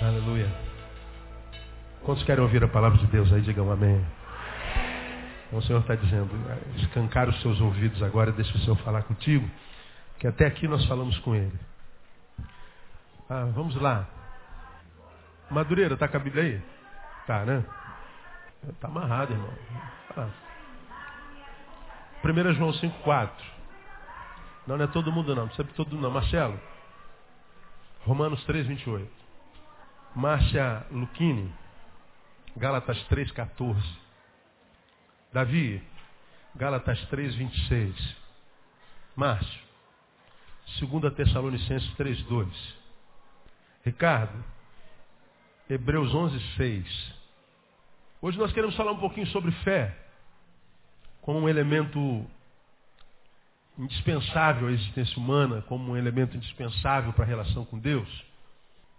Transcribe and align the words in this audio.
Aleluia. 0.00 0.48
Quantos 2.02 2.24
querem 2.24 2.42
ouvir 2.42 2.62
a 2.62 2.68
palavra 2.68 2.98
de 2.98 3.06
Deus 3.08 3.32
aí? 3.32 3.42
Digam 3.42 3.70
amém. 3.70 4.00
Então, 5.48 5.58
o 5.58 5.62
Senhor 5.62 5.80
está 5.80 5.94
dizendo, 5.94 6.30
escancar 6.76 7.28
os 7.28 7.40
seus 7.40 7.58
ouvidos 7.60 8.02
agora, 8.02 8.30
deixa 8.30 8.54
o 8.54 8.60
Senhor 8.60 8.76
falar 8.76 9.02
contigo, 9.02 9.48
que 10.18 10.26
até 10.26 10.46
aqui 10.46 10.68
nós 10.68 10.84
falamos 10.86 11.18
com 11.20 11.34
Ele. 11.34 11.58
Ah, 13.30 13.50
vamos 13.54 13.74
lá. 13.76 14.06
Madureira, 15.50 15.94
está 15.94 16.06
com 16.06 16.18
a 16.18 16.20
Bíblia 16.20 16.44
aí? 16.44 16.62
Tá, 17.26 17.44
né? 17.46 17.64
Está 18.68 18.88
amarrado, 18.88 19.32
irmão. 19.32 19.52
Ah. 20.16 20.28
1 22.22 22.52
João 22.52 22.72
5,4. 22.72 23.30
Não, 24.66 24.76
não 24.76 24.84
é 24.84 24.88
todo 24.88 25.10
mundo 25.10 25.34
não, 25.34 25.46
não 25.46 25.48
de 25.48 25.72
todo 25.74 25.92
mundo 25.92 26.02
não. 26.02 26.10
Marcelo. 26.10 26.60
Romanos 28.04 28.44
3, 28.44 28.66
28. 28.66 29.10
Márcia 30.14 30.86
Luquini. 30.90 31.50
Gálatas 32.56 33.02
3, 33.04 33.30
14. 33.30 34.07
Davi. 35.32 35.82
Gálatas 36.56 37.00
3, 37.06 37.34
26. 37.34 38.16
Márcio. 39.14 39.68
2 40.80 41.14
Tessalonicenses 41.14 41.92
3, 41.94 42.22
2. 42.22 42.78
Ricardo. 43.84 44.44
Hebreus 45.68 46.14
11, 46.14 46.40
6. 46.56 47.14
Hoje 48.22 48.38
nós 48.38 48.52
queremos 48.52 48.74
falar 48.74 48.92
um 48.92 48.98
pouquinho 48.98 49.26
sobre 49.28 49.52
fé 49.62 49.96
como 51.20 51.40
um 51.40 51.48
elemento 51.48 52.26
indispensável 53.78 54.68
à 54.68 54.72
existência 54.72 55.18
humana, 55.18 55.62
como 55.62 55.92
um 55.92 55.96
elemento 55.96 56.36
indispensável 56.36 57.12
para 57.12 57.24
a 57.24 57.28
relação 57.28 57.64
com 57.66 57.78
Deus. 57.78 58.08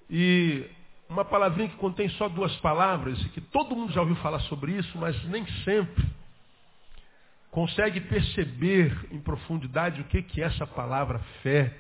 E 0.10 0.70
uma 1.10 1.26
palavrinha 1.26 1.70
que 1.70 1.76
contém 1.76 2.08
só 2.10 2.30
duas 2.30 2.56
palavras, 2.58 3.20
e 3.20 3.30
que 3.30 3.42
todo 3.42 3.76
mundo 3.76 3.92
já 3.92 4.00
ouviu 4.00 4.16
falar 4.18 4.40
sobre 4.42 4.74
isso, 4.74 4.98
mas 4.98 5.22
nem 5.26 5.46
sempre 5.64 6.06
consegue 7.52 8.02
perceber 8.02 9.08
em 9.12 9.20
profundidade 9.20 10.02
o 10.02 10.06
que, 10.06 10.22
que 10.22 10.42
essa 10.42 10.68
palavra 10.68 11.20
fé 11.42 11.76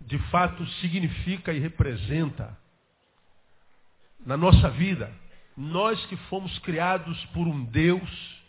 de 0.00 0.18
fato 0.30 0.66
significa 0.80 1.52
e 1.52 1.58
representa 1.58 2.58
na 4.24 4.36
nossa 4.36 4.70
vida. 4.70 5.12
Nós 5.56 6.04
que 6.06 6.16
fomos 6.28 6.58
criados 6.60 7.22
por 7.26 7.46
um 7.46 7.64
Deus 7.64 8.40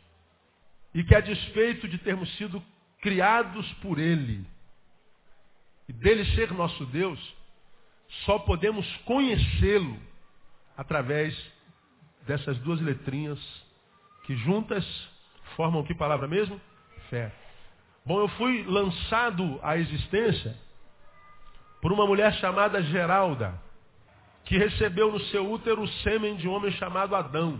e 0.93 1.03
que 1.03 1.15
a 1.15 1.19
despeito 1.19 1.87
de 1.87 1.97
termos 1.97 2.33
sido 2.37 2.63
criados 3.01 3.71
por 3.75 3.99
Ele 3.99 4.45
e 5.87 5.93
dele 5.93 6.25
ser 6.35 6.51
nosso 6.53 6.85
Deus, 6.85 7.19
só 8.25 8.39
podemos 8.39 8.87
conhecê-lo 8.97 9.99
através 10.77 11.35
dessas 12.25 12.57
duas 12.59 12.79
letrinhas 12.79 13.39
que 14.23 14.35
juntas 14.37 15.10
formam 15.55 15.83
que 15.83 15.93
palavra 15.93 16.27
mesmo? 16.27 16.59
Fé. 17.09 17.31
Bom, 18.05 18.19
eu 18.19 18.27
fui 18.29 18.63
lançado 18.63 19.59
à 19.61 19.77
existência 19.77 20.55
por 21.81 21.91
uma 21.91 22.05
mulher 22.05 22.33
chamada 22.35 22.81
Geralda, 22.81 23.53
que 24.45 24.57
recebeu 24.57 25.11
no 25.11 25.19
seu 25.25 25.49
útero 25.51 25.81
o 25.81 25.87
sêmen 25.87 26.35
de 26.35 26.47
um 26.47 26.51
homem 26.51 26.71
chamado 26.73 27.15
Adão. 27.15 27.59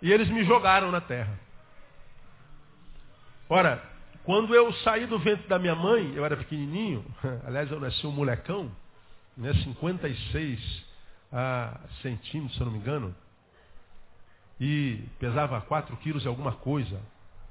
E 0.00 0.12
eles 0.12 0.28
me 0.28 0.44
jogaram 0.44 0.90
na 0.90 1.00
terra. 1.00 1.38
Ora, 3.48 3.82
quando 4.24 4.54
eu 4.54 4.72
saí 4.74 5.06
do 5.06 5.18
ventre 5.18 5.46
da 5.46 5.58
minha 5.58 5.74
mãe, 5.74 6.12
eu 6.14 6.24
era 6.24 6.36
pequenininho, 6.36 7.04
aliás, 7.46 7.70
eu 7.70 7.78
nasci 7.78 8.06
um 8.06 8.12
molecão, 8.12 8.70
né, 9.36 9.52
56 9.54 10.84
ah, 11.32 11.80
centímetros, 12.02 12.56
se 12.56 12.60
eu 12.60 12.66
não 12.66 12.72
me 12.72 12.78
engano, 12.78 13.14
e 14.60 15.02
pesava 15.18 15.60
4 15.60 15.96
quilos 15.98 16.24
e 16.24 16.28
alguma 16.28 16.52
coisa. 16.52 17.00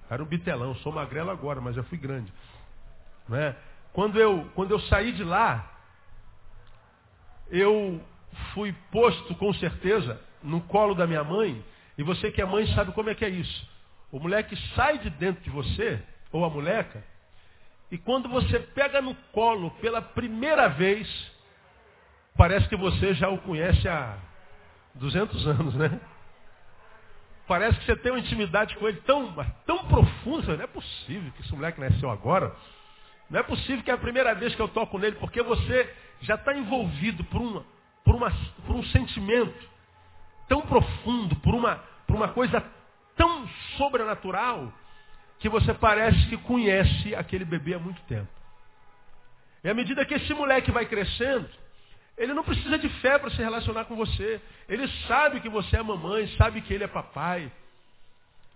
Era 0.10 0.22
um 0.22 0.26
bitelão, 0.26 0.76
sou 0.76 0.92
magrelo 0.92 1.32
agora, 1.32 1.62
mas 1.62 1.76
já 1.76 1.84
fui 1.84 1.98
grande. 1.98 2.32
Né? 3.28 3.56
Quando, 3.94 4.20
eu, 4.20 4.50
quando 4.54 4.72
eu 4.72 4.80
saí 4.82 5.12
de 5.12 5.24
lá, 5.24 5.72
eu 7.50 8.02
fui 8.54 8.74
posto 8.92 9.34
com 9.36 9.54
certeza 9.54 10.22
no 10.44 10.62
colo 10.62 10.94
da 10.94 11.08
minha 11.08 11.24
mãe, 11.24 11.64
e 11.98 12.04
você 12.04 12.32
que 12.32 12.42
é 12.42 12.46
mãe 12.46 12.68
sabe 12.76 12.92
como 12.92 13.10
é 13.10 13.16
que 13.16 13.26
é 13.26 13.30
isso. 13.30 13.70
O 14.12 14.20
moleque 14.20 14.56
sai 14.76 15.00
de 15.00 15.10
dentro 15.10 15.44
de 15.44 15.50
você, 15.50 16.02
ou 16.32 16.46
a 16.46 16.50
moleca, 16.50 17.04
e 17.92 17.98
quando 17.98 18.28
você 18.28 18.60
pega 18.60 19.02
no 19.02 19.16
colo 19.32 19.72
pela 19.82 20.02
primeira 20.02 20.68
vez, 20.68 21.08
parece 22.36 22.68
que 22.68 22.76
você 22.76 23.14
já 23.14 23.30
o 23.30 23.38
conhece 23.40 23.88
há 23.88 24.18
200 24.96 25.48
anos, 25.48 25.76
né? 25.76 26.00
Parece 27.48 27.80
que 27.80 27.86
você 27.86 27.96
tem 27.96 28.12
uma 28.12 28.20
intimidade 28.20 28.76
com 28.76 28.88
ele 28.88 29.00
tão, 29.02 29.34
tão 29.66 29.86
profunda, 29.86 30.58
não 30.58 30.64
é 30.64 30.68
possível 30.68 31.32
que 31.34 31.42
esse 31.42 31.54
moleque 31.54 31.80
nasceu 31.80 32.10
agora. 32.10 32.56
Não 33.30 33.40
é 33.40 33.44
possível 33.44 33.84
que 33.84 33.92
é 33.92 33.94
a 33.94 33.98
primeira 33.98 34.34
vez 34.34 34.56
que 34.56 34.62
eu 34.62 34.68
toco 34.68 34.98
nele, 34.98 35.16
porque 35.18 35.42
você 35.42 35.94
já 36.22 36.36
está 36.36 36.56
envolvido 36.56 37.24
por, 37.26 37.42
uma, 37.42 37.66
por, 38.04 38.16
uma, 38.16 38.32
por 38.66 38.76
um 38.76 38.84
sentimento 38.86 39.70
tão 40.48 40.62
profundo, 40.62 41.36
por 41.38 41.54
uma, 41.54 41.76
por 42.08 42.16
uma 42.16 42.30
coisa 42.30 42.64
tão 43.16 43.48
sobrenatural 43.78 44.72
que 45.40 45.50
você 45.50 45.74
parece 45.74 46.28
que 46.28 46.38
conhece 46.38 47.14
aquele 47.16 47.46
bebê 47.46 47.76
há 47.76 47.80
muito 47.80 48.02
tempo. 48.04 48.30
E 49.64 49.70
à 49.70 49.74
medida 49.74 50.06
que 50.06 50.14
esse 50.14 50.34
moleque 50.34 50.72
vai 50.72 50.86
crescendo, 50.86 51.50
ele 52.18 52.34
não 52.34 52.44
precisa 52.44 52.78
de 52.78 52.88
fé 53.02 53.20
para 53.20 53.30
se 53.30 53.38
relacionar 53.38 53.86
com 53.86 53.96
você. 53.96 54.42
Ele 54.70 54.88
sabe 55.08 55.42
que 55.42 55.50
você 55.50 55.78
é 55.78 55.84
mamãe, 55.84 56.28
sabe 56.38 56.62
que 56.62 56.74
ele 56.74 56.84
é 56.84 56.88
papai. 56.88 57.52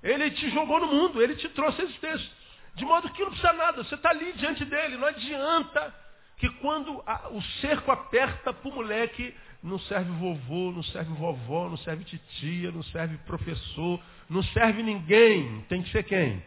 Ele 0.02 0.32
te 0.32 0.50
jogou 0.52 0.80
no 0.80 0.88
mundo, 0.88 1.22
ele 1.22 1.36
te 1.36 1.50
trouxe 1.50 1.82
a 1.82 1.84
existência. 1.84 2.30
De 2.76 2.86
modo 2.86 3.10
que 3.10 3.22
não 3.22 3.32
precisa 3.32 3.52
nada, 3.54 3.84
você 3.84 3.96
está 3.96 4.12
ali 4.12 4.32
diante 4.34 4.64
dele. 4.64 4.96
Não 4.96 5.08
adianta 5.08 5.94
que 6.38 6.50
quando 6.62 7.04
a, 7.06 7.28
o 7.30 7.42
cerco 7.60 7.92
aperta 7.92 8.54
para 8.54 8.70
o 8.70 8.74
moleque, 8.74 9.36
não 9.62 9.78
serve 9.78 10.10
vovô, 10.12 10.72
não 10.72 10.84
serve 10.84 11.14
vovó, 11.14 11.68
não 11.68 11.78
serve 11.78 12.06
titia, 12.06 12.72
não 12.72 12.84
serve 12.84 13.18
professor, 13.26 14.02
não 14.30 14.42
serve 14.42 14.82
ninguém. 14.82 15.66
Tem 15.68 15.84
que 15.84 15.92
ser 15.92 16.04
quem? 16.04 16.42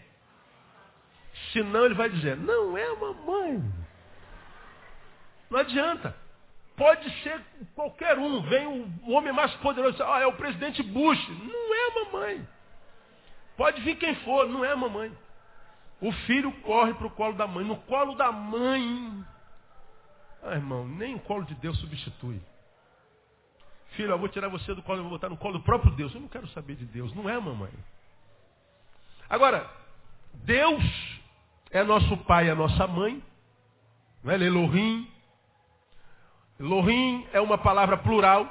Senão 1.53 1.85
ele 1.85 1.95
vai 1.95 2.09
dizer, 2.09 2.39
não 2.39 2.77
é 2.79 2.89
mamãe. 2.97 3.63
Não 5.51 5.59
adianta. 5.59 6.22
Pode 6.83 7.09
ser 7.23 7.41
qualquer 7.77 8.19
um. 8.19 8.43
Vem 8.43 8.67
o 8.67 9.13
homem 9.13 9.33
mais 9.33 9.55
poderoso 9.59 9.95
e 9.95 9.99
diz, 9.99 10.01
ah, 10.01 10.19
é 10.19 10.27
o 10.27 10.33
presidente 10.33 10.83
Bush. 10.83 11.29
Não 11.29 11.75
é 11.75 11.87
a 11.87 12.05
mamãe. 12.05 12.49
Pode 13.57 13.81
vir 13.83 13.95
quem 13.99 14.17
for, 14.17 14.49
não 14.49 14.65
é 14.65 14.73
a 14.73 14.77
mamãe. 14.77 15.17
O 16.01 16.11
filho 16.11 16.51
corre 16.63 16.93
para 16.95 17.07
o 17.07 17.11
colo 17.11 17.35
da 17.35 17.47
mãe. 17.47 17.65
No 17.65 17.77
colo 17.83 18.17
da 18.17 18.33
mãe. 18.33 19.25
Ah, 20.43 20.57
irmão, 20.57 20.85
nem 20.85 21.15
o 21.15 21.21
colo 21.21 21.45
de 21.45 21.55
Deus 21.55 21.79
substitui. 21.79 22.43
Filho, 23.91 24.11
eu 24.11 24.19
vou 24.19 24.29
tirar 24.29 24.49
você 24.49 24.75
do 24.75 24.83
colo, 24.83 24.99
eu 24.99 25.03
vou 25.05 25.13
botar 25.13 25.29
no 25.29 25.37
colo 25.37 25.59
do 25.59 25.65
próprio 25.65 25.93
Deus. 25.93 26.13
Eu 26.13 26.21
não 26.21 26.29
quero 26.29 26.49
saber 26.49 26.75
de 26.75 26.87
Deus, 26.87 27.15
não 27.15 27.31
é 27.31 27.39
mamãe. 27.39 27.73
Agora, 29.31 29.71
Deus 30.35 30.83
é 31.71 31.85
nosso 31.85 32.17
pai, 32.25 32.51
é 32.51 32.55
nossa 32.57 32.89
mãe. 32.89 33.23
Não 34.25 34.33
é 34.33 34.35
Elohim. 34.35 35.12
Elohim 36.59 37.27
é 37.33 37.41
uma 37.41 37.59
palavra 37.59 37.97
plural. 37.97 38.47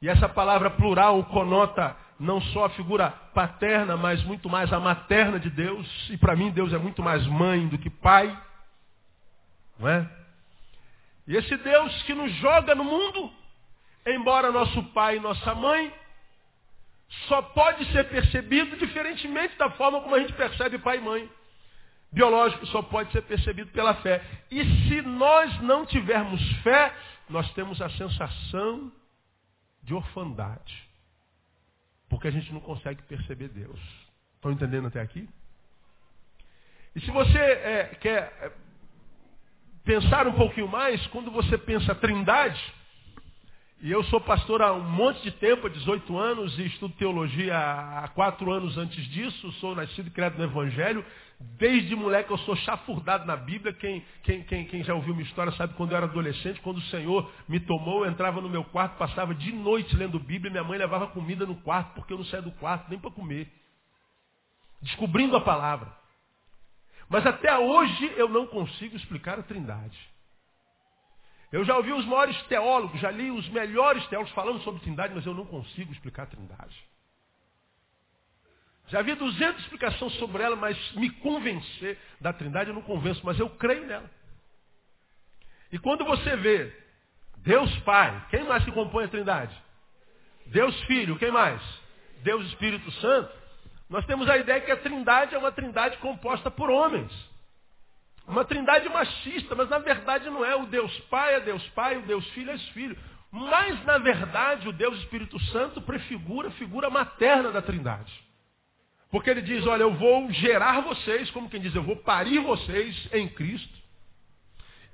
E 0.00 0.08
essa 0.08 0.28
palavra 0.28 0.70
plural 0.70 1.24
conota 1.24 1.96
não 2.18 2.40
só 2.40 2.66
a 2.66 2.70
figura 2.70 3.10
paterna, 3.34 3.96
mas 3.96 4.22
muito 4.24 4.48
mais 4.48 4.72
a 4.72 4.80
materna 4.80 5.38
de 5.38 5.50
Deus. 5.50 5.86
E 6.10 6.16
para 6.16 6.36
mim 6.36 6.50
Deus 6.50 6.72
é 6.72 6.78
muito 6.78 7.02
mais 7.02 7.26
mãe 7.26 7.66
do 7.68 7.78
que 7.78 7.90
pai. 7.90 8.36
Não 9.78 9.88
é? 9.88 10.08
E 11.26 11.36
esse 11.36 11.56
Deus 11.56 12.02
que 12.04 12.14
nos 12.14 12.32
joga 12.34 12.74
no 12.74 12.84
mundo 12.84 13.32
embora 14.06 14.52
nosso 14.52 14.82
pai 14.92 15.16
e 15.16 15.20
nossa 15.20 15.54
mãe, 15.54 15.92
só 17.28 17.42
pode 17.42 17.84
ser 17.92 18.04
percebido 18.08 18.76
diferentemente 18.76 19.56
da 19.56 19.70
forma 19.70 20.00
como 20.00 20.14
a 20.14 20.20
gente 20.20 20.32
percebe 20.32 20.78
pai 20.78 20.98
e 20.98 21.00
mãe. 21.00 21.30
Biológico 22.12 22.66
só 22.66 22.82
pode 22.82 23.12
ser 23.12 23.22
percebido 23.22 23.70
pela 23.72 23.94
fé. 23.96 24.22
E 24.50 24.64
se 24.88 25.02
nós 25.02 25.60
não 25.60 25.84
tivermos 25.84 26.40
fé, 26.62 26.94
nós 27.28 27.52
temos 27.52 27.80
a 27.82 27.90
sensação 27.90 28.92
de 29.82 29.94
orfandade. 29.94 30.86
Porque 32.08 32.28
a 32.28 32.30
gente 32.30 32.52
não 32.52 32.60
consegue 32.60 33.02
perceber 33.02 33.48
Deus. 33.48 33.80
Estão 34.36 34.52
entendendo 34.52 34.86
até 34.86 35.00
aqui? 35.00 35.28
E 36.94 37.00
se 37.00 37.10
você 37.10 37.38
é, 37.38 37.98
quer 38.00 38.32
é, 38.40 38.52
pensar 39.84 40.26
um 40.26 40.32
pouquinho 40.32 40.68
mais, 40.68 41.04
quando 41.08 41.30
você 41.30 41.58
pensa 41.58 41.94
trindade, 41.94 42.62
e 43.82 43.90
eu 43.90 44.02
sou 44.04 44.20
pastor 44.20 44.62
há 44.62 44.72
um 44.72 44.82
monte 44.82 45.22
de 45.22 45.30
tempo, 45.32 45.66
há 45.66 45.70
18 45.70 46.16
anos, 46.16 46.58
e 46.58 46.66
estudo 46.66 46.94
teologia 46.94 47.54
há 47.56 48.08
quatro 48.08 48.50
anos 48.50 48.78
antes 48.78 49.04
disso, 49.08 49.52
sou 49.52 49.74
nascido 49.74 50.06
e 50.06 50.10
criado 50.10 50.38
no 50.38 50.44
Evangelho. 50.44 51.04
Desde 51.38 51.94
moleque 51.94 52.30
eu 52.30 52.38
sou 52.38 52.56
chafurdado 52.56 53.26
na 53.26 53.36
Bíblia. 53.36 53.72
Quem, 53.74 54.04
quem, 54.22 54.42
quem, 54.44 54.64
quem 54.66 54.82
já 54.82 54.94
ouviu 54.94 55.14
minha 55.14 55.26
história 55.26 55.52
sabe 55.52 55.74
quando 55.74 55.90
eu 55.90 55.96
era 55.96 56.06
adolescente, 56.06 56.60
quando 56.60 56.78
o 56.78 56.82
Senhor 56.82 57.30
me 57.46 57.60
tomou, 57.60 58.04
eu 58.04 58.10
entrava 58.10 58.40
no 58.40 58.48
meu 58.48 58.64
quarto, 58.64 58.96
passava 58.96 59.34
de 59.34 59.52
noite 59.52 59.94
lendo 59.94 60.18
Bíblia, 60.18 60.50
minha 60.50 60.64
mãe 60.64 60.78
levava 60.78 61.08
comida 61.08 61.44
no 61.44 61.56
quarto, 61.56 61.94
porque 61.94 62.12
eu 62.12 62.18
não 62.18 62.24
saía 62.24 62.42
do 62.42 62.52
quarto 62.52 62.88
nem 62.88 62.98
para 62.98 63.10
comer. 63.10 63.52
Descobrindo 64.80 65.36
a 65.36 65.40
palavra. 65.40 65.92
Mas 67.08 67.26
até 67.26 67.56
hoje 67.58 68.12
eu 68.16 68.28
não 68.28 68.46
consigo 68.46 68.96
explicar 68.96 69.38
a 69.38 69.42
trindade. 69.42 69.98
Eu 71.52 71.64
já 71.64 71.76
ouvi 71.76 71.92
os 71.92 72.04
maiores 72.06 72.40
teólogos, 72.44 73.00
já 73.00 73.10
li 73.10 73.30
os 73.30 73.48
melhores 73.50 74.06
teólogos 74.08 74.34
falando 74.34 74.60
sobre 74.60 74.80
trindade, 74.80 75.14
mas 75.14 75.24
eu 75.24 75.34
não 75.34 75.46
consigo 75.46 75.92
explicar 75.92 76.24
a 76.24 76.26
trindade. 76.26 76.76
Já 78.88 79.02
vi 79.02 79.14
200 79.14 79.62
explicações 79.62 80.12
sobre 80.14 80.42
ela, 80.42 80.54
mas 80.54 80.76
me 80.92 81.10
convencer 81.10 81.98
da 82.20 82.32
trindade 82.32 82.70
eu 82.70 82.74
não 82.74 82.82
convenço, 82.82 83.20
mas 83.24 83.38
eu 83.38 83.50
creio 83.50 83.86
nela. 83.86 84.08
E 85.72 85.78
quando 85.78 86.04
você 86.04 86.36
vê 86.36 86.72
Deus 87.38 87.76
Pai, 87.80 88.26
quem 88.30 88.44
mais 88.44 88.64
que 88.64 88.72
compõe 88.72 89.04
a 89.04 89.08
trindade? 89.08 89.56
Deus 90.46 90.78
Filho, 90.84 91.18
quem 91.18 91.30
mais? 91.30 91.60
Deus 92.22 92.46
Espírito 92.46 92.90
Santo. 92.92 93.32
Nós 93.88 94.04
temos 94.06 94.28
a 94.28 94.36
ideia 94.36 94.60
que 94.60 94.70
a 94.70 94.76
trindade 94.76 95.34
é 95.34 95.38
uma 95.38 95.52
trindade 95.52 95.96
composta 95.98 96.50
por 96.50 96.70
homens. 96.70 97.12
Uma 98.26 98.44
trindade 98.44 98.88
machista, 98.88 99.54
mas 99.54 99.68
na 99.68 99.78
verdade 99.78 100.28
não 100.30 100.44
é. 100.44 100.56
O 100.56 100.66
Deus 100.66 100.96
Pai 101.10 101.34
é 101.34 101.40
Deus 101.40 101.66
Pai, 101.70 101.96
o 101.96 102.02
Deus 102.02 102.26
Filho 102.30 102.50
é 102.50 102.58
Filho. 102.58 102.96
Mas 103.30 103.84
na 103.84 103.98
verdade 103.98 104.68
o 104.68 104.72
Deus 104.72 104.98
Espírito 105.00 105.38
Santo 105.46 105.80
prefigura 105.82 106.48
a 106.48 106.52
figura 106.52 106.88
materna 106.88 107.50
da 107.50 107.62
trindade. 107.62 108.25
Porque 109.10 109.30
ele 109.30 109.42
diz, 109.42 109.66
olha, 109.66 109.82
eu 109.82 109.94
vou 109.94 110.30
gerar 110.32 110.80
vocês, 110.80 111.30
como 111.30 111.48
quem 111.48 111.60
diz, 111.60 111.74
eu 111.74 111.82
vou 111.82 111.96
parir 111.96 112.40
vocês 112.40 113.08
em 113.12 113.28
Cristo. 113.28 113.76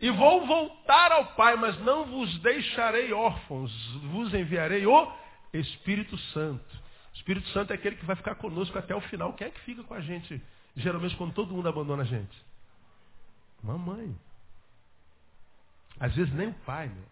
E 0.00 0.11
vou 0.11 0.47
voltar 0.47 1.12
ao 1.12 1.26
Pai, 1.35 1.56
mas 1.56 1.79
não 1.81 2.05
vos 2.06 2.38
deixarei 2.41 3.12
órfãos, 3.12 3.73
vos 4.11 4.35
enviarei 4.35 4.85
o 4.87 5.12
Espírito 5.53 6.19
Santo. 6.19 6.82
O 7.12 7.17
Espírito 7.17 7.49
Santo 7.50 7.73
é 7.73 7.75
aquele 7.75 7.97
que 7.97 8.05
vai 8.05 8.17
ficar 8.17 8.35
conosco 8.35 8.76
até 8.79 8.94
o 8.94 9.00
final. 9.03 9.32
Quem 9.35 9.47
é 9.47 9.50
que 9.50 9.61
fica 9.61 9.82
com 9.85 9.94
a 9.94 10.00
gente, 10.00 10.43
geralmente, 10.76 11.17
quando 11.17 11.32
todo 11.32 11.55
mundo 11.55 11.69
abandona 11.69 12.03
a 12.03 12.06
gente? 12.06 12.37
Mamãe. 13.62 14.14
Às 16.00 16.14
vezes 16.14 16.32
nem 16.35 16.49
o 16.49 16.55
pai, 16.67 16.88
meu. 16.88 17.05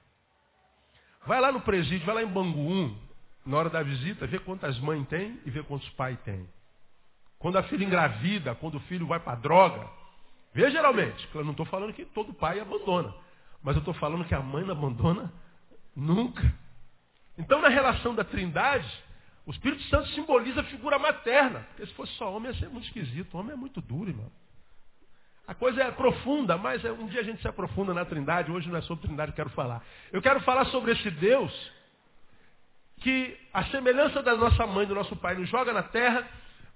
Vai 1.26 1.40
lá 1.40 1.52
no 1.52 1.60
presídio, 1.60 2.04
vai 2.04 2.16
lá 2.16 2.22
em 2.22 2.26
Bangu 2.26 2.60
1, 2.60 2.98
na 3.46 3.56
hora 3.56 3.70
da 3.70 3.82
visita, 3.82 4.26
vê 4.26 4.38
quantas 4.38 4.78
mães 4.80 5.06
tem 5.08 5.38
e 5.44 5.50
vê 5.50 5.62
quantos 5.62 5.88
pais 5.90 6.18
tem. 6.22 6.48
Quando 7.40 7.56
a 7.56 7.62
filha 7.64 7.84
engravida, 7.84 8.54
quando 8.54 8.76
o 8.76 8.80
filho 8.80 9.06
vai 9.06 9.18
para 9.18 9.34
droga. 9.34 9.88
Vê 10.52 10.70
geralmente, 10.70 11.28
eu 11.34 11.42
não 11.42 11.52
estou 11.52 11.66
falando 11.66 11.92
que 11.92 12.04
todo 12.04 12.34
pai 12.34 12.60
abandona. 12.60 13.12
Mas 13.62 13.74
eu 13.74 13.80
estou 13.80 13.94
falando 13.94 14.26
que 14.26 14.34
a 14.34 14.40
mãe 14.40 14.62
não 14.62 14.72
abandona 14.72 15.32
nunca. 15.96 16.54
Então 17.38 17.60
na 17.62 17.68
relação 17.68 18.14
da 18.14 18.24
trindade, 18.24 18.88
o 19.46 19.50
Espírito 19.50 19.82
Santo 19.84 20.08
simboliza 20.10 20.60
a 20.60 20.64
figura 20.64 20.98
materna. 20.98 21.60
Porque 21.70 21.86
se 21.86 21.94
fosse 21.94 22.12
só 22.12 22.30
homem 22.30 22.52
ia 22.52 22.58
ser 22.58 22.68
muito 22.68 22.84
esquisito. 22.84 23.34
O 23.34 23.40
homem 23.40 23.52
é 23.52 23.56
muito 23.56 23.80
duro, 23.80 24.10
irmão. 24.10 24.30
A 25.46 25.54
coisa 25.54 25.82
é 25.82 25.90
profunda, 25.90 26.58
mas 26.58 26.84
é, 26.84 26.92
um 26.92 27.06
dia 27.06 27.20
a 27.20 27.24
gente 27.24 27.40
se 27.40 27.48
aprofunda 27.48 27.94
na 27.94 28.04
Trindade. 28.04 28.52
Hoje 28.52 28.68
não 28.68 28.76
é 28.76 28.82
sobre 28.82 29.06
Trindade 29.06 29.32
que 29.32 29.40
eu 29.40 29.46
quero 29.46 29.56
falar. 29.56 29.82
Eu 30.12 30.20
quero 30.20 30.40
falar 30.42 30.66
sobre 30.66 30.92
esse 30.92 31.10
Deus 31.10 31.72
que, 32.98 33.36
a 33.52 33.64
semelhança 33.64 34.22
da 34.22 34.36
nossa 34.36 34.66
mãe, 34.66 34.86
do 34.86 34.94
nosso 34.94 35.16
pai, 35.16 35.34
nos 35.34 35.48
joga 35.48 35.72
na 35.72 35.82
terra, 35.82 36.28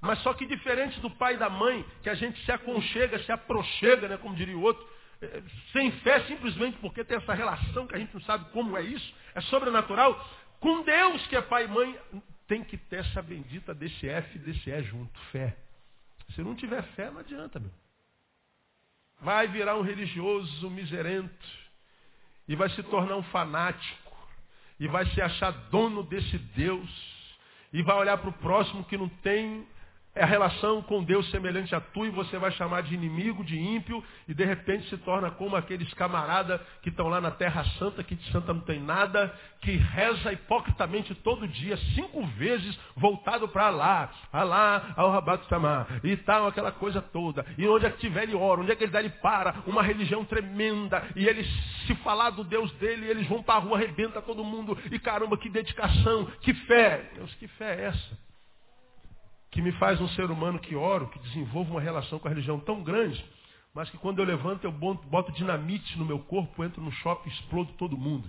mas 0.04 0.20
só 0.20 0.32
que 0.34 0.46
diferente 0.46 1.00
do 1.00 1.10
pai 1.10 1.34
e 1.34 1.38
da 1.38 1.48
mãe, 1.48 1.84
que 2.02 2.08
a 2.08 2.14
gente 2.14 2.42
se 2.44 2.52
aconchega, 2.52 3.18
se 3.20 3.32
aproxega, 3.32 4.08
né, 4.08 4.16
como 4.16 4.34
diria 4.34 4.56
o 4.56 4.62
outro, 4.62 4.86
é, 5.20 5.42
sem 5.72 5.90
fé, 6.00 6.20
simplesmente 6.24 6.78
porque 6.78 7.04
tem 7.04 7.16
essa 7.16 7.34
relação 7.34 7.86
que 7.86 7.94
a 7.94 7.98
gente 7.98 8.14
não 8.14 8.20
sabe 8.22 8.50
como 8.52 8.76
é 8.76 8.82
isso, 8.82 9.14
é 9.34 9.40
sobrenatural. 9.42 10.14
Com 10.60 10.82
Deus, 10.82 11.26
que 11.26 11.36
é 11.36 11.42
pai 11.42 11.64
e 11.64 11.68
mãe, 11.68 11.98
tem 12.46 12.62
que 12.62 12.76
ter 12.76 12.96
essa 12.96 13.22
bendita 13.22 13.74
desse 13.74 14.08
F 14.08 14.36
e 14.36 14.38
desse 14.38 14.70
E 14.70 14.82
junto, 14.82 15.18
fé. 15.32 15.56
Se 16.34 16.42
não 16.42 16.54
tiver 16.54 16.82
fé, 16.94 17.10
não 17.10 17.20
adianta, 17.20 17.58
meu 17.58 17.70
vai 19.24 19.48
virar 19.48 19.76
um 19.76 19.82
religioso 19.82 20.70
miserento 20.70 21.46
e 22.46 22.54
vai 22.54 22.68
se 22.70 22.82
tornar 22.84 23.16
um 23.16 23.22
fanático 23.24 24.14
e 24.78 24.86
vai 24.86 25.06
se 25.06 25.20
achar 25.20 25.50
dono 25.70 26.02
desse 26.02 26.36
Deus 26.36 26.90
e 27.72 27.82
vai 27.82 27.96
olhar 27.96 28.18
para 28.18 28.28
o 28.28 28.34
próximo 28.34 28.84
que 28.84 28.98
não 28.98 29.08
tem 29.08 29.66
é 30.14 30.22
a 30.22 30.26
relação 30.26 30.80
com 30.82 31.02
Deus 31.02 31.28
semelhante 31.30 31.74
a 31.74 31.80
tu 31.80 32.06
e 32.06 32.10
você 32.10 32.38
vai 32.38 32.52
chamar 32.52 32.82
de 32.82 32.94
inimigo, 32.94 33.44
de 33.44 33.58
ímpio, 33.58 34.02
e 34.28 34.34
de 34.34 34.44
repente 34.44 34.88
se 34.88 34.96
torna 34.98 35.30
como 35.32 35.56
aqueles 35.56 35.92
camaradas 35.94 36.60
que 36.82 36.88
estão 36.88 37.08
lá 37.08 37.20
na 37.20 37.32
Terra 37.32 37.64
Santa, 37.78 38.04
que 38.04 38.14
de 38.14 38.30
santa 38.30 38.54
não 38.54 38.60
tem 38.60 38.80
nada, 38.80 39.34
que 39.60 39.72
reza 39.72 40.32
hipocritamente 40.32 41.14
todo 41.16 41.48
dia, 41.48 41.76
cinco 41.94 42.24
vezes, 42.26 42.78
voltado 42.96 43.48
para 43.48 43.70
lá, 43.70 44.12
Alá, 44.32 44.94
ao 44.96 45.10
Rabato 45.10 45.46
Samar, 45.48 46.00
e 46.04 46.16
tal, 46.18 46.46
aquela 46.46 46.70
coisa 46.70 47.02
toda. 47.02 47.44
E 47.58 47.66
onde 47.66 47.86
é 47.86 47.90
que 47.90 47.98
tiver 47.98 48.22
ele 48.24 48.34
ora, 48.34 48.60
onde 48.60 48.70
é 48.70 48.76
que 48.76 48.84
ele 48.84 48.92
dá 48.92 49.00
ele 49.00 49.10
para, 49.10 49.62
uma 49.66 49.82
religião 49.82 50.24
tremenda, 50.24 51.02
e 51.16 51.26
eles 51.26 51.46
se 51.86 51.94
falar 51.96 52.30
do 52.30 52.44
Deus 52.44 52.70
dele, 52.74 53.06
eles 53.08 53.26
vão 53.26 53.42
para 53.42 53.56
a 53.56 53.58
rua, 53.58 53.76
arrebenta 53.76 54.22
todo 54.22 54.44
mundo, 54.44 54.78
e 54.92 54.98
caramba, 54.98 55.36
que 55.36 55.48
dedicação, 55.48 56.26
que 56.40 56.54
fé. 56.54 57.10
Deus, 57.14 57.34
que 57.34 57.48
fé 57.48 57.80
é 57.80 57.84
essa? 57.86 58.23
Que 59.54 59.62
me 59.62 59.70
faz 59.72 60.00
um 60.00 60.08
ser 60.08 60.32
humano 60.32 60.58
que 60.58 60.74
oro, 60.74 61.06
que 61.06 61.18
desenvolva 61.20 61.70
uma 61.70 61.80
relação 61.80 62.18
com 62.18 62.26
a 62.26 62.30
religião 62.30 62.58
tão 62.58 62.82
grande, 62.82 63.24
mas 63.72 63.88
que 63.88 63.96
quando 63.96 64.18
eu 64.18 64.24
levanto 64.24 64.64
eu 64.64 64.72
boto 64.72 65.30
dinamite 65.30 65.96
no 65.96 66.04
meu 66.04 66.18
corpo, 66.18 66.64
entro 66.64 66.82
no 66.82 66.90
shopping 66.90 67.30
e 67.30 67.32
explodo 67.32 67.72
todo 67.74 67.96
mundo. 67.96 68.28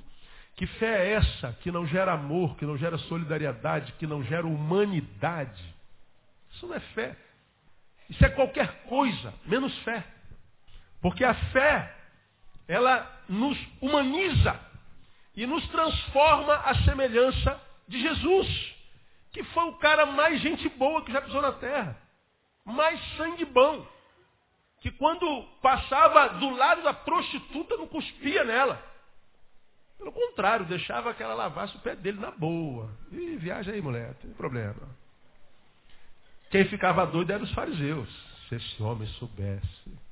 Que 0.56 0.68
fé 0.68 1.07
é 1.07 1.13
essa 1.13 1.51
que 1.62 1.72
não 1.72 1.88
gera 1.88 2.13
amor, 2.13 2.56
que 2.57 2.66
não 2.66 2.77
gera 2.77 3.00
solidariedade, 3.00 3.94
que 3.94 4.06
não 4.06 4.24
gera 4.24 4.45
humanidade? 4.45 5.63
Isso 6.51 6.68
não 6.68 6.75
é 6.75 6.80
fé. 6.80 7.18
Isso 8.07 8.23
é 8.23 8.30
qualquer 8.30 8.83
coisa, 8.83 9.33
menos 9.47 9.76
fé. 9.80 10.06
Porque 11.02 11.23
a 11.23 11.33
fé, 11.33 11.92
ela 12.68 13.11
nos 13.28 13.57
humaniza 13.81 14.59
e 15.35 15.47
nos 15.47 15.68
transforma 15.69 16.54
à 16.54 16.76
semelhança 16.83 17.59
de 17.88 17.99
Jesus 17.99 18.74
que 19.35 19.44
foi 19.44 19.65
o 19.65 19.73
cara 19.73 20.06
mais 20.06 20.39
gente 20.39 20.69
boa 20.69 21.04
que 21.04 21.11
já 21.11 21.21
pisou 21.21 21.42
na 21.42 21.51
terra. 21.51 22.01
Mais 22.63 22.97
sangue 23.18 23.44
bom. 23.44 23.85
Que 24.80 24.89
quando 24.92 25.44
passava 25.61 26.30
do 26.39 26.51
lado 26.51 26.83
da 26.83 26.94
prostituta 26.94 27.75
não 27.75 27.85
cuspia 27.85 28.45
nela. 28.45 28.81
Pelo 29.97 30.13
contrário, 30.13 30.65
deixava 30.68 31.13
que 31.13 31.21
ela 31.21 31.33
lavasse 31.33 31.75
o 31.75 31.81
pé 31.81 31.97
dele 31.97 32.18
na 32.18 32.31
boa. 32.31 32.89
E 33.11 33.35
viaja 33.35 33.73
aí, 33.73 33.81
mulher, 33.81 34.07
não 34.07 34.13
tem 34.13 34.31
problema. 34.31 34.87
Quem 36.49 36.63
ficava 36.69 37.06
doido 37.06 37.31
eram 37.31 37.44
os 37.44 37.54
fariseus. 37.54 38.09
Se 38.47 38.56
esse 38.56 38.81
homem 38.81 39.07
soubesse 39.19 40.06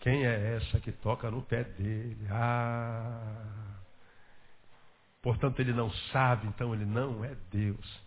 quem 0.00 0.26
é 0.26 0.56
essa 0.56 0.78
que 0.80 0.92
toca 0.92 1.30
no 1.30 1.40
pé 1.40 1.64
dele. 1.64 2.26
Ah. 2.30 3.78
Portanto, 5.22 5.60
ele 5.60 5.72
não 5.72 5.90
sabe, 6.12 6.46
então 6.46 6.74
ele 6.74 6.84
não 6.84 7.24
é 7.24 7.34
Deus. 7.50 8.03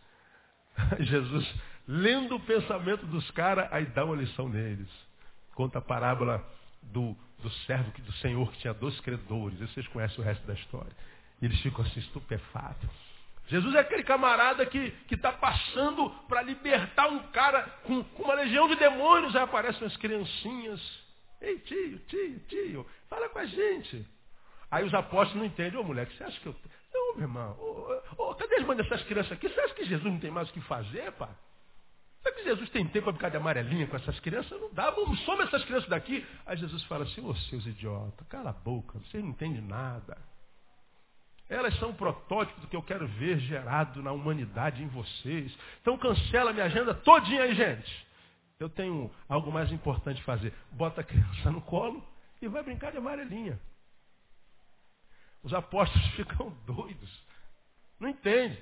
Jesus, 0.99 1.55
lendo 1.87 2.35
o 2.35 2.39
pensamento 2.39 3.05
dos 3.05 3.29
caras, 3.31 3.67
aí 3.71 3.85
dá 3.87 4.05
uma 4.05 4.15
lição 4.15 4.47
neles. 4.49 4.89
Conta 5.55 5.79
a 5.79 5.81
parábola 5.81 6.45
do, 6.83 7.15
do 7.39 7.49
servo 7.65 7.91
do 8.01 8.13
Senhor 8.13 8.51
que 8.51 8.59
tinha 8.59 8.73
dois 8.73 8.99
credores. 9.01 9.59
Vocês 9.59 9.87
conhecem 9.87 10.19
o 10.19 10.23
resto 10.23 10.45
da 10.45 10.53
história. 10.53 10.91
E 11.41 11.45
eles 11.45 11.59
ficam 11.61 11.83
assim 11.85 11.99
estupefatos. 11.99 12.89
Jesus 13.47 13.73
é 13.75 13.79
aquele 13.79 14.03
camarada 14.03 14.65
que 14.65 14.93
está 15.09 15.31
passando 15.31 16.09
para 16.27 16.41
libertar 16.41 17.07
um 17.07 17.19
cara 17.31 17.63
com, 17.83 18.03
com, 18.03 18.23
uma 18.23 18.33
legião 18.33 18.67
de 18.67 18.75
demônios. 18.75 19.35
Aí 19.35 19.41
aparecem 19.41 19.87
as 19.87 19.95
criancinhas. 19.97 20.81
Ei, 21.41 21.57
tio, 21.59 21.99
tio, 22.07 22.39
tio, 22.47 22.87
fala 23.09 23.29
com 23.29 23.39
a 23.39 23.45
gente. 23.45 24.05
Aí 24.69 24.83
os 24.83 24.93
apóstolos 24.93 25.35
não 25.35 25.45
entendem. 25.45 25.79
Ô, 25.79 25.83
moleque, 25.83 26.15
você 26.15 26.23
acha 26.23 26.39
que 26.39 26.47
eu... 26.47 26.55
Não, 26.97 27.15
meu 27.15 27.23
irmão. 27.23 27.55
Cadê 28.37 28.55
as 28.55 28.65
mães 28.65 28.77
dessas 28.77 29.03
crianças 29.03 29.31
aqui? 29.31 29.47
Você 29.47 29.59
acha 29.59 29.73
que 29.73 29.85
Jesus 29.85 30.11
não 30.11 30.19
tem 30.19 30.31
mais 30.31 30.49
o 30.49 30.53
que 30.53 30.61
fazer, 30.61 31.11
pá? 31.13 31.29
Será 32.23 32.35
que 32.35 32.43
Jesus 32.43 32.69
tem 32.71 32.85
tempo 32.87 33.05
para 33.05 33.13
ficar 33.13 33.29
de 33.29 33.37
amarelinha 33.37 33.87
com 33.87 33.95
essas 33.95 34.19
crianças? 34.19 34.59
Não 34.59 34.73
dá. 34.73 34.89
Vamos, 34.89 35.19
some 35.23 35.43
essas 35.43 35.63
crianças 35.65 35.87
daqui. 35.89 36.25
Aí 36.45 36.57
Jesus 36.57 36.83
fala 36.85 37.03
assim, 37.03 37.25
ô 37.25 37.33
seus 37.35 37.65
idiotas, 37.65 38.27
cala 38.27 38.49
a 38.49 38.53
boca, 38.53 38.99
vocês 38.99 39.23
não 39.23 39.29
entendem 39.29 39.61
nada. 39.61 40.17
Elas 41.49 41.77
são 41.79 41.91
um 41.91 41.93
protótipo 41.93 42.59
do 42.59 42.67
que 42.67 42.75
eu 42.75 42.81
quero 42.81 43.07
ver 43.07 43.39
gerado 43.39 44.03
na 44.03 44.11
humanidade 44.11 44.83
em 44.83 44.87
vocês. 44.87 45.57
Então 45.81 45.97
cancela 45.97 46.51
minha 46.51 46.65
agenda 46.65 46.93
todinha 46.93 47.43
aí, 47.43 47.55
gente. 47.55 48.07
Eu 48.59 48.69
tenho 48.69 49.09
algo 49.29 49.51
mais 49.51 49.71
importante 49.71 50.21
fazer. 50.23 50.53
Bota 50.71 51.01
a 51.01 51.03
criança 51.03 51.51
no 51.51 51.61
colo 51.61 52.03
e 52.41 52.47
vai 52.47 52.63
brincar 52.63 52.91
de 52.91 52.97
amarelinha. 52.97 53.57
Os 55.47 55.53
apóstolos 55.53 56.05
ficam 56.15 56.53
doidos. 56.65 57.25
Não 57.97 58.09
entende. 58.09 58.61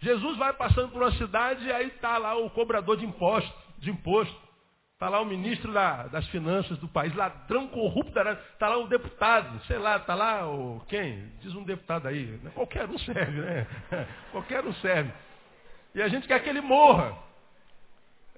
Jesus 0.00 0.38
vai 0.38 0.54
passando 0.54 0.90
por 0.90 1.02
uma 1.02 1.12
cidade 1.12 1.66
e 1.66 1.70
aí 1.70 1.88
está 1.88 2.16
lá 2.16 2.34
o 2.34 2.48
cobrador 2.48 2.96
de 2.96 3.04
imposto, 3.04 3.54
de 3.78 3.90
imposto. 3.90 4.34
Está 4.94 5.10
lá 5.10 5.20
o 5.20 5.26
ministro 5.26 5.72
da, 5.72 6.06
das 6.06 6.26
finanças 6.28 6.78
do 6.78 6.88
país, 6.88 7.14
ladrão 7.14 7.68
corrupto, 7.68 8.18
está 8.18 8.68
lá 8.68 8.78
o 8.78 8.88
deputado, 8.88 9.62
sei 9.66 9.78
lá, 9.78 9.96
está 9.96 10.14
lá 10.14 10.46
o 10.46 10.80
quem? 10.88 11.30
Diz 11.40 11.54
um 11.54 11.62
deputado 11.62 12.08
aí. 12.08 12.26
Né? 12.42 12.50
Qualquer 12.54 12.88
um 12.88 12.98
serve, 12.98 13.40
né? 13.42 13.66
Qualquer 14.32 14.64
um 14.64 14.72
serve. 14.74 15.12
E 15.94 16.00
a 16.00 16.08
gente 16.08 16.26
quer 16.26 16.42
que 16.42 16.48
ele 16.48 16.62
morra. 16.62 17.14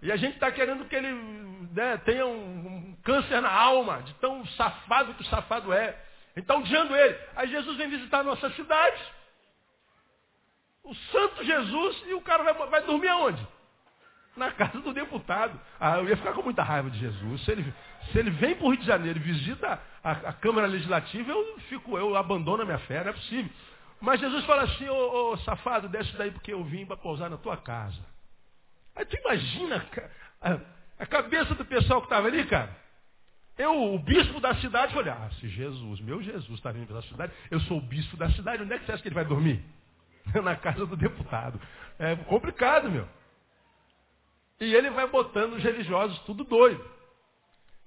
E 0.02 0.10
a 0.10 0.16
gente 0.16 0.34
está 0.34 0.50
querendo 0.50 0.84
que 0.86 0.96
ele 0.96 1.12
né, 1.72 1.96
tenha 1.98 2.26
um, 2.26 2.66
um, 2.66 2.96
câncer 3.02 3.40
na 3.40 3.50
alma, 3.50 4.02
de 4.02 4.12
tão 4.14 4.44
safado 4.48 5.14
que 5.14 5.22
o 5.22 5.26
safado 5.26 5.72
é. 5.72 5.98
Então, 6.36 6.60
odiando 6.60 6.94
ele. 6.94 7.18
Aí 7.36 7.48
Jesus 7.48 7.76
vem 7.76 7.88
visitar 7.88 8.18
a 8.18 8.24
nossa 8.24 8.50
cidade. 8.50 9.00
O 10.82 10.94
santo 10.94 11.44
Jesus, 11.44 12.02
e 12.06 12.14
o 12.14 12.20
cara 12.20 12.42
vai, 12.42 12.54
vai 12.68 12.82
dormir 12.82 13.08
aonde? 13.08 13.46
na 14.36 14.50
casa 14.50 14.80
do 14.80 14.92
deputado. 14.92 15.58
Ah, 15.78 15.98
eu 15.98 16.08
ia 16.08 16.16
ficar 16.16 16.32
com 16.32 16.42
muita 16.42 16.62
raiva 16.62 16.90
de 16.90 16.98
Jesus. 16.98 17.44
Se 17.44 17.50
ele, 17.50 17.74
se 18.10 18.18
ele 18.18 18.30
vem 18.30 18.54
para 18.54 18.66
o 18.66 18.70
Rio 18.70 18.80
de 18.80 18.86
Janeiro 18.86 19.18
e 19.18 19.22
visita 19.22 19.80
a, 20.02 20.10
a, 20.10 20.32
Câmara 20.32 20.66
Legislativa, 20.66 21.30
eu 21.30 21.58
fico, 21.68 21.98
eu 21.98 22.16
abandono 22.16 22.62
a 22.62 22.66
minha 22.66 22.78
fé, 22.80 23.02
não 23.02 23.10
é 23.10 23.12
possível. 23.12 23.50
Mas 24.00 24.20
Jesus 24.20 24.44
fala 24.46 24.62
assim, 24.62 24.88
ô, 24.88 25.32
ô 25.32 25.36
safado, 25.38 25.88
desce 25.88 26.16
daí 26.16 26.30
porque 26.30 26.52
eu 26.52 26.64
vim 26.64 26.86
para 26.86 26.96
pousar 26.96 27.30
na 27.30 27.36
tua 27.36 27.56
casa. 27.56 28.00
Aí 28.94 29.04
tu 29.04 29.16
imagina 29.16 29.86
a, 30.40 30.58
a 30.98 31.06
cabeça 31.06 31.54
do 31.54 31.64
pessoal 31.64 32.00
que 32.00 32.06
estava 32.06 32.28
ali, 32.28 32.44
cara. 32.46 32.76
Eu, 33.58 33.94
o 33.94 33.98
bispo 33.98 34.40
da 34.40 34.54
cidade, 34.56 34.94
falei, 34.94 35.12
ah, 35.12 35.30
se 35.38 35.48
Jesus, 35.48 36.00
meu 36.00 36.22
Jesus 36.22 36.58
está 36.58 36.72
vindo 36.72 36.86
pela 36.86 37.02
cidade, 37.02 37.32
eu 37.50 37.60
sou 37.60 37.78
o 37.78 37.82
bispo 37.82 38.16
da 38.16 38.30
cidade, 38.30 38.62
onde 38.62 38.72
é 38.72 38.78
que 38.78 38.86
você 38.86 38.92
acha 38.92 39.02
que 39.02 39.08
ele 39.08 39.14
vai 39.14 39.24
dormir? 39.24 39.62
na 40.42 40.56
casa 40.56 40.86
do 40.86 40.96
deputado. 40.96 41.60
É 41.98 42.16
complicado, 42.16 42.90
meu. 42.90 43.08
E 44.60 44.74
ele 44.74 44.90
vai 44.90 45.08
botando 45.08 45.54
os 45.54 45.62
religiosos 45.62 46.18
tudo 46.20 46.44
doido. 46.44 46.84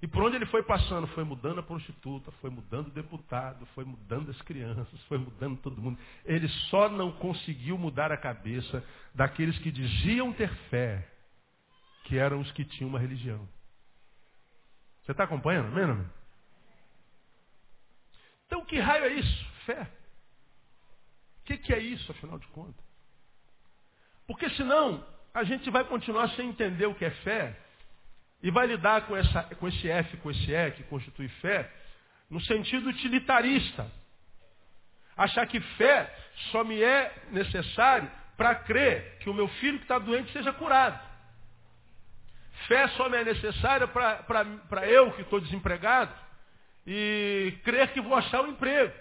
E 0.02 0.06
por 0.06 0.22
onde 0.22 0.36
ele 0.36 0.46
foi 0.46 0.62
passando, 0.62 1.06
foi 1.08 1.24
mudando 1.24 1.60
a 1.60 1.62
prostituta, 1.62 2.30
foi 2.32 2.50
mudando 2.50 2.88
o 2.88 2.90
deputado, 2.90 3.64
foi 3.74 3.84
mudando 3.84 4.30
as 4.30 4.40
crianças, 4.42 5.00
foi 5.04 5.16
mudando 5.16 5.56
todo 5.58 5.80
mundo. 5.80 5.98
Ele 6.24 6.46
só 6.68 6.88
não 6.90 7.12
conseguiu 7.12 7.78
mudar 7.78 8.12
a 8.12 8.16
cabeça 8.16 8.84
daqueles 9.14 9.58
que 9.58 9.72
diziam 9.72 10.32
ter 10.34 10.52
fé, 10.68 11.08
que 12.04 12.18
eram 12.18 12.40
os 12.40 12.52
que 12.52 12.64
tinham 12.64 12.90
uma 12.90 12.98
religião. 12.98 13.48
Você 15.02 15.12
está 15.12 15.24
acompanhando, 15.24 15.72
mesmo? 15.72 16.08
Então 18.46 18.64
que 18.64 18.78
raio 18.78 19.04
é 19.04 19.12
isso? 19.14 19.46
Fé. 19.64 19.90
O 21.40 21.44
que, 21.46 21.56
que 21.56 21.72
é 21.72 21.78
isso, 21.78 22.10
afinal 22.12 22.38
de 22.38 22.46
contas? 22.48 22.84
Porque 24.26 24.50
senão 24.50 25.06
a 25.32 25.42
gente 25.44 25.70
vai 25.70 25.84
continuar 25.84 26.28
sem 26.30 26.50
entender 26.50 26.86
o 26.86 26.94
que 26.94 27.04
é 27.04 27.10
fé 27.10 27.65
e 28.42 28.50
vai 28.50 28.66
lidar 28.66 29.02
com, 29.02 29.16
essa, 29.16 29.42
com 29.42 29.68
esse 29.68 29.88
F, 29.88 30.16
com 30.18 30.30
esse 30.30 30.52
E, 30.52 30.70
que 30.72 30.82
constitui 30.84 31.28
fé, 31.40 31.70
no 32.30 32.40
sentido 32.40 32.88
utilitarista. 32.88 33.90
Achar 35.16 35.46
que 35.46 35.60
fé 35.60 36.14
só 36.50 36.62
me 36.62 36.82
é 36.82 37.12
necessário 37.30 38.10
para 38.36 38.54
crer 38.54 39.18
que 39.20 39.30
o 39.30 39.34
meu 39.34 39.48
filho 39.48 39.78
que 39.78 39.84
está 39.84 39.98
doente 39.98 40.30
seja 40.32 40.52
curado. 40.52 41.00
Fé 42.68 42.88
só 42.88 43.08
me 43.08 43.16
é 43.16 43.24
necessária 43.24 43.86
para 43.86 44.86
eu 44.86 45.12
que 45.12 45.22
estou 45.22 45.40
desempregado 45.40 46.12
e 46.86 47.54
crer 47.64 47.92
que 47.92 48.00
vou 48.00 48.14
achar 48.14 48.42
um 48.42 48.48
emprego. 48.48 48.92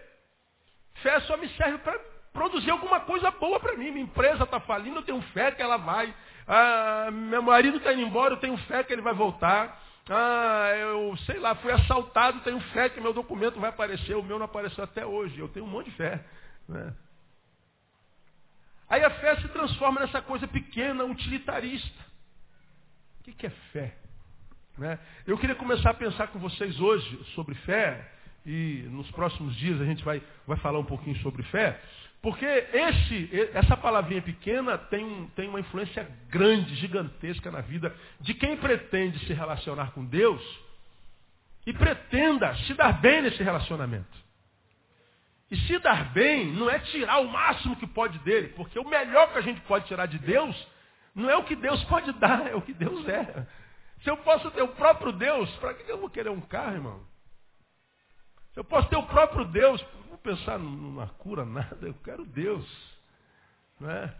Fé 1.01 1.19
só 1.21 1.37
me 1.37 1.49
serve 1.49 1.77
para 1.79 1.99
produzir 2.33 2.69
alguma 2.69 3.01
coisa 3.01 3.31
boa 3.31 3.59
para 3.59 3.75
mim. 3.75 3.91
Minha 3.91 4.05
empresa 4.05 4.43
está 4.43 4.59
falindo, 4.59 4.97
eu 4.97 5.03
tenho 5.03 5.21
fé 5.33 5.51
que 5.51 5.61
ela 5.61 5.77
vai. 5.77 6.13
Ah, 6.47 7.09
meu 7.11 7.41
marido 7.41 7.77
está 7.77 7.93
indo 7.93 8.03
embora, 8.03 8.33
eu 8.33 8.39
tenho 8.39 8.57
fé 8.57 8.83
que 8.83 8.93
ele 8.93 9.01
vai 9.01 9.13
voltar. 9.13 9.81
Ah, 10.09 10.71
eu 10.77 11.17
sei 11.25 11.39
lá, 11.39 11.55
fui 11.55 11.71
assaltado, 11.71 12.41
tenho 12.41 12.59
fé 12.71 12.89
que 12.89 13.01
meu 13.01 13.13
documento 13.13 13.59
vai 13.59 13.69
aparecer. 13.69 14.15
O 14.15 14.23
meu 14.23 14.37
não 14.37 14.45
apareceu 14.45 14.83
até 14.83 15.05
hoje. 15.05 15.39
Eu 15.39 15.47
tenho 15.47 15.65
um 15.65 15.69
monte 15.69 15.89
de 15.89 15.95
fé. 15.95 16.23
Né? 16.67 16.93
Aí 18.87 19.03
a 19.03 19.09
fé 19.09 19.35
se 19.37 19.47
transforma 19.47 20.01
nessa 20.01 20.21
coisa 20.21 20.47
pequena, 20.47 21.03
utilitarista. 21.03 22.05
O 23.19 23.23
que 23.23 23.47
é 23.47 23.49
fé? 23.71 23.97
Né? 24.77 24.99
Eu 25.25 25.37
queria 25.37 25.55
começar 25.55 25.89
a 25.89 25.95
pensar 25.95 26.27
com 26.27 26.37
vocês 26.37 26.79
hoje 26.79 27.23
sobre 27.33 27.55
fé, 27.55 28.11
e 28.45 28.85
nos 28.91 29.09
próximos 29.11 29.55
dias 29.55 29.81
a 29.81 29.85
gente 29.85 30.03
vai, 30.03 30.21
vai 30.45 30.57
falar 30.57 30.77
um 30.77 30.85
pouquinho 30.85 31.15
sobre 31.17 31.41
fé. 31.43 31.81
Porque 32.25 32.43
esse, 32.43 33.29
essa 33.53 33.77
palavrinha 33.77 34.19
pequena 34.19 34.79
tem, 34.79 35.27
tem 35.35 35.47
uma 35.47 35.59
influência 35.59 36.09
grande, 36.27 36.73
gigantesca 36.73 37.51
na 37.51 37.61
vida 37.61 37.95
de 38.19 38.33
quem 38.33 38.57
pretende 38.57 39.19
se 39.27 39.31
relacionar 39.31 39.91
com 39.91 40.03
Deus 40.03 40.41
e 41.67 41.71
pretenda 41.71 42.55
se 42.65 42.73
dar 42.73 42.93
bem 42.99 43.21
nesse 43.21 43.43
relacionamento. 43.43 44.17
E 45.51 45.55
se 45.67 45.77
dar 45.77 46.13
bem 46.13 46.51
não 46.51 46.67
é 46.67 46.79
tirar 46.79 47.19
o 47.19 47.27
máximo 47.27 47.75
que 47.75 47.85
pode 47.85 48.17
dele, 48.17 48.47
porque 48.55 48.79
o 48.79 48.89
melhor 48.89 49.31
que 49.31 49.37
a 49.37 49.41
gente 49.41 49.61
pode 49.61 49.85
tirar 49.85 50.07
de 50.07 50.17
Deus 50.17 50.67
não 51.13 51.29
é 51.29 51.37
o 51.37 51.43
que 51.43 51.55
Deus 51.55 51.83
pode 51.83 52.11
dar, 52.13 52.47
é 52.47 52.55
o 52.55 52.61
que 52.63 52.73
Deus 52.73 53.07
é. 53.07 53.45
Se 54.01 54.09
eu 54.09 54.17
posso 54.17 54.49
ter 54.49 54.63
o 54.63 54.69
próprio 54.69 55.11
Deus, 55.11 55.47
para 55.57 55.75
que 55.75 55.91
eu 55.91 55.99
vou 55.99 56.09
querer 56.09 56.31
um 56.31 56.41
carro, 56.41 56.73
irmão? 56.73 57.05
Se 58.55 58.59
eu 58.59 58.63
posso 58.63 58.89
ter 58.89 58.97
o 58.97 59.03
próprio 59.03 59.45
Deus, 59.45 59.79
pensar 60.25 60.57
numa 60.57 61.07
cura, 61.19 61.45
nada, 61.45 61.77
eu 61.85 61.93
quero 62.03 62.25
Deus. 62.25 62.65
Não 63.79 63.89
é? 63.89 64.13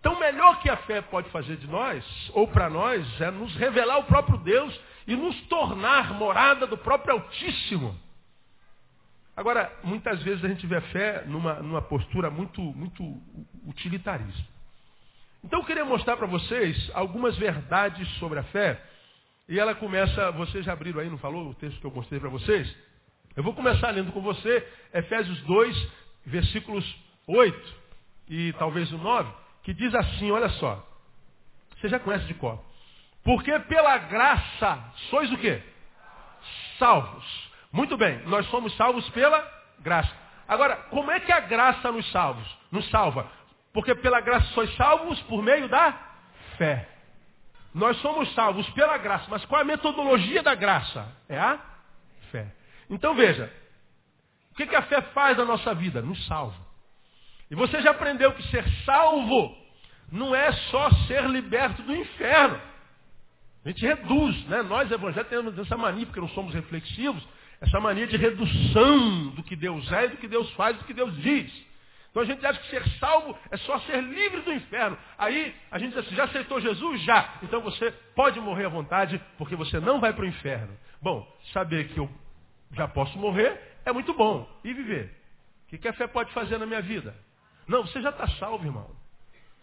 Então, 0.00 0.18
melhor 0.18 0.60
que 0.60 0.68
a 0.68 0.76
fé 0.78 1.00
pode 1.00 1.30
fazer 1.30 1.56
de 1.58 1.68
nós, 1.68 2.04
ou 2.34 2.48
para 2.48 2.68
nós, 2.68 3.20
é 3.20 3.30
nos 3.30 3.54
revelar 3.54 3.98
o 3.98 4.04
próprio 4.04 4.38
Deus 4.38 4.80
e 5.06 5.14
nos 5.14 5.40
tornar 5.42 6.14
morada 6.14 6.66
do 6.66 6.76
próprio 6.76 7.14
Altíssimo. 7.14 7.96
Agora, 9.36 9.72
muitas 9.84 10.20
vezes 10.22 10.44
a 10.44 10.48
gente 10.48 10.66
vê 10.66 10.76
a 10.76 10.82
fé 10.82 11.24
numa, 11.26 11.54
numa 11.54 11.80
postura 11.80 12.30
muito, 12.30 12.60
muito 12.60 13.02
utilitarista. 13.64 14.50
Então, 15.44 15.60
eu 15.60 15.64
queria 15.64 15.84
mostrar 15.84 16.16
para 16.16 16.26
vocês 16.26 16.90
algumas 16.94 17.36
verdades 17.36 18.08
sobre 18.18 18.40
a 18.40 18.44
fé. 18.44 18.82
E 19.48 19.58
ela 19.58 19.74
começa, 19.74 20.32
vocês 20.32 20.64
já 20.64 20.72
abriram 20.72 21.00
aí, 21.00 21.08
não 21.08 21.18
falou 21.18 21.50
o 21.50 21.54
texto 21.54 21.80
que 21.80 21.86
eu 21.86 21.90
mostrei 21.92 22.18
para 22.18 22.28
vocês? 22.28 22.74
Eu 23.34 23.42
vou 23.42 23.54
começar 23.54 23.90
lendo 23.90 24.12
com 24.12 24.20
você 24.20 24.68
Efésios 24.92 25.40
2, 25.42 25.92
versículos 26.26 26.84
8 27.26 27.74
e 28.28 28.52
talvez 28.54 28.92
o 28.92 28.98
9, 28.98 29.32
que 29.62 29.72
diz 29.72 29.94
assim, 29.94 30.30
olha 30.30 30.48
só. 30.50 30.86
Você 31.76 31.88
já 31.88 31.98
conhece 31.98 32.26
de 32.26 32.34
cor. 32.34 32.62
Porque 33.24 33.58
pela 33.60 33.96
graça 33.98 34.84
sois 35.08 35.32
o 35.32 35.38
quê? 35.38 35.62
Salvos. 36.78 37.50
Muito 37.72 37.96
bem, 37.96 38.22
nós 38.26 38.46
somos 38.50 38.76
salvos 38.76 39.08
pela 39.10 39.40
graça. 39.80 40.14
Agora, 40.46 40.76
como 40.90 41.10
é 41.10 41.20
que 41.20 41.32
a 41.32 41.40
graça 41.40 41.90
nos 41.90 42.10
salvos? 42.10 42.46
Nos 42.70 42.88
salva? 42.90 43.30
Porque 43.72 43.94
pela 43.94 44.20
graça 44.20 44.46
sois 44.48 44.74
salvos 44.76 45.18
por 45.22 45.42
meio 45.42 45.68
da 45.68 45.92
fé. 46.58 46.86
Nós 47.74 47.96
somos 48.02 48.30
salvos 48.34 48.68
pela 48.70 48.98
graça, 48.98 49.26
mas 49.30 49.42
qual 49.46 49.60
é 49.60 49.62
a 49.62 49.66
metodologia 49.66 50.42
da 50.42 50.54
graça? 50.54 51.10
É 51.28 51.38
a 51.38 51.58
fé. 52.30 52.61
Então 52.92 53.14
veja, 53.14 53.50
o 54.52 54.54
que, 54.54 54.66
que 54.66 54.76
a 54.76 54.82
fé 54.82 55.00
faz 55.14 55.38
na 55.38 55.46
nossa 55.46 55.74
vida? 55.74 56.02
Nos 56.02 56.26
salva. 56.26 56.56
E 57.50 57.54
você 57.54 57.80
já 57.80 57.90
aprendeu 57.90 58.32
que 58.32 58.42
ser 58.48 58.64
salvo 58.84 59.56
não 60.10 60.34
é 60.34 60.52
só 60.52 60.90
ser 61.06 61.24
liberto 61.24 61.82
do 61.82 61.96
inferno. 61.96 62.60
A 63.64 63.68
gente 63.68 63.84
reduz, 63.86 64.44
né? 64.46 64.62
Nós 64.62 64.90
evangélicos 64.90 65.30
temos 65.30 65.58
essa 65.58 65.76
mania, 65.76 66.04
porque 66.04 66.20
não 66.20 66.28
somos 66.30 66.52
reflexivos, 66.52 67.26
essa 67.60 67.80
mania 67.80 68.06
de 68.06 68.16
redução 68.16 69.28
do 69.30 69.42
que 69.42 69.56
Deus 69.56 69.90
é, 69.90 70.08
do 70.08 70.16
que 70.18 70.28
Deus 70.28 70.50
faz, 70.52 70.76
do 70.76 70.84
que 70.84 70.92
Deus 70.92 71.16
diz. 71.22 71.50
Então 72.10 72.22
a 72.22 72.26
gente 72.26 72.44
acha 72.44 72.60
que 72.60 72.68
ser 72.68 72.86
salvo 72.98 73.38
é 73.50 73.56
só 73.58 73.78
ser 73.80 74.02
livre 74.02 74.42
do 74.42 74.52
inferno. 74.52 74.98
Aí 75.16 75.54
a 75.70 75.78
gente 75.78 75.94
diz 75.94 76.04
assim, 76.04 76.14
já 76.14 76.24
aceitou 76.24 76.60
Jesus? 76.60 77.00
Já. 77.02 77.38
Então 77.42 77.62
você 77.62 77.90
pode 78.14 78.38
morrer 78.38 78.66
à 78.66 78.68
vontade, 78.68 79.18
porque 79.38 79.56
você 79.56 79.80
não 79.80 79.98
vai 79.98 80.12
para 80.12 80.24
o 80.24 80.28
inferno. 80.28 80.76
Bom, 81.00 81.26
saber 81.54 81.88
que 81.88 81.98
eu 81.98 82.10
já 82.72 82.88
posso 82.88 83.18
morrer, 83.18 83.60
é 83.84 83.92
muito 83.92 84.12
bom. 84.14 84.48
E 84.64 84.72
viver? 84.72 85.14
O 85.64 85.76
que, 85.78 85.88
a 85.88 85.92
fé 85.92 86.06
pode 86.06 86.32
fazer 86.32 86.58
na 86.58 86.66
minha 86.66 86.82
vida? 86.82 87.14
Não, 87.66 87.86
você 87.86 88.00
já 88.02 88.10
está 88.10 88.26
salvo, 88.38 88.64
irmão. 88.64 88.90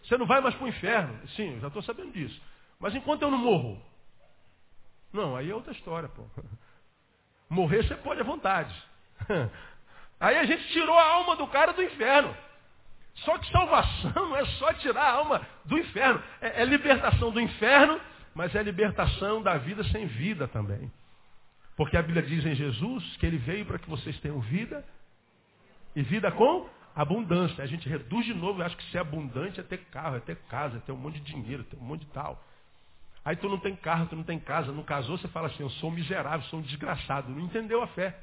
Você 0.02 0.16
não 0.16 0.26
vai 0.26 0.40
mais 0.40 0.54
para 0.54 0.64
o 0.64 0.68
inferno. 0.68 1.28
Sim, 1.28 1.54
eu 1.54 1.60
já 1.60 1.68
estou 1.68 1.82
sabendo 1.82 2.12
disso. 2.12 2.40
Mas 2.78 2.94
enquanto 2.94 3.22
eu 3.22 3.30
não 3.30 3.38
morro? 3.38 3.80
Não, 5.12 5.36
aí 5.36 5.50
é 5.50 5.54
outra 5.54 5.72
história, 5.72 6.08
pô. 6.08 6.24
Morrer 7.48 7.84
você 7.84 7.96
pode 7.96 8.20
à 8.20 8.24
vontade. 8.24 8.74
Aí 10.20 10.36
a 10.36 10.44
gente 10.44 10.68
tirou 10.68 10.96
a 10.96 11.14
alma 11.14 11.34
do 11.34 11.46
cara 11.48 11.72
do 11.72 11.82
inferno. 11.82 12.36
Só 13.16 13.38
que 13.38 13.50
salvação 13.50 14.36
é 14.36 14.44
só 14.44 14.72
tirar 14.74 15.02
a 15.02 15.12
alma 15.12 15.46
do 15.64 15.78
inferno. 15.78 16.22
É, 16.40 16.62
é 16.62 16.64
libertação 16.64 17.30
do 17.30 17.40
inferno, 17.40 18.00
mas 18.34 18.54
é 18.54 18.62
libertação 18.62 19.42
da 19.42 19.56
vida 19.56 19.82
sem 19.84 20.06
vida 20.06 20.46
também. 20.46 20.92
Porque 21.80 21.96
a 21.96 22.02
Bíblia 22.02 22.22
diz 22.22 22.44
em 22.44 22.54
Jesus 22.54 23.16
que 23.16 23.24
ele 23.24 23.38
veio 23.38 23.64
para 23.64 23.78
que 23.78 23.88
vocês 23.88 24.14
tenham 24.20 24.38
vida 24.38 24.84
e 25.96 26.02
vida 26.02 26.30
com 26.30 26.68
abundância. 26.94 27.64
A 27.64 27.66
gente 27.66 27.88
reduz 27.88 28.26
de 28.26 28.34
novo, 28.34 28.62
acho 28.62 28.76
que 28.76 28.84
ser 28.90 28.98
abundante 28.98 29.60
é 29.60 29.62
ter 29.62 29.78
carro, 29.86 30.16
é 30.16 30.20
ter 30.20 30.36
casa, 30.50 30.76
é 30.76 30.80
ter 30.80 30.92
um 30.92 30.98
monte 30.98 31.18
de 31.20 31.32
dinheiro, 31.32 31.62
é 31.62 31.70
ter 31.70 31.82
um 31.82 31.86
monte 31.86 32.02
de 32.02 32.08
tal. 32.08 32.38
Aí 33.24 33.34
tu 33.34 33.48
não 33.48 33.58
tem 33.58 33.74
carro, 33.74 34.06
tu 34.08 34.14
não 34.14 34.22
tem 34.22 34.38
casa, 34.38 34.70
não 34.70 34.82
casou, 34.82 35.16
você 35.16 35.26
fala 35.28 35.46
assim, 35.46 35.62
eu 35.62 35.70
sou 35.70 35.90
miserável, 35.90 36.46
sou 36.48 36.58
um 36.58 36.62
desgraçado. 36.62 37.30
Não 37.30 37.40
entendeu 37.40 37.82
a 37.82 37.86
fé. 37.86 38.14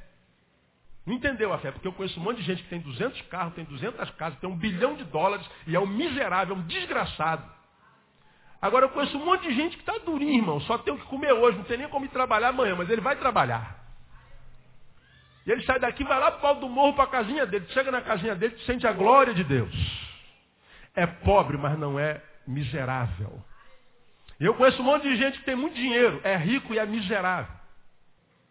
Não 1.04 1.16
entendeu 1.16 1.52
a 1.52 1.58
fé, 1.58 1.72
porque 1.72 1.88
eu 1.88 1.94
conheço 1.94 2.20
um 2.20 2.24
monte 2.24 2.38
de 2.38 2.44
gente 2.44 2.62
que 2.62 2.70
tem 2.70 2.80
200 2.80 3.20
carros, 3.24 3.56
tem 3.56 3.66
200 3.66 4.08
casas, 4.12 4.38
tem 4.38 4.48
um 4.48 4.56
bilhão 4.56 4.96
de 4.96 5.04
dólares 5.06 5.50
e 5.66 5.76
é 5.76 5.80
um 5.80 5.88
miserável, 5.88 6.56
é 6.56 6.60
um 6.60 6.68
desgraçado. 6.68 7.57
Agora 8.62 8.86
eu 8.86 8.90
conheço 8.90 9.18
um 9.18 9.26
monte 9.26 9.44
de 9.48 9.54
gente 9.54 9.78
que 9.78 9.84
está 9.84 9.98
durinho, 10.00 10.40
irmão, 10.40 10.60
só 10.62 10.78
tem 10.78 10.94
o 10.94 10.98
que 10.98 11.06
comer 11.06 11.32
hoje, 11.32 11.58
não 11.58 11.66
tem 11.66 11.78
nem 11.78 11.88
como 11.88 12.06
ir 12.06 12.10
trabalhar 12.10 12.50
amanhã, 12.50 12.76
mas 12.76 12.90
ele 12.90 13.02
vai 13.02 13.16
trabalhar. 13.16 13.78
E 15.46 15.52
ele 15.52 15.64
sai 15.64 15.80
daqui, 15.80 16.04
vai 16.04 16.20
lá 16.20 16.32
para 16.32 16.40
o 16.40 16.42
pau 16.42 16.56
do 16.56 16.68
morro 16.68 16.94
para 16.94 17.06
a 17.06 17.08
casinha 17.08 17.46
dele, 17.46 17.68
chega 17.70 17.92
na 17.92 18.02
casinha 18.02 18.36
dele, 18.36 18.58
sente 18.66 18.86
a 18.88 18.92
glória 18.92 19.34
de 19.34 19.44
Deus. 19.44 19.74
É 20.96 21.06
pobre, 21.06 21.58
mas 21.58 21.78
não 21.78 22.00
é 22.00 22.22
miserável. 22.46 23.42
Eu 24.40 24.56
conheço 24.56 24.82
um 24.82 24.86
monte 24.86 25.04
de 25.04 25.16
gente 25.16 25.40
que 25.40 25.46
tem 25.46 25.56
muito 25.56 25.76
dinheiro, 25.76 26.20
é 26.24 26.36
rico 26.36 26.74
e 26.74 26.80
é 26.80 26.86
miserável. 26.86 27.56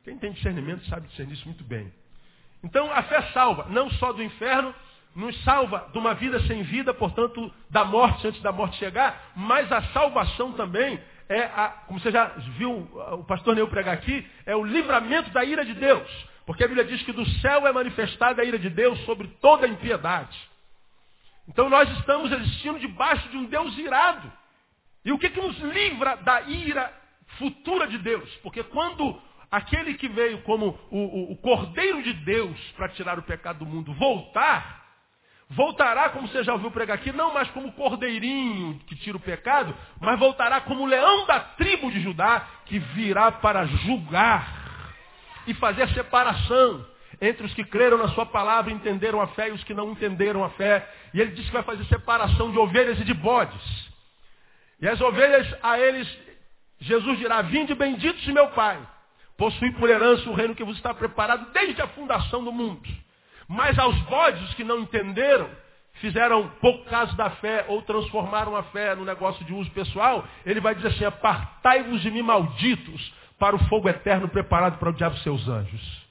Quem 0.04 0.16
tem 0.18 0.32
discernimento 0.32 0.86
sabe 0.86 1.08
discernir 1.08 1.34
isso 1.34 1.46
muito 1.46 1.64
bem. 1.64 1.92
Então 2.62 2.90
a 2.92 3.02
fé 3.02 3.22
salva, 3.32 3.66
não 3.68 3.90
só 3.90 4.12
do 4.12 4.22
inferno, 4.22 4.74
nos 5.16 5.42
salva 5.44 5.88
de 5.90 5.98
uma 5.98 6.14
vida 6.14 6.38
sem 6.40 6.62
vida, 6.62 6.92
portanto, 6.92 7.52
da 7.70 7.84
morte 7.84 8.28
antes 8.28 8.40
da 8.42 8.52
morte 8.52 8.76
chegar, 8.76 9.32
mas 9.34 9.72
a 9.72 9.82
salvação 9.84 10.52
também 10.52 11.00
é, 11.28 11.42
a, 11.44 11.68
como 11.86 11.98
você 11.98 12.10
já 12.10 12.26
viu 12.58 12.88
o 13.12 13.24
pastor 13.24 13.56
Neu 13.56 13.66
pregar 13.66 13.94
aqui, 13.94 14.24
é 14.44 14.54
o 14.54 14.64
livramento 14.64 15.30
da 15.30 15.44
ira 15.44 15.64
de 15.64 15.74
Deus. 15.74 16.08
Porque 16.44 16.62
a 16.62 16.68
Bíblia 16.68 16.84
diz 16.86 17.02
que 17.02 17.12
do 17.12 17.26
céu 17.40 17.66
é 17.66 17.72
manifestada 17.72 18.42
a 18.42 18.44
ira 18.44 18.58
de 18.58 18.70
Deus 18.70 18.98
sobre 19.04 19.26
toda 19.40 19.66
a 19.66 19.68
impiedade. 19.68 20.38
Então 21.48 21.68
nós 21.68 21.90
estamos 21.98 22.30
existindo 22.30 22.78
debaixo 22.78 23.28
de 23.30 23.36
um 23.36 23.46
Deus 23.46 23.76
irado. 23.78 24.30
E 25.04 25.12
o 25.12 25.18
que, 25.18 25.30
que 25.30 25.40
nos 25.40 25.58
livra 25.58 26.16
da 26.16 26.42
ira 26.42 26.92
futura 27.38 27.86
de 27.86 27.98
Deus? 27.98 28.32
Porque 28.36 28.62
quando 28.62 29.20
aquele 29.50 29.94
que 29.94 30.08
veio 30.08 30.42
como 30.42 30.78
o, 30.90 30.98
o, 30.98 31.32
o 31.32 31.36
Cordeiro 31.38 32.02
de 32.02 32.12
Deus 32.12 32.58
para 32.76 32.88
tirar 32.90 33.18
o 33.18 33.22
pecado 33.22 33.60
do 33.60 33.66
mundo 33.66 33.92
voltar, 33.94 34.85
voltará, 35.50 36.10
como 36.10 36.28
você 36.28 36.42
já 36.42 36.52
ouviu 36.52 36.70
pregar 36.70 36.96
aqui, 36.96 37.12
não 37.12 37.32
mais 37.32 37.48
como 37.50 37.72
cordeirinho 37.72 38.78
que 38.86 38.96
tira 38.96 39.16
o 39.16 39.20
pecado, 39.20 39.74
mas 40.00 40.18
voltará 40.18 40.60
como 40.60 40.86
leão 40.86 41.26
da 41.26 41.40
tribo 41.40 41.90
de 41.90 42.00
Judá, 42.00 42.46
que 42.66 42.78
virá 42.78 43.32
para 43.32 43.64
julgar 43.66 44.46
e 45.46 45.54
fazer 45.54 45.88
separação 45.90 46.84
entre 47.20 47.46
os 47.46 47.54
que 47.54 47.64
creram 47.64 47.96
na 47.98 48.08
sua 48.08 48.26
palavra, 48.26 48.72
entenderam 48.72 49.20
a 49.20 49.28
fé 49.28 49.48
e 49.48 49.52
os 49.52 49.64
que 49.64 49.72
não 49.72 49.92
entenderam 49.92 50.44
a 50.44 50.50
fé. 50.50 50.86
E 51.14 51.20
ele 51.20 51.30
disse 51.30 51.46
que 51.46 51.54
vai 51.54 51.62
fazer 51.62 51.84
separação 51.84 52.50
de 52.50 52.58
ovelhas 52.58 53.00
e 53.00 53.04
de 53.04 53.14
bodes. 53.14 53.88
E 54.80 54.86
as 54.86 55.00
ovelhas 55.00 55.46
a 55.62 55.78
eles, 55.78 56.06
Jesus 56.80 57.18
dirá, 57.18 57.40
vinde 57.42 57.74
benditos 57.74 58.20
de 58.22 58.32
meu 58.32 58.48
Pai 58.48 58.78
Possui 59.36 59.70
por 59.72 59.88
herança 59.90 60.28
o 60.30 60.34
reino 60.34 60.54
que 60.54 60.64
vos 60.64 60.76
está 60.76 60.94
preparado 60.94 61.52
desde 61.52 61.80
a 61.82 61.88
fundação 61.88 62.42
do 62.42 62.50
mundo. 62.50 62.82
Mas 63.48 63.78
aos 63.78 63.96
bodes 64.02 64.54
que 64.54 64.64
não 64.64 64.80
entenderam, 64.80 65.48
fizeram 65.94 66.48
pouco 66.60 66.84
caso 66.86 67.16
da 67.16 67.30
fé 67.30 67.64
ou 67.68 67.82
transformaram 67.82 68.56
a 68.56 68.62
fé 68.64 68.94
no 68.94 69.04
negócio 69.04 69.44
de 69.44 69.52
uso 69.52 69.70
pessoal, 69.70 70.26
ele 70.44 70.60
vai 70.60 70.74
dizer 70.74 70.88
assim, 70.88 71.04
apartai-vos 71.04 72.00
de 72.02 72.10
mim 72.10 72.22
malditos 72.22 73.12
para 73.38 73.54
o 73.54 73.58
fogo 73.66 73.88
eterno 73.88 74.28
preparado 74.28 74.78
para 74.78 74.90
o 74.90 74.92
diabo 74.92 75.16
e 75.16 75.20
seus 75.20 75.46
anjos. 75.48 76.06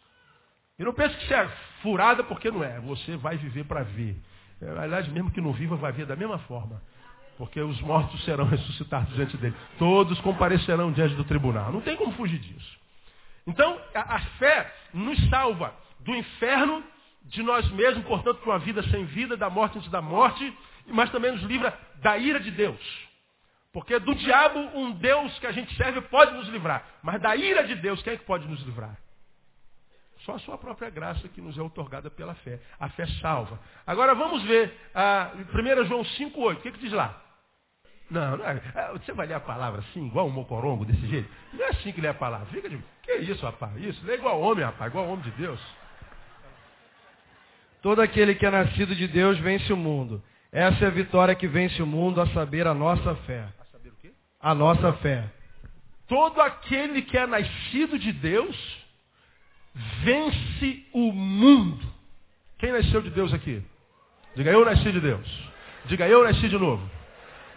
E 0.78 0.84
não 0.84 0.94
pense 0.94 1.16
que 1.16 1.24
isso 1.24 1.34
é 1.34 1.48
furada 1.82 2.24
porque 2.24 2.52
não 2.52 2.64
é. 2.64 2.80
Você 2.82 3.16
vai 3.18 3.38
viver 3.38 3.64
para 3.66 3.84
ver. 3.84 4.16
É, 4.62 4.70
aliás, 4.80 5.08
mesmo 5.08 5.32
que 5.32 5.42
não 5.42 5.54
viva, 5.54 5.76
vai 5.76 5.92
ver 5.92 6.06
da 6.06 6.16
mesma 6.16 6.38
forma. 6.40 6.82
Porque 7.38 7.60
os 7.60 7.80
mortos 7.82 8.24
serão 8.24 8.46
ressuscitados 8.48 9.14
diante 9.16 9.38
dele. 9.38 9.56
Todos 9.78 10.20
comparecerão 10.22 10.92
diante 10.92 11.16
do 11.16 11.24
tribunal. 11.24 11.72
Não 11.72 11.82
tem 11.82 11.96
como 11.96 12.12
fugir 12.14 12.40
disso. 12.40 12.78
Então, 13.48 13.80
a, 13.94 14.16
a 14.16 14.20
fé 14.38 14.74
nos 14.94 15.18
salva 15.30 15.74
do 16.00 16.16
inferno, 16.16 16.84
de 17.26 17.42
nós 17.44 17.70
mesmos, 17.72 18.06
portanto, 18.06 18.40
de 18.40 18.46
uma 18.46 18.60
vida 18.60 18.84
sem 18.90 19.06
vida, 19.06 19.36
da 19.36 19.50
morte 19.50 19.78
antes 19.78 19.90
da 19.90 20.02
morte, 20.02 20.58
mas 20.88 21.10
também 21.12 21.32
nos 21.32 21.42
livra 21.44 21.78
da 21.96 22.18
ira 22.18 22.40
de 22.40 22.52
Deus. 22.52 22.80
Porque 23.74 24.00
do 24.00 24.16
diabo, 24.16 24.60
um 24.74 24.92
Deus 24.92 25.38
que 25.40 25.48
a 25.48 25.52
gente 25.52 25.76
serve 25.76 26.02
pode 26.02 26.34
nos 26.34 26.48
livrar. 26.48 26.86
Mas 27.02 27.22
da 27.22 27.36
ira 27.36 27.66
de 27.68 27.76
Deus, 27.76 28.02
quem 28.02 28.14
é 28.14 28.18
que 28.18 28.24
pode 28.24 28.48
nos 28.48 28.62
livrar? 28.62 28.96
Só 30.20 30.36
a 30.36 30.40
sua 30.40 30.58
própria 30.58 30.90
graça 30.90 31.28
que 31.28 31.42
nos 31.42 31.58
é 31.58 31.62
otorgada 31.62 32.10
pela 32.10 32.34
fé. 32.36 32.60
A 32.80 32.90
fé 32.90 33.06
salva. 33.22 33.60
Agora 33.86 34.16
vamos 34.16 34.44
ver 34.44 34.74
a 34.94 35.32
1 35.54 35.86
João 35.86 36.04
5,8. 36.04 36.54
O 36.54 36.62
que, 36.62 36.72
que 36.72 36.80
diz 36.80 36.94
lá? 36.94 37.22
Não, 38.10 38.38
não 38.38 38.46
é, 38.46 38.62
é, 38.76 38.92
você 38.94 39.12
vai 39.14 39.28
ler 39.28 39.34
a 39.34 39.40
palavra 39.40 39.82
assim, 39.82 40.06
igual 40.08 40.28
um 40.28 40.32
mocorongo, 40.32 40.86
desse 40.86 41.06
jeito? 41.08 41.30
Não 41.54 41.66
é 41.66 41.70
assim 41.70 41.92
que 41.92 42.02
lê 42.02 42.08
a 42.08 42.14
palavra. 42.14 42.46
Fica 42.48 42.70
de. 42.70 42.82
Que 43.04 43.18
isso, 43.18 43.46
rapaz? 43.46 43.76
Isso, 43.78 44.06
lê 44.06 44.16
igual 44.16 44.40
homem, 44.40 44.64
rapaz, 44.64 44.92
igual 44.92 45.08
homem 45.08 45.24
de 45.24 45.32
Deus. 45.32 45.60
Todo 47.86 48.02
aquele 48.02 48.34
que 48.34 48.44
é 48.44 48.50
nascido 48.50 48.96
de 48.96 49.08
Deus 49.08 49.38
vence 49.38 49.72
o 49.72 49.78
mundo. 49.78 50.20
Essa 50.52 50.86
é 50.86 50.88
a 50.88 50.90
vitória 50.90 51.36
que 51.36 51.48
vence 51.48 51.80
o 51.84 51.86
mundo, 51.86 52.20
a 52.20 52.26
saber, 52.30 52.66
a 52.66 52.74
nossa 52.74 53.14
fé. 53.28 53.46
A 53.60 53.66
saber 53.66 53.90
o 53.90 53.96
quê? 54.02 54.12
A 54.42 54.56
nossa 54.56 54.92
fé. 54.94 55.26
Todo 56.08 56.42
aquele 56.42 57.04
que 57.04 57.16
é 57.16 57.28
nascido 57.28 58.00
de 58.00 58.12
Deus 58.12 58.58
vence 60.04 60.84
o 60.94 61.12
mundo. 61.12 61.86
Quem 62.58 62.72
nasceu 62.72 63.04
de 63.04 63.12
Deus 63.12 63.32
aqui? 63.32 63.62
Diga, 64.36 64.50
eu 64.50 64.66
nasci 64.66 64.92
de 64.92 65.00
Deus. 65.00 65.52
Diga, 65.86 66.08
eu 66.08 66.24
nasci 66.24 66.50
de 66.50 66.58
novo. 66.58 66.90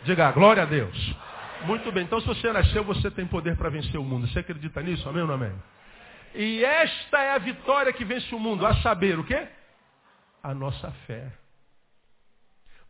Diga, 0.05 0.31
glória 0.33 0.65
a 0.65 0.67
Deus. 0.67 1.17
Muito 1.65 1.91
bem, 1.91 2.05
então 2.05 2.21
se 2.21 2.27
você 2.27 2.53
nasceu, 2.53 2.85
você 2.85 3.11
tem 3.11 3.27
poder 3.27 3.57
para 3.57 3.71
vencer 3.71 3.99
o 3.99 4.05
mundo. 4.05 4.29
Você 4.29 4.41
acredita 4.41 4.83
nisso? 4.83 5.09
Amém 5.09 5.23
ou 5.23 5.29
não 5.29 5.37
amém? 5.37 5.55
E 6.35 6.63
esta 6.63 7.19
é 7.19 7.31
a 7.31 7.39
vitória 7.39 7.95
que 7.95 8.05
vence 8.05 8.35
o 8.35 8.39
mundo, 8.39 8.67
a 8.67 8.75
saber 8.83 9.19
o 9.19 9.25
quê? 9.25 9.57
A 10.49 10.55
nossa 10.55 10.91
fé. 11.07 11.31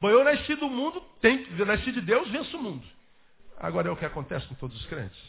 Bom, 0.01 0.09
eu 0.09 0.23
nasci 0.23 0.55
do 0.55 0.71
mundo, 0.71 1.01
tem, 1.21 1.44
eu 1.59 1.66
nasci 1.66 1.90
de 1.90 2.01
Deus, 2.01 2.31
venço 2.31 2.57
o 2.57 2.62
mundo. 2.62 2.87
Agora 3.59 3.88
é 3.88 3.90
o 3.90 3.97
que 3.97 4.05
acontece 4.05 4.47
com 4.47 4.55
todos 4.55 4.79
os 4.81 4.87
crentes. 4.87 5.21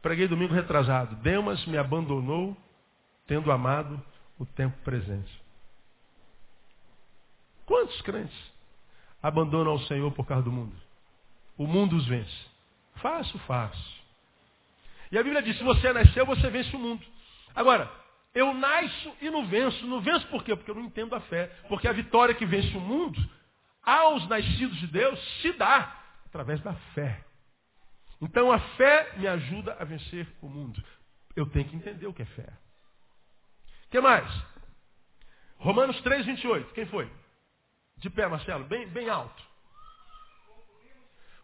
Preguei 0.00 0.28
domingo 0.28 0.54
retrasado. 0.54 1.16
Demas 1.16 1.66
me 1.66 1.76
abandonou, 1.76 2.56
tendo 3.26 3.50
amado 3.50 4.00
o 4.38 4.46
tempo 4.46 4.78
presente. 4.84 5.42
Quantos 7.66 8.00
crentes 8.02 8.52
abandonam 9.20 9.72
ao 9.72 9.80
Senhor 9.80 10.12
por 10.12 10.24
causa 10.24 10.44
do 10.44 10.52
mundo. 10.52 10.76
O 11.58 11.66
mundo 11.66 11.96
os 11.96 12.06
vence. 12.06 12.46
Fácil, 12.98 13.36
fácil. 13.40 14.00
E 15.10 15.18
a 15.18 15.22
Bíblia 15.24 15.42
diz, 15.42 15.58
se 15.58 15.64
você 15.64 15.92
nasceu, 15.92 16.24
você 16.24 16.48
vence 16.50 16.76
o 16.76 16.78
mundo. 16.78 17.04
Agora, 17.52 17.90
eu 18.34 18.54
nasço 18.54 19.14
e 19.20 19.30
não 19.30 19.46
venço. 19.46 19.86
Não 19.86 20.00
venço 20.00 20.26
por 20.28 20.42
quê? 20.42 20.56
Porque 20.56 20.70
eu 20.70 20.74
não 20.74 20.84
entendo 20.84 21.14
a 21.14 21.20
fé. 21.22 21.46
Porque 21.68 21.86
a 21.86 21.92
vitória 21.92 22.34
que 22.34 22.46
vence 22.46 22.76
o 22.76 22.80
mundo, 22.80 23.20
aos 23.82 24.26
nascidos 24.28 24.78
de 24.78 24.86
Deus, 24.86 25.18
se 25.40 25.52
dá 25.52 26.00
através 26.26 26.60
da 26.62 26.74
fé. 26.94 27.24
Então 28.20 28.50
a 28.52 28.58
fé 28.58 29.14
me 29.16 29.26
ajuda 29.26 29.76
a 29.78 29.84
vencer 29.84 30.26
o 30.40 30.48
mundo. 30.48 30.82
Eu 31.34 31.46
tenho 31.46 31.68
que 31.68 31.76
entender 31.76 32.06
o 32.06 32.14
que 32.14 32.22
é 32.22 32.26
fé. 32.26 32.48
O 33.86 33.90
que 33.90 34.00
mais? 34.00 34.30
Romanos 35.58 36.00
3, 36.00 36.26
28. 36.26 36.72
Quem 36.72 36.86
foi? 36.86 37.10
De 37.98 38.08
pé, 38.08 38.26
Marcelo, 38.26 38.64
bem, 38.64 38.86
bem 38.88 39.08
alto. 39.08 39.42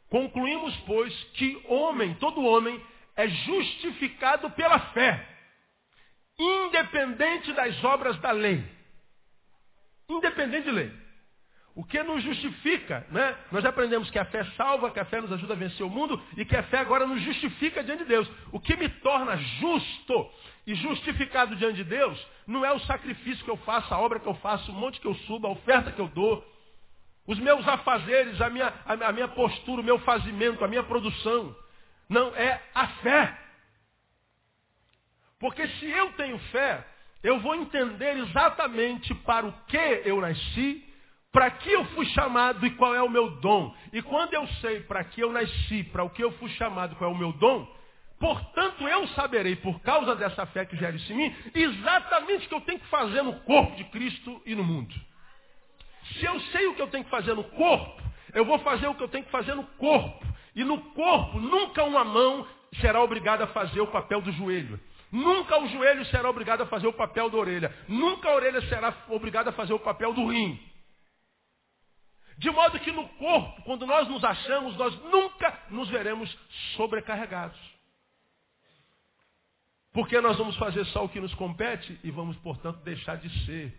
Concluímos, 0.09 0.75
pois, 0.87 1.13
que 1.35 1.63
homem, 1.69 2.15
todo 2.15 2.45
homem, 2.45 2.83
é 3.15 3.29
justificado 3.29 4.51
pela 4.51 4.79
fé, 4.93 5.38
independente 6.39 7.53
das 7.53 7.83
obras 7.83 8.19
da 8.21 8.31
lei. 8.31 8.65
Independente 10.09 10.65
de 10.65 10.71
lei. 10.71 10.93
O 11.75 11.85
que 11.85 12.03
nos 12.03 12.23
justifica, 12.25 13.07
né? 13.11 13.37
Nós 13.53 13.65
aprendemos 13.65 14.11
que 14.11 14.19
a 14.19 14.25
fé 14.25 14.45
salva, 14.57 14.91
que 14.91 14.99
a 14.99 15.05
fé 15.05 15.21
nos 15.21 15.33
ajuda 15.33 15.55
a 15.55 15.57
vencer 15.57 15.87
o 15.87 15.89
mundo 15.89 16.21
e 16.37 16.45
que 16.45 16.57
a 16.57 16.63
fé 16.65 16.79
agora 16.79 17.07
nos 17.07 17.23
justifica 17.23 17.85
diante 17.85 18.03
de 18.03 18.09
Deus. 18.09 18.29
O 18.51 18.59
que 18.59 18.77
me 18.77 18.89
torna 18.89 19.37
justo 19.37 20.31
e 20.67 20.75
justificado 20.75 21.55
diante 21.55 21.77
de 21.77 21.85
Deus 21.85 22.27
não 22.49 22.65
é 22.65 22.73
o 22.73 22.81
sacrifício 22.81 23.45
que 23.45 23.51
eu 23.51 23.57
faço, 23.59 23.95
a 23.95 23.99
obra 23.99 24.19
que 24.19 24.27
eu 24.27 24.35
faço, 24.35 24.73
o 24.73 24.75
monte 24.75 25.01
que 25.01 25.07
eu 25.07 25.15
subo, 25.15 25.47
a 25.47 25.51
oferta 25.51 25.93
que 25.93 26.01
eu 26.01 26.09
dou, 26.09 26.45
os 27.29 27.39
meus 27.39 27.67
afazeres, 27.69 28.41
a 28.41 28.51
minha, 28.51 28.73
a 28.85 29.13
minha 29.13 29.29
postura, 29.29 29.81
o 29.81 29.85
meu 29.85 30.01
fazimento, 30.01 30.65
a 30.65 30.69
minha 30.69 30.83
produção. 30.83 31.55
Não, 32.09 32.35
é 32.35 32.61
a 32.75 32.89
fé. 32.89 33.39
Porque 35.39 35.67
se 35.67 35.87
eu 35.87 36.13
tenho 36.13 36.39
fé, 36.51 36.85
eu 37.23 37.39
vou 37.41 37.55
entender 37.55 38.17
exatamente 38.19 39.15
para 39.15 39.47
o 39.47 39.53
que 39.67 40.03
eu 40.05 40.21
nasci, 40.21 40.85
para 41.33 41.51
que 41.51 41.71
eu 41.71 41.85
fui 41.87 42.07
chamado 42.07 42.65
e 42.67 42.71
qual 42.71 42.95
é 42.95 43.03
o 43.03 43.09
meu 43.09 43.31
dom. 43.41 43.75
E 43.93 44.03
quando 44.03 44.35
eu 44.35 44.47
sei 44.61 44.81
para 44.81 45.05
que 45.05 45.21
eu 45.21 45.33
nasci, 45.33 45.85
para 45.85 46.03
o 46.03 46.11
que 46.11 46.23
eu 46.23 46.33
fui 46.33 46.49
chamado, 46.51 46.97
qual 46.97 47.11
é 47.11 47.15
o 47.15 47.19
meu 47.19 47.33
dom, 47.33 47.67
portanto 48.19 48.87
eu 48.89 49.07
saberei, 49.09 49.57
por 49.57 49.81
causa 49.81 50.17
dessa 50.17 50.47
fé 50.47 50.65
que 50.65 50.77
gera 50.77 50.97
isso 50.97 51.13
em 51.13 51.17
mim, 51.17 51.37
exatamente 51.55 52.47
o 52.47 52.49
que 52.49 52.55
eu 52.55 52.61
tenho 52.63 52.81
que 52.81 52.89
fazer 52.89 53.23
no 53.23 53.41
corpo 53.41 53.77
de 53.77 53.85
Cristo 53.85 54.43
e 54.45 54.55
no 54.55 54.65
mundo. 54.65 54.95
Se 56.15 56.25
eu 56.25 56.41
sei 56.41 56.67
o 56.67 56.75
que 56.75 56.83
eu 56.83 56.89
tenho 56.89 57.05
que 57.05 57.11
fazer 57.11 57.35
no 57.35 57.45
corpo, 57.45 58.03
eu 58.33 58.45
vou 58.45 58.59
fazer 58.61 58.89
o 58.89 58.95
que 58.95 59.03
eu 59.03 59.09
tenho 59.09 59.25
que 59.25 59.31
fazer 59.31 59.55
no 59.55 59.65
corpo. 59.65 60.27
E 60.55 60.65
no 60.65 60.79
corpo, 60.93 61.39
nunca 61.39 61.85
uma 61.85 62.05
mão 62.05 62.47
será 62.81 63.03
obrigada 63.03 63.45
a 63.45 63.49
fazer 63.49 63.81
o 63.81 63.87
papel 63.87 64.21
do 64.21 64.33
joelho. 64.33 64.81
Nunca 65.11 65.59
o 65.59 65.69
joelho 65.69 66.05
será 66.07 66.29
obrigado 66.29 66.63
a 66.63 66.67
fazer 66.67 66.87
o 66.87 66.93
papel 66.93 67.31
da 67.31 67.37
orelha. 67.37 67.75
Nunca 67.89 68.29
a 68.29 68.35
orelha 68.35 68.61
será 68.69 68.95
obrigada 69.09 69.51
a 69.51 69.53
fazer 69.53 69.73
o 69.73 69.81
papel 69.81 70.13
do 70.13 70.27
rim. 70.29 70.59
De 72.37 72.51
modo 72.51 72.79
que 72.79 72.93
no 72.93 73.09
corpo, 73.09 73.63
quando 73.63 73.85
nós 73.87 74.07
nos 74.09 74.23
achamos, 74.23 74.77
nós 74.77 74.95
nunca 75.05 75.59
nos 75.71 75.89
veremos 75.89 76.31
sobrecarregados. 76.77 77.59
Porque 79.93 80.21
nós 80.21 80.37
vamos 80.39 80.57
fazer 80.57 80.85
só 80.87 81.05
o 81.05 81.09
que 81.09 81.21
nos 81.21 81.35
compete 81.35 81.99
e 82.05 82.11
vamos, 82.11 82.37
portanto, 82.37 82.79
deixar 82.85 83.17
de 83.17 83.29
ser 83.47 83.77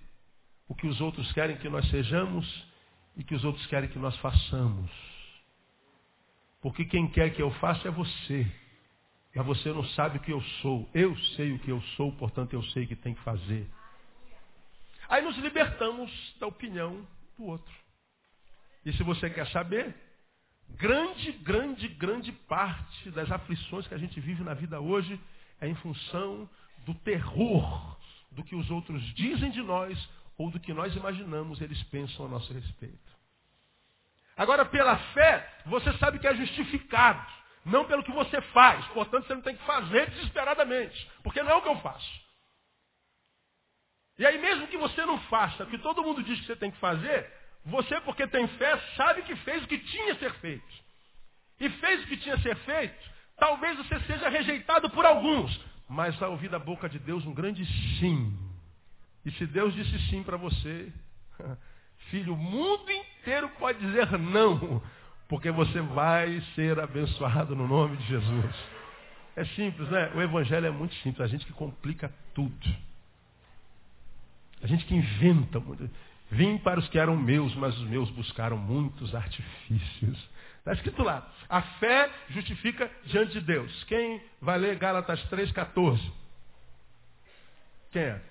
o 0.67 0.75
que 0.75 0.87
os 0.87 0.99
outros 0.99 1.31
querem 1.31 1.57
que 1.57 1.69
nós 1.69 1.89
sejamos 1.89 2.67
e 3.15 3.23
que 3.23 3.33
os 3.33 3.45
outros 3.45 3.65
querem 3.67 3.89
que 3.89 3.97
nós 3.97 4.17
façamos. 4.17 4.91
Porque 6.61 6.83
quem 6.83 7.07
quer 7.09 7.33
que 7.33 7.41
eu 7.41 7.51
faça 7.51 7.87
é 7.87 7.91
você. 7.91 8.45
Mas 9.35 9.45
você 9.45 9.71
não 9.71 9.83
sabe 9.89 10.17
o 10.17 10.21
que 10.21 10.31
eu 10.31 10.41
sou. 10.61 10.89
Eu 10.93 11.15
sei 11.35 11.53
o 11.53 11.59
que 11.59 11.69
eu 11.69 11.81
sou, 11.95 12.11
portanto 12.13 12.53
eu 12.53 12.63
sei 12.63 12.83
o 12.83 12.87
que 12.87 12.95
tem 12.95 13.13
que 13.13 13.21
fazer. 13.21 13.69
Aí 15.07 15.23
nos 15.23 15.37
libertamos 15.37 16.11
da 16.39 16.47
opinião 16.47 17.05
do 17.37 17.45
outro. 17.45 17.73
E 18.85 18.93
se 18.93 19.03
você 19.03 19.29
quer 19.29 19.47
saber, 19.47 19.95
grande, 20.71 21.31
grande, 21.33 21.87
grande 21.87 22.31
parte 22.31 23.11
das 23.11 23.31
aflições 23.31 23.87
que 23.87 23.93
a 23.93 23.97
gente 23.97 24.19
vive 24.19 24.43
na 24.43 24.53
vida 24.53 24.79
hoje 24.79 25.19
é 25.59 25.67
em 25.67 25.75
função 25.75 26.49
do 26.85 26.93
terror 26.95 27.97
do 28.31 28.43
que 28.43 28.55
os 28.55 28.69
outros 28.69 29.01
dizem 29.15 29.51
de 29.51 29.61
nós 29.61 30.09
ou 30.37 30.49
do 30.49 30.59
que 30.59 30.73
nós 30.73 30.95
imaginamos 30.95 31.59
eles 31.59 31.81
pensam 31.83 32.25
a 32.25 32.29
nosso 32.29 32.53
respeito. 32.53 33.19
Agora, 34.37 34.63
pela 34.65 34.97
fé, 35.13 35.61
você 35.65 35.91
sabe 35.97 36.17
que 36.17 36.27
é 36.27 36.33
justificado. 36.33 37.38
Não 37.65 37.85
pelo 37.85 38.03
que 38.03 38.11
você 38.11 38.41
faz. 38.41 38.85
Portanto, 38.87 39.27
você 39.27 39.35
não 39.35 39.41
tem 39.41 39.55
que 39.55 39.65
fazer 39.65 40.09
desesperadamente. 40.11 41.09
Porque 41.23 41.41
não 41.43 41.51
é 41.51 41.55
o 41.55 41.61
que 41.61 41.69
eu 41.69 41.79
faço. 41.79 42.29
E 44.17 44.25
aí, 44.25 44.37
mesmo 44.37 44.67
que 44.67 44.77
você 44.77 45.05
não 45.05 45.17
faça 45.23 45.63
o 45.63 45.67
que 45.67 45.77
todo 45.77 46.03
mundo 46.03 46.21
diz 46.23 46.39
que 46.41 46.45
você 46.45 46.55
tem 46.55 46.71
que 46.71 46.79
fazer, 46.79 47.31
você, 47.65 47.99
porque 48.01 48.27
tem 48.27 48.47
fé, 48.49 48.77
sabe 48.95 49.21
que 49.21 49.35
fez 49.37 49.63
o 49.63 49.67
que 49.67 49.77
tinha 49.77 50.13
a 50.13 50.17
ser 50.17 50.33
feito. 50.35 50.89
E 51.59 51.69
fez 51.69 52.03
o 52.03 52.07
que 52.07 52.17
tinha 52.17 52.35
a 52.35 52.41
ser 52.41 52.55
feito, 52.57 53.11
talvez 53.37 53.77
você 53.77 53.99
seja 54.01 54.29
rejeitado 54.29 54.89
por 54.89 55.05
alguns. 55.05 55.57
Mas 55.87 56.15
vai 56.17 56.29
ouvir 56.29 56.49
da 56.49 56.59
boca 56.59 56.89
de 56.89 56.99
Deus 56.99 57.25
um 57.25 57.33
grande 57.33 57.65
sim. 57.99 58.37
E 59.25 59.31
se 59.31 59.45
Deus 59.45 59.73
disse 59.73 59.97
sim 60.09 60.23
para 60.23 60.37
você, 60.37 60.91
filho, 62.09 62.33
o 62.33 62.37
mundo 62.37 62.91
inteiro 62.91 63.49
pode 63.57 63.79
dizer 63.79 64.17
não 64.17 64.81
porque 65.29 65.51
você 65.51 65.79
vai 65.79 66.41
ser 66.55 66.79
abençoado 66.79 67.55
no 67.55 67.67
nome 67.67 67.95
de 67.97 68.07
Jesus. 68.07 68.55
É 69.35 69.45
simples, 69.45 69.87
né? 69.89 70.11
O 70.15 70.21
evangelho 70.21 70.65
é 70.65 70.71
muito 70.71 70.93
simples, 70.95 71.21
a 71.21 71.27
gente 71.27 71.45
que 71.45 71.53
complica 71.53 72.11
tudo. 72.33 72.75
A 74.61 74.67
gente 74.67 74.83
que 74.85 74.95
inventa 74.95 75.59
muito. 75.59 75.89
Vim 76.31 76.57
para 76.57 76.79
os 76.79 76.89
que 76.89 76.97
eram 76.97 77.15
meus, 77.15 77.55
mas 77.55 77.77
os 77.77 77.87
meus 77.87 78.09
buscaram 78.09 78.57
muitos 78.57 79.13
artifícios. 79.13 80.29
Está 80.57 80.73
escrito 80.73 81.03
lá. 81.03 81.31
A 81.47 81.61
fé 81.61 82.09
justifica 82.29 82.91
diante 83.05 83.33
de 83.33 83.41
Deus. 83.41 83.83
Quem 83.83 84.21
vai 84.41 84.57
ler 84.57 84.77
Gálatas 84.77 85.23
3,14? 85.29 85.99
Quem 87.91 88.01
é? 88.01 88.21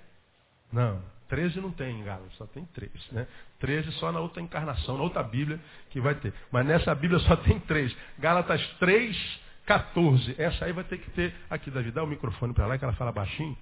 Não. 0.72 1.02
13 1.28 1.60
não 1.60 1.70
tem 1.70 2.00
em 2.00 2.04
Gálatas, 2.04 2.34
só 2.34 2.46
tem 2.46 2.64
3. 2.64 2.90
Né? 3.12 3.26
13 3.60 3.92
só 3.92 4.10
na 4.10 4.20
outra 4.20 4.42
encarnação, 4.42 4.96
na 4.96 5.02
outra 5.02 5.22
Bíblia 5.22 5.60
que 5.90 6.00
vai 6.00 6.14
ter. 6.14 6.32
Mas 6.50 6.66
nessa 6.66 6.94
Bíblia 6.94 7.20
só 7.20 7.36
tem 7.36 7.60
3. 7.60 7.94
Gálatas 8.18 8.66
3, 8.78 9.40
14. 9.66 10.34
Essa 10.38 10.64
aí 10.64 10.72
vai 10.72 10.84
ter 10.84 10.98
que 10.98 11.10
ter. 11.10 11.34
Aqui, 11.50 11.70
Davi, 11.70 11.90
dá 11.90 12.02
o 12.02 12.06
microfone 12.06 12.54
para 12.54 12.66
lá 12.66 12.78
que 12.78 12.84
ela 12.84 12.94
fala 12.94 13.12
baixinho. 13.12 13.56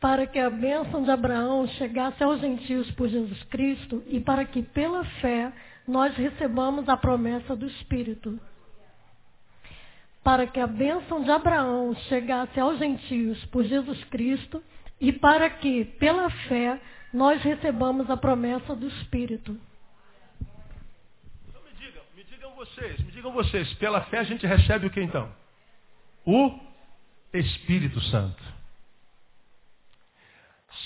Para 0.00 0.26
que 0.26 0.38
a 0.38 0.48
bênção 0.48 1.04
de 1.04 1.10
Abraão 1.10 1.68
chegasse 1.68 2.22
aos 2.24 2.40
gentios 2.40 2.90
por 2.92 3.08
Jesus 3.08 3.42
Cristo 3.44 4.02
e 4.06 4.18
para 4.18 4.44
que 4.46 4.62
pela 4.62 5.04
fé 5.20 5.52
nós 5.86 6.16
recebamos 6.16 6.88
a 6.88 6.96
promessa 6.96 7.54
do 7.54 7.66
Espírito 7.66 8.40
para 10.22 10.46
que 10.46 10.60
a 10.60 10.66
bênção 10.66 11.22
de 11.22 11.30
Abraão 11.30 11.94
chegasse 12.08 12.58
aos 12.60 12.78
gentios 12.78 13.42
por 13.46 13.64
Jesus 13.64 14.02
Cristo 14.04 14.62
e 15.00 15.12
para 15.12 15.48
que, 15.48 15.84
pela 15.84 16.28
fé, 16.30 16.80
nós 17.12 17.42
recebamos 17.42 18.10
a 18.10 18.16
promessa 18.16 18.76
do 18.76 18.86
Espírito. 18.86 19.58
Então 21.48 21.62
me 21.62 21.72
digam, 21.72 22.02
me 22.14 22.24
digam 22.24 22.54
vocês, 22.54 23.00
me 23.00 23.12
digam 23.12 23.32
vocês, 23.32 23.72
pela 23.74 24.02
fé 24.02 24.18
a 24.18 24.24
gente 24.24 24.46
recebe 24.46 24.86
o 24.86 24.90
que 24.90 25.00
então? 25.00 25.32
O 26.26 26.58
Espírito 27.32 28.00
Santo. 28.02 28.42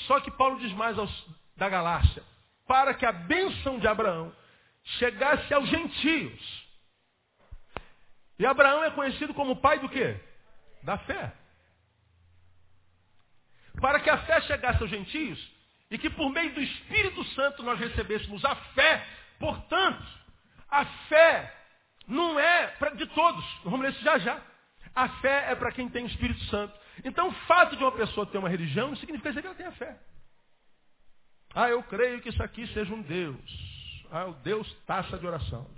Só 0.06 0.20
que 0.20 0.30
Paulo 0.30 0.58
diz 0.60 0.72
mais 0.72 0.96
aos, 0.96 1.26
da 1.56 1.68
Galácia, 1.68 2.22
para 2.66 2.94
que 2.94 3.04
a 3.04 3.12
bênção 3.12 3.78
de 3.78 3.88
Abraão 3.88 4.32
chegasse 4.98 5.52
aos 5.52 5.68
gentios 5.68 6.63
e 8.38 8.46
Abraão 8.46 8.82
é 8.84 8.90
conhecido 8.90 9.32
como 9.32 9.56
pai 9.56 9.78
do 9.78 9.88
quê? 9.88 10.16
Da 10.82 10.98
fé. 10.98 11.32
Para 13.80 14.00
que 14.00 14.10
a 14.10 14.18
fé 14.18 14.40
chegasse 14.42 14.82
aos 14.82 14.90
gentios 14.90 15.52
e 15.90 15.98
que 15.98 16.10
por 16.10 16.30
meio 16.30 16.52
do 16.54 16.60
Espírito 16.60 17.24
Santo 17.30 17.62
nós 17.62 17.78
recebêssemos 17.78 18.44
a 18.44 18.54
fé, 18.54 19.06
portanto, 19.38 20.04
a 20.70 20.84
fé 20.84 21.54
não 22.06 22.38
é 22.38 22.68
pra, 22.78 22.90
de 22.90 23.06
todos. 23.06 23.44
Vamos 23.64 23.80
ler 23.80 23.92
isso 23.92 24.02
já 24.02 24.18
já. 24.18 24.40
A 24.94 25.08
fé 25.20 25.50
é 25.50 25.54
para 25.54 25.72
quem 25.72 25.88
tem 25.88 26.04
o 26.04 26.08
Espírito 26.08 26.42
Santo. 26.44 26.74
Então 27.04 27.28
o 27.28 27.32
fato 27.46 27.76
de 27.76 27.82
uma 27.82 27.92
pessoa 27.92 28.26
ter 28.26 28.38
uma 28.38 28.48
religião 28.48 28.88
não 28.88 28.96
significa 28.96 29.30
dizer 29.30 29.40
que 29.40 29.46
ela 29.46 29.56
tem 29.56 29.66
a 29.66 29.72
fé. 29.72 29.98
Ah, 31.54 31.68
eu 31.68 31.82
creio 31.84 32.20
que 32.20 32.28
isso 32.28 32.42
aqui 32.42 32.66
seja 32.68 32.92
um 32.92 33.02
Deus. 33.02 34.04
Ah, 34.10 34.26
o 34.26 34.34
Deus 34.34 34.72
taça 34.86 35.18
de 35.18 35.26
oração. 35.26 35.68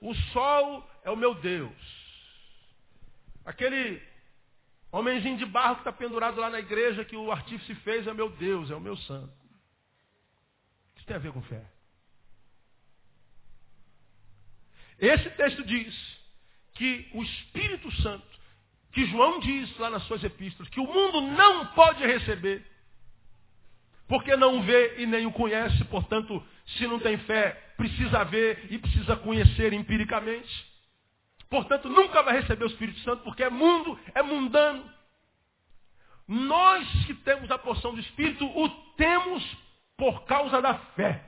O 0.00 0.14
sol 0.14 0.88
é 1.04 1.10
o 1.10 1.16
meu 1.16 1.34
Deus. 1.34 1.72
Aquele 3.44 4.00
homenzinho 4.92 5.38
de 5.38 5.46
barro 5.46 5.76
que 5.76 5.80
está 5.80 5.92
pendurado 5.92 6.40
lá 6.40 6.50
na 6.50 6.60
igreja 6.60 7.04
que 7.04 7.16
o 7.16 7.30
artífice 7.30 7.74
fez 7.76 8.06
é 8.06 8.14
meu 8.14 8.30
Deus, 8.30 8.70
é 8.70 8.74
o 8.74 8.80
meu 8.80 8.96
santo. 8.96 9.32
Isso 10.96 11.06
tem 11.06 11.16
a 11.16 11.20
ver 11.20 11.32
com 11.32 11.42
fé. 11.42 11.64
Esse 14.98 15.30
texto 15.30 15.64
diz 15.64 15.94
que 16.74 17.08
o 17.14 17.22
Espírito 17.22 17.90
Santo, 18.02 18.26
que 18.92 19.06
João 19.06 19.40
diz 19.40 19.76
lá 19.78 19.90
nas 19.90 20.02
suas 20.04 20.22
epístolas, 20.24 20.68
que 20.70 20.80
o 20.80 20.86
mundo 20.86 21.20
não 21.20 21.66
pode 21.66 22.04
receber, 22.04 22.64
porque 24.08 24.36
não 24.36 24.62
vê 24.62 24.98
e 24.98 25.06
nem 25.06 25.26
o 25.26 25.32
conhece, 25.32 25.84
portanto, 25.84 26.44
se 26.76 26.86
não 26.86 26.98
tem 26.98 27.16
fé, 27.18 27.50
precisa 27.76 28.24
ver 28.24 28.66
e 28.70 28.78
precisa 28.78 29.16
conhecer 29.16 29.72
empiricamente. 29.72 30.66
Portanto, 31.48 31.88
nunca 31.88 32.22
vai 32.22 32.40
receber 32.40 32.64
o 32.64 32.68
Espírito 32.68 33.00
Santo, 33.00 33.22
porque 33.22 33.42
é 33.42 33.48
mundo, 33.48 33.98
é 34.14 34.22
mundano. 34.22 34.84
Nós 36.26 36.86
que 37.06 37.14
temos 37.14 37.50
a 37.50 37.56
porção 37.56 37.94
do 37.94 38.00
Espírito, 38.00 38.44
o 38.44 38.68
temos 38.96 39.42
por 39.96 40.24
causa 40.24 40.60
da 40.60 40.74
fé. 40.94 41.24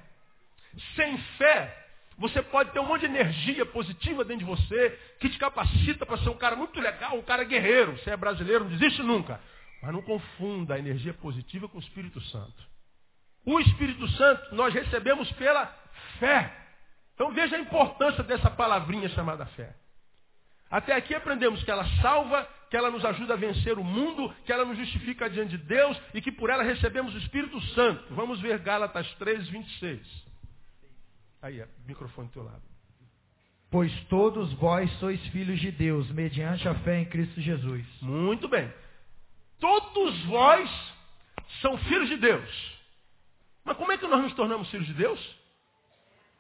Sem 0.94 1.16
fé, 1.38 1.88
você 2.18 2.42
pode 2.42 2.70
ter 2.72 2.80
um 2.80 2.86
monte 2.86 3.00
de 3.00 3.06
energia 3.06 3.64
positiva 3.64 4.22
dentro 4.24 4.44
de 4.44 4.50
você, 4.50 4.90
que 5.18 5.30
te 5.30 5.38
capacita 5.38 6.04
para 6.04 6.18
ser 6.18 6.28
um 6.28 6.36
cara 6.36 6.54
muito 6.54 6.78
legal, 6.78 7.16
um 7.16 7.22
cara 7.22 7.44
guerreiro. 7.44 7.96
Você 7.96 8.10
é 8.10 8.16
brasileiro, 8.16 8.64
não 8.64 8.76
desiste 8.76 9.02
nunca. 9.02 9.40
Mas 9.82 9.90
não 9.90 10.02
confunda 10.02 10.74
a 10.74 10.78
energia 10.78 11.14
positiva 11.14 11.66
com 11.66 11.78
o 11.78 11.80
Espírito 11.80 12.20
Santo. 12.20 12.69
O 13.44 13.58
Espírito 13.60 14.06
Santo 14.10 14.54
nós 14.54 14.72
recebemos 14.72 15.30
pela 15.32 15.66
fé. 16.18 16.56
Então 17.14 17.32
veja 17.32 17.56
a 17.56 17.60
importância 17.60 18.22
dessa 18.22 18.50
palavrinha 18.50 19.08
chamada 19.10 19.44
fé. 19.46 19.74
Até 20.70 20.94
aqui 20.94 21.14
aprendemos 21.14 21.62
que 21.64 21.70
ela 21.70 21.84
salva, 22.00 22.48
que 22.70 22.76
ela 22.76 22.90
nos 22.90 23.04
ajuda 23.04 23.34
a 23.34 23.36
vencer 23.36 23.78
o 23.78 23.84
mundo, 23.84 24.32
que 24.44 24.52
ela 24.52 24.64
nos 24.64 24.78
justifica 24.78 25.28
diante 25.28 25.58
de 25.58 25.64
Deus 25.64 26.00
e 26.14 26.20
que 26.20 26.30
por 26.30 26.48
ela 26.48 26.62
recebemos 26.62 27.14
o 27.14 27.18
Espírito 27.18 27.60
Santo. 27.74 28.14
Vamos 28.14 28.40
ver 28.40 28.58
Gálatas 28.60 29.12
3, 29.14 29.48
26. 29.48 30.30
Aí, 31.42 31.64
microfone 31.86 32.28
do 32.28 32.32
teu 32.32 32.44
lado. 32.44 32.62
Pois 33.70 33.92
todos 34.04 34.52
vós 34.54 34.90
sois 34.98 35.20
filhos 35.28 35.60
de 35.60 35.70
Deus, 35.70 36.10
mediante 36.10 36.68
a 36.68 36.74
fé 36.76 37.00
em 37.00 37.04
Cristo 37.04 37.40
Jesus. 37.40 37.84
Muito 38.00 38.48
bem. 38.48 38.72
Todos 39.58 40.24
vós 40.24 40.70
são 41.60 41.76
filhos 41.78 42.08
de 42.08 42.16
Deus. 42.16 42.79
Mas 43.70 43.76
como 43.76 43.92
é 43.92 43.96
que 43.96 44.06
nós 44.08 44.20
nos 44.20 44.34
tornamos 44.34 44.68
filhos 44.68 44.88
de 44.88 44.94
Deus? 44.94 45.38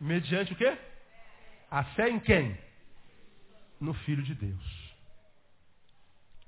Mediante 0.00 0.52
o 0.52 0.56
quê? 0.56 0.76
A 1.70 1.84
fé 1.94 2.10
em 2.10 2.18
quem? 2.18 2.58
No 3.80 3.94
Filho 3.94 4.24
de 4.24 4.34
Deus. 4.34 4.94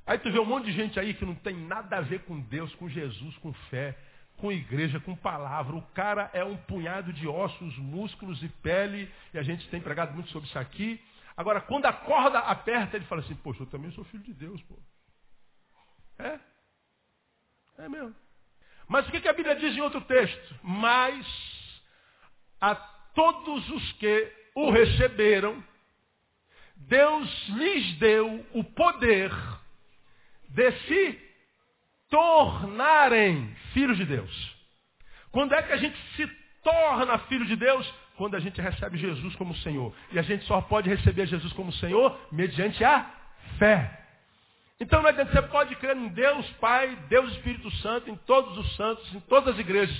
Aí 0.04 0.18
tu 0.18 0.32
vê 0.32 0.40
um 0.40 0.44
monte 0.44 0.64
de 0.64 0.72
gente 0.72 0.98
aí 0.98 1.14
que 1.14 1.24
não 1.24 1.36
tem 1.36 1.54
nada 1.54 1.98
a 1.98 2.00
ver 2.00 2.24
com 2.24 2.40
Deus, 2.40 2.74
com 2.74 2.88
Jesus, 2.88 3.38
com 3.38 3.52
fé, 3.70 3.96
com 4.38 4.50
igreja, 4.50 4.98
com 4.98 5.14
palavra. 5.14 5.76
O 5.76 5.82
cara 5.92 6.28
é 6.32 6.42
um 6.42 6.56
punhado 6.56 7.12
de 7.12 7.28
ossos, 7.28 7.78
músculos 7.78 8.42
e 8.42 8.48
pele, 8.48 9.08
e 9.32 9.38
a 9.38 9.42
gente 9.44 9.68
tem 9.68 9.80
pregado 9.80 10.12
muito 10.12 10.30
sobre 10.30 10.48
isso 10.48 10.58
aqui. 10.58 11.00
Agora, 11.36 11.60
quando 11.60 11.86
a 11.86 11.92
corda 11.92 12.40
aperta, 12.40 12.96
ele 12.96 13.06
fala 13.06 13.20
assim, 13.20 13.36
poxa, 13.36 13.62
eu 13.62 13.66
também 13.66 13.92
sou 13.92 14.02
filho 14.06 14.24
de 14.24 14.34
Deus, 14.34 14.60
pô. 14.64 14.76
É? 16.18 16.40
É 17.78 17.88
mesmo. 17.88 18.16
Mas 18.88 19.06
o 19.06 19.10
que 19.10 19.28
a 19.28 19.32
Bíblia 19.32 19.56
diz 19.56 19.76
em 19.76 19.80
outro 19.80 20.00
texto? 20.02 20.54
Mas 20.62 21.26
a 22.60 22.74
todos 23.14 23.68
os 23.70 23.92
que 23.92 24.32
o 24.54 24.70
receberam, 24.70 25.62
Deus 26.76 27.48
lhes 27.48 27.98
deu 27.98 28.46
o 28.52 28.64
poder 28.64 29.30
de 30.48 30.72
se 30.72 31.18
tornarem 32.10 33.54
filhos 33.72 33.96
de 33.96 34.04
Deus. 34.04 34.56
Quando 35.30 35.54
é 35.54 35.62
que 35.62 35.72
a 35.72 35.78
gente 35.78 35.98
se 36.16 36.26
torna 36.62 37.18
filho 37.20 37.46
de 37.46 37.56
Deus? 37.56 37.92
Quando 38.16 38.36
a 38.36 38.40
gente 38.40 38.60
recebe 38.60 38.98
Jesus 38.98 39.34
como 39.36 39.56
Senhor. 39.56 39.94
E 40.12 40.18
a 40.18 40.22
gente 40.22 40.44
só 40.44 40.60
pode 40.60 40.88
receber 40.88 41.26
Jesus 41.26 41.52
como 41.54 41.72
Senhor 41.72 42.18
mediante 42.30 42.84
a 42.84 43.10
fé. 43.58 44.01
Então 44.82 45.00
não 45.00 45.10
adianta, 45.10 45.30
você 45.30 45.42
pode 45.42 45.76
crer 45.76 45.96
em 45.96 46.08
Deus 46.08 46.44
Pai, 46.54 46.98
Deus 47.08 47.30
Espírito 47.34 47.70
Santo, 47.76 48.10
em 48.10 48.16
todos 48.16 48.58
os 48.58 48.74
santos, 48.74 49.14
em 49.14 49.20
todas 49.20 49.54
as 49.54 49.60
igrejas. 49.60 49.96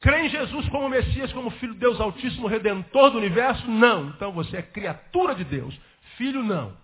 Crê 0.00 0.26
em 0.26 0.28
Jesus 0.28 0.68
como 0.68 0.88
Messias, 0.88 1.32
como 1.32 1.50
Filho 1.50 1.72
de 1.72 1.80
Deus 1.80 2.00
Altíssimo, 2.00 2.46
Redentor 2.46 3.10
do 3.10 3.18
Universo? 3.18 3.68
Não. 3.68 4.10
Então 4.10 4.30
você 4.30 4.58
é 4.58 4.62
criatura 4.62 5.34
de 5.34 5.42
Deus. 5.42 5.76
Filho 6.16 6.44
não. 6.44 6.76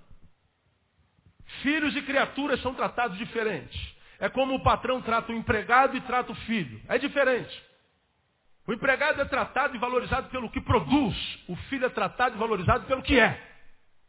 Filhos 1.63 1.95
e 1.95 2.03
criaturas 2.03 2.61
são 2.63 2.75
tratados 2.75 3.17
diferentes. 3.17 3.81
É 4.19 4.29
como 4.29 4.57
o 4.57 4.63
patrão 4.65 5.01
trata 5.01 5.31
o 5.31 5.37
empregado 5.37 5.97
e 5.97 6.01
trata 6.01 6.33
o 6.33 6.35
filho. 6.35 6.81
É 6.89 6.99
diferente. 6.99 7.63
O 8.67 8.73
empregado 8.73 9.21
é 9.21 9.25
tratado 9.25 9.77
e 9.77 9.79
valorizado 9.79 10.31
pelo 10.31 10.51
que 10.51 10.61
produz. 10.61 11.17
O 11.47 11.55
filho 11.55 11.87
é 11.87 11.91
tratado 11.91 12.35
e 12.35 12.39
valorizado 12.41 12.87
pelo 12.87 13.03
que 13.03 13.21
é. 13.21 13.50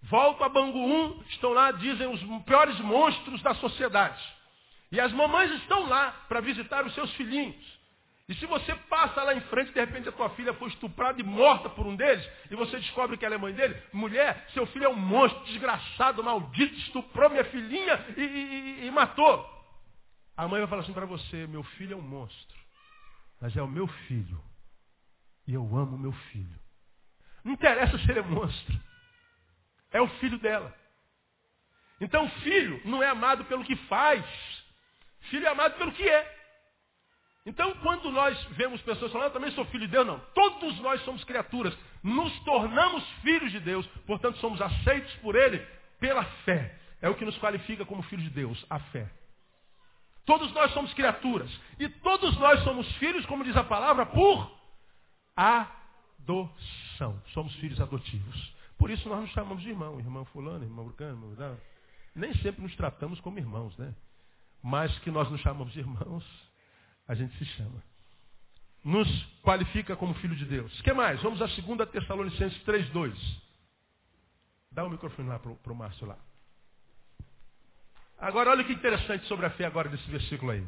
Volto 0.03 0.43
a 0.43 0.49
Bangu 0.49 0.79
1, 0.79 1.23
estão 1.29 1.53
lá, 1.53 1.71
dizem, 1.71 2.07
os 2.07 2.21
piores 2.43 2.79
monstros 2.79 3.41
da 3.41 3.53
sociedade. 3.55 4.21
E 4.91 4.99
as 4.99 5.13
mamães 5.13 5.51
estão 5.61 5.87
lá 5.87 6.11
para 6.27 6.41
visitar 6.41 6.85
os 6.85 6.93
seus 6.93 7.11
filhinhos. 7.13 7.81
E 8.27 8.35
se 8.35 8.45
você 8.45 8.73
passa 8.89 9.23
lá 9.23 9.33
em 9.33 9.41
frente, 9.41 9.73
de 9.73 9.79
repente 9.79 10.07
a 10.07 10.11
tua 10.11 10.29
filha 10.31 10.53
foi 10.53 10.69
estuprada 10.69 11.19
e 11.19 11.23
morta 11.23 11.69
por 11.69 11.85
um 11.85 11.95
deles, 11.95 12.25
e 12.49 12.55
você 12.55 12.77
descobre 12.77 13.17
que 13.17 13.25
ela 13.25 13.35
é 13.35 13.37
mãe 13.37 13.53
dele, 13.53 13.77
mulher, 13.91 14.47
seu 14.53 14.65
filho 14.67 14.85
é 14.85 14.89
um 14.89 14.95
monstro, 14.95 15.43
desgraçado, 15.45 16.23
maldito, 16.23 16.73
estuprou 16.75 17.29
minha 17.29 17.43
filhinha 17.45 18.05
e, 18.15 18.21
e, 18.21 18.85
e 18.87 18.91
matou. 18.91 19.45
A 20.37 20.47
mãe 20.47 20.61
vai 20.61 20.69
falar 20.69 20.83
assim 20.83 20.93
para 20.93 21.05
você, 21.05 21.45
meu 21.47 21.63
filho 21.63 21.93
é 21.93 21.97
um 21.97 22.01
monstro, 22.01 22.57
mas 23.41 23.55
é 23.55 23.61
o 23.61 23.67
meu 23.67 23.87
filho. 23.87 24.41
E 25.45 25.53
eu 25.53 25.63
amo 25.75 25.97
meu 25.97 26.13
filho. 26.13 26.59
Não 27.43 27.53
interessa 27.53 27.97
se 27.97 28.09
ele 28.09 28.19
é 28.19 28.23
monstro. 28.23 28.79
É 29.91 30.01
o 30.01 30.07
filho 30.19 30.37
dela. 30.37 30.73
Então 31.99 32.29
filho 32.43 32.81
não 32.85 33.01
é 33.03 33.07
amado 33.07 33.45
pelo 33.45 33.63
que 33.63 33.75
faz. 33.87 34.23
Filho 35.29 35.45
é 35.45 35.49
amado 35.49 35.77
pelo 35.77 35.91
que 35.91 36.07
é. 36.07 36.41
Então, 37.45 37.73
quando 37.81 38.11
nós 38.11 38.39
vemos 38.51 38.81
pessoas 38.81 39.11
falando, 39.11 39.29
eu 39.29 39.33
também 39.33 39.51
sou 39.51 39.65
filho 39.65 39.87
de 39.87 39.91
Deus, 39.91 40.05
não. 40.05 40.19
Todos 40.33 40.79
nós 40.79 41.03
somos 41.03 41.23
criaturas. 41.23 41.75
Nos 42.03 42.37
tornamos 42.41 43.03
filhos 43.21 43.51
de 43.51 43.59
Deus. 43.59 43.85
Portanto, 44.05 44.37
somos 44.37 44.61
aceitos 44.61 45.11
por 45.15 45.35
Ele 45.35 45.59
pela 45.99 46.23
fé. 46.45 46.77
É 47.01 47.09
o 47.09 47.15
que 47.15 47.25
nos 47.25 47.37
qualifica 47.39 47.83
como 47.83 48.03
filhos 48.03 48.25
de 48.25 48.29
Deus, 48.29 48.63
a 48.69 48.79
fé. 48.79 49.09
Todos 50.23 50.53
nós 50.53 50.71
somos 50.71 50.93
criaturas. 50.93 51.49
E 51.79 51.89
todos 51.89 52.37
nós 52.37 52.63
somos 52.63 52.87
filhos, 52.97 53.25
como 53.25 53.43
diz 53.43 53.57
a 53.57 53.63
palavra, 53.63 54.05
por 54.05 54.55
adoção. 55.35 57.19
Somos 57.33 57.55
filhos 57.55 57.81
adotivos. 57.81 58.53
Por 58.81 58.89
isso 58.89 59.07
nós 59.07 59.21
nos 59.21 59.29
chamamos 59.29 59.61
de 59.61 59.69
irmão. 59.69 59.99
Irmão 59.99 60.25
fulano, 60.25 60.65
irmão 60.65 60.85
brucano, 60.85 61.31
irmão... 61.33 61.57
Nem 62.15 62.33
sempre 62.37 62.63
nos 62.63 62.75
tratamos 62.75 63.21
como 63.21 63.37
irmãos, 63.37 63.77
né? 63.77 63.93
Mas 64.63 64.97
que 64.99 65.11
nós 65.11 65.29
nos 65.29 65.39
chamamos 65.41 65.71
de 65.71 65.81
irmãos 65.81 66.25
a 67.07 67.13
gente 67.13 67.37
se 67.37 67.45
chama. 67.45 67.83
Nos 68.83 69.07
qualifica 69.43 69.95
como 69.95 70.15
filho 70.15 70.35
de 70.35 70.45
Deus. 70.45 70.79
O 70.79 70.83
que 70.83 70.91
mais? 70.93 71.21
Vamos 71.21 71.39
a 71.43 71.45
2 71.45 71.89
Tessalonicenses 71.91 72.57
3,2. 72.63 73.13
Dá 74.71 74.83
o 74.83 74.89
microfone 74.89 75.29
lá 75.29 75.37
para 75.37 75.71
o 75.71 75.75
Márcio 75.75 76.07
lá. 76.07 76.17
Agora 78.17 78.49
olha 78.49 78.63
que 78.63 78.73
interessante 78.73 79.27
sobre 79.27 79.45
a 79.45 79.51
fé 79.51 79.65
agora 79.65 79.89
desse 79.89 80.09
versículo 80.09 80.53
aí. 80.53 80.65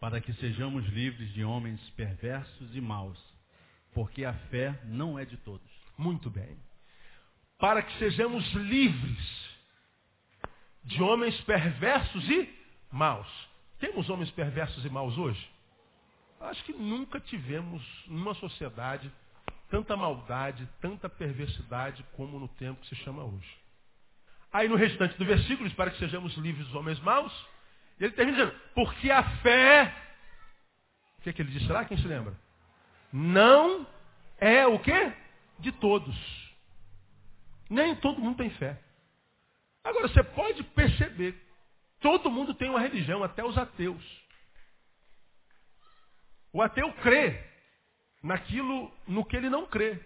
Para 0.00 0.20
que 0.20 0.32
sejamos 0.34 0.84
livres 0.86 1.32
de 1.32 1.44
homens 1.44 1.78
perversos 1.90 2.74
e 2.74 2.80
maus, 2.80 3.18
porque 3.94 4.24
a 4.24 4.34
fé 4.50 4.80
não 4.86 5.16
é 5.16 5.24
de 5.24 5.36
todos. 5.36 5.85
Muito 5.96 6.30
bem. 6.30 6.58
Para 7.58 7.82
que 7.82 7.98
sejamos 7.98 8.44
livres 8.52 9.46
de 10.84 11.02
homens 11.02 11.38
perversos 11.42 12.28
e 12.28 12.48
maus. 12.90 13.28
Temos 13.78 14.08
homens 14.08 14.30
perversos 14.30 14.84
e 14.84 14.88
maus 14.88 15.18
hoje? 15.18 15.50
Acho 16.40 16.62
que 16.64 16.72
nunca 16.72 17.18
tivemos 17.18 17.82
numa 18.06 18.34
sociedade 18.34 19.10
tanta 19.68 19.96
maldade, 19.96 20.68
tanta 20.80 21.08
perversidade 21.08 22.04
como 22.14 22.38
no 22.38 22.48
tempo 22.48 22.80
que 22.82 22.88
se 22.88 22.96
chama 22.96 23.24
hoje. 23.24 23.58
Aí 24.52 24.68
no 24.68 24.76
restante 24.76 25.16
do 25.18 25.24
versículo, 25.24 25.68
para 25.72 25.90
que 25.90 25.98
sejamos 25.98 26.34
livres 26.36 26.66
dos 26.66 26.74
homens 26.74 27.00
maus, 27.00 27.32
ele 27.98 28.12
termina 28.12 28.38
dizendo, 28.38 28.60
porque 28.74 29.10
a 29.10 29.22
fé, 29.40 29.92
o 31.18 31.22
que, 31.22 31.30
é 31.30 31.32
que 31.32 31.42
ele 31.42 31.50
disse 31.50 31.70
lá? 31.70 31.84
Quem 31.84 31.98
se 31.98 32.06
lembra? 32.06 32.34
Não 33.12 33.86
é 34.38 34.66
o 34.66 34.78
quê? 34.78 35.12
De 35.58 35.72
todos. 35.72 36.16
Nem 37.68 37.96
todo 37.96 38.20
mundo 38.20 38.36
tem 38.36 38.50
fé. 38.50 38.80
Agora, 39.82 40.08
você 40.08 40.22
pode 40.22 40.62
perceber 40.62 41.46
Todo 42.00 42.30
mundo 42.30 42.54
tem 42.54 42.68
uma 42.70 42.80
religião, 42.80 43.22
até 43.22 43.44
os 43.44 43.56
ateus. 43.56 44.04
O 46.52 46.62
ateu 46.62 46.92
crê 46.94 47.42
naquilo 48.22 48.92
no 49.06 49.24
que 49.24 49.36
ele 49.36 49.50
não 49.50 49.66
crê. 49.66 49.98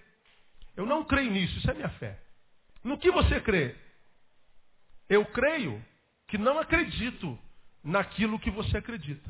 Eu 0.77 0.87
não 0.87 1.05
creio 1.05 1.31
nisso, 1.31 1.59
isso 1.59 1.71
é 1.71 1.75
minha 1.75 1.89
fé. 1.91 2.19
No 2.83 2.99
que 2.99 3.11
você 3.11 3.41
crê? 3.41 3.77
Eu 5.09 5.27
creio 5.27 5.85
que 6.29 6.39
não 6.39 6.59
acredito 6.59 7.39
naquilo 7.83 8.39
que 8.39 8.51
você 8.51 8.79
acredita. 8.79 9.29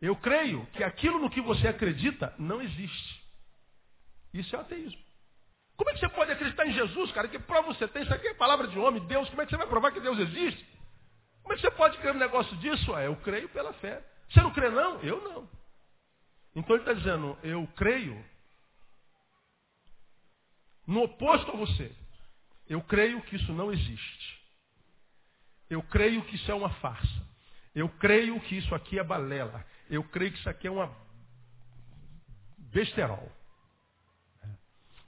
Eu 0.00 0.14
creio 0.16 0.64
que 0.66 0.84
aquilo 0.84 1.18
no 1.18 1.28
que 1.28 1.40
você 1.40 1.66
acredita 1.66 2.34
não 2.38 2.62
existe. 2.62 3.22
Isso 4.32 4.54
é 4.54 4.60
ateísmo. 4.60 5.02
Como 5.78 5.90
é 5.90 5.94
que 5.94 6.00
você 6.00 6.08
pode 6.08 6.32
acreditar 6.32 6.66
em 6.66 6.72
Jesus, 6.72 7.12
cara? 7.12 7.28
Que 7.28 7.38
prova 7.38 7.68
você 7.68 7.86
tem? 7.86 8.02
Isso 8.02 8.12
aqui 8.12 8.26
é 8.26 8.34
palavra 8.34 8.66
de 8.66 8.76
homem, 8.76 9.06
Deus. 9.06 9.28
Como 9.30 9.40
é 9.40 9.44
que 9.44 9.50
você 9.50 9.56
vai 9.56 9.68
provar 9.68 9.92
que 9.92 10.00
Deus 10.00 10.18
existe? 10.18 10.66
Como 11.40 11.52
é 11.52 11.56
que 11.56 11.62
você 11.62 11.70
pode 11.70 11.96
crer 11.98 12.14
um 12.14 12.18
negócio 12.18 12.54
disso? 12.56 12.92
Ah, 12.92 13.04
eu 13.04 13.14
creio 13.16 13.48
pela 13.50 13.72
fé. 13.74 14.04
Você 14.28 14.42
não 14.42 14.52
crê 14.52 14.68
não? 14.70 15.00
Eu 15.02 15.22
não. 15.22 15.48
Então 16.56 16.74
ele 16.74 16.82
está 16.82 16.92
dizendo, 16.92 17.38
eu 17.44 17.64
creio 17.76 18.22
no 20.84 21.04
oposto 21.04 21.48
a 21.52 21.56
você. 21.56 21.94
Eu 22.68 22.82
creio 22.82 23.22
que 23.22 23.36
isso 23.36 23.52
não 23.52 23.72
existe. 23.72 24.42
Eu 25.70 25.80
creio 25.84 26.24
que 26.24 26.34
isso 26.34 26.50
é 26.50 26.54
uma 26.54 26.70
farsa. 26.70 27.28
Eu 27.72 27.88
creio 27.88 28.40
que 28.40 28.56
isso 28.56 28.74
aqui 28.74 28.98
é 28.98 29.04
balela. 29.04 29.64
Eu 29.88 30.02
creio 30.02 30.32
que 30.32 30.38
isso 30.38 30.50
aqui 30.50 30.66
é 30.66 30.70
uma 30.70 30.92
besterol. 32.58 33.30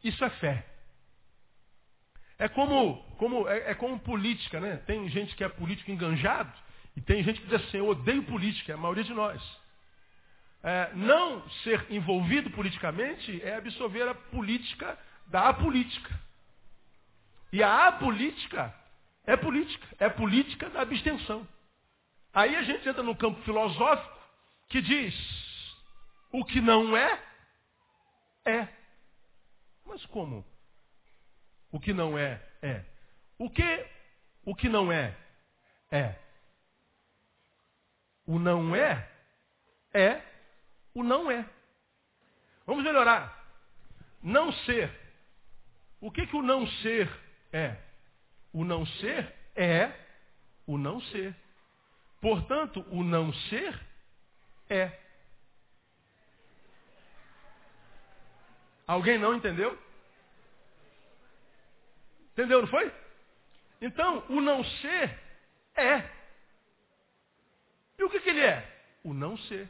Isso 0.03 0.25
é 0.25 0.31
fé. 0.31 0.67
É 2.39 2.49
como, 2.49 3.03
como, 3.19 3.47
é, 3.49 3.71
é, 3.71 3.75
como 3.75 3.99
política, 4.01 4.59
né? 4.61 4.77
Tem 4.87 5.09
gente 5.11 5.37
que 5.37 5.45
é 5.45 5.49
político 5.49 5.91
enganjado 5.91 6.53
e 6.97 7.01
tem 7.01 7.23
gente 7.23 7.41
que 7.41 7.47
diz 7.47 7.63
assim, 7.67 7.79
eu 7.79 7.89
odeio 7.89 8.23
política, 8.23 8.73
é 8.73 8.75
a 8.75 8.79
maioria 8.79 9.05
de 9.05 9.13
nós. 9.13 9.61
É, 10.63 10.91
não 10.95 11.49
ser 11.63 11.87
envolvido 11.91 12.51
politicamente 12.51 13.43
é 13.43 13.57
absorver 13.57 14.09
a 14.09 14.15
política 14.15 14.99
da 15.27 15.49
apolítica. 15.49 16.19
E 17.53 17.63
a 17.63 17.89
apolítica 17.89 18.75
é 19.27 19.37
política, 19.37 19.87
é 19.99 20.09
política 20.09 20.71
da 20.71 20.83
abstenção. 20.83 21.47
Aí 22.33 22.55
a 22.57 22.63
gente 22.63 22.89
entra 22.89 23.03
no 23.03 23.17
campo 23.17 23.43
filosófico 23.43 24.19
que 24.69 24.81
diz, 24.81 25.15
o 26.33 26.45
que 26.45 26.61
não 26.61 26.97
é, 26.97 27.23
é. 28.45 28.80
Mas 29.91 30.07
como? 30.07 30.47
O 31.73 31.81
que 31.81 31.93
não 31.93 32.17
é, 32.17 32.41
é. 32.63 32.85
O 33.37 33.51
que 33.51 33.87
o 34.45 34.55
que 34.55 34.69
não 34.69 34.93
é, 34.93 35.17
é. 35.91 36.15
O 38.25 38.39
não 38.39 38.75
é, 38.77 39.11
é 39.93 40.23
o 40.95 41.03
não 41.03 41.29
é. 41.29 41.45
Vamos 42.65 42.85
melhorar. 42.85 43.37
Não 44.23 44.53
ser. 44.53 44.97
O 46.01 46.09
que, 46.13 46.25
que 46.25 46.37
o 46.37 46.43
não 46.43 46.69
ser 46.69 47.11
é? 47.53 47.77
O 48.53 48.65
não 48.65 48.87
ser 48.87 49.35
é 49.57 49.93
o 50.69 50.79
não 50.79 51.01
ser. 51.01 51.35
Portanto, 52.21 52.87
o 52.93 53.03
não 53.03 53.33
ser 53.33 53.81
é. 54.69 54.97
Alguém 58.91 59.19
não 59.19 59.37
entendeu? 59.37 59.79
Entendeu, 62.33 62.63
não 62.63 62.67
foi? 62.67 62.93
Então, 63.81 64.25
o 64.29 64.41
não 64.41 64.65
ser 64.65 65.17
é. 65.77 66.11
E 67.97 68.03
o 68.03 68.11
que, 68.11 68.19
que 68.19 68.31
ele 68.31 68.41
é? 68.41 68.69
O 69.05 69.15
não 69.15 69.39
ser. 69.39 69.69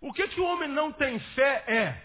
O 0.00 0.12
que, 0.12 0.28
que 0.28 0.40
o 0.40 0.44
homem 0.44 0.68
não 0.68 0.92
tem 0.92 1.18
fé 1.34 1.64
é? 1.66 2.00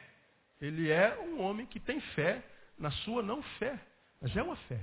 Ele 0.59 0.89
é 0.89 1.15
um 1.19 1.41
homem 1.41 1.67
que 1.67 1.79
tem 1.79 2.01
fé 2.15 2.43
na 2.79 2.89
sua 2.89 3.21
não 3.21 3.43
fé. 3.59 3.79
Mas 4.19 4.35
é 4.35 4.41
uma 4.41 4.55
fé. 4.55 4.79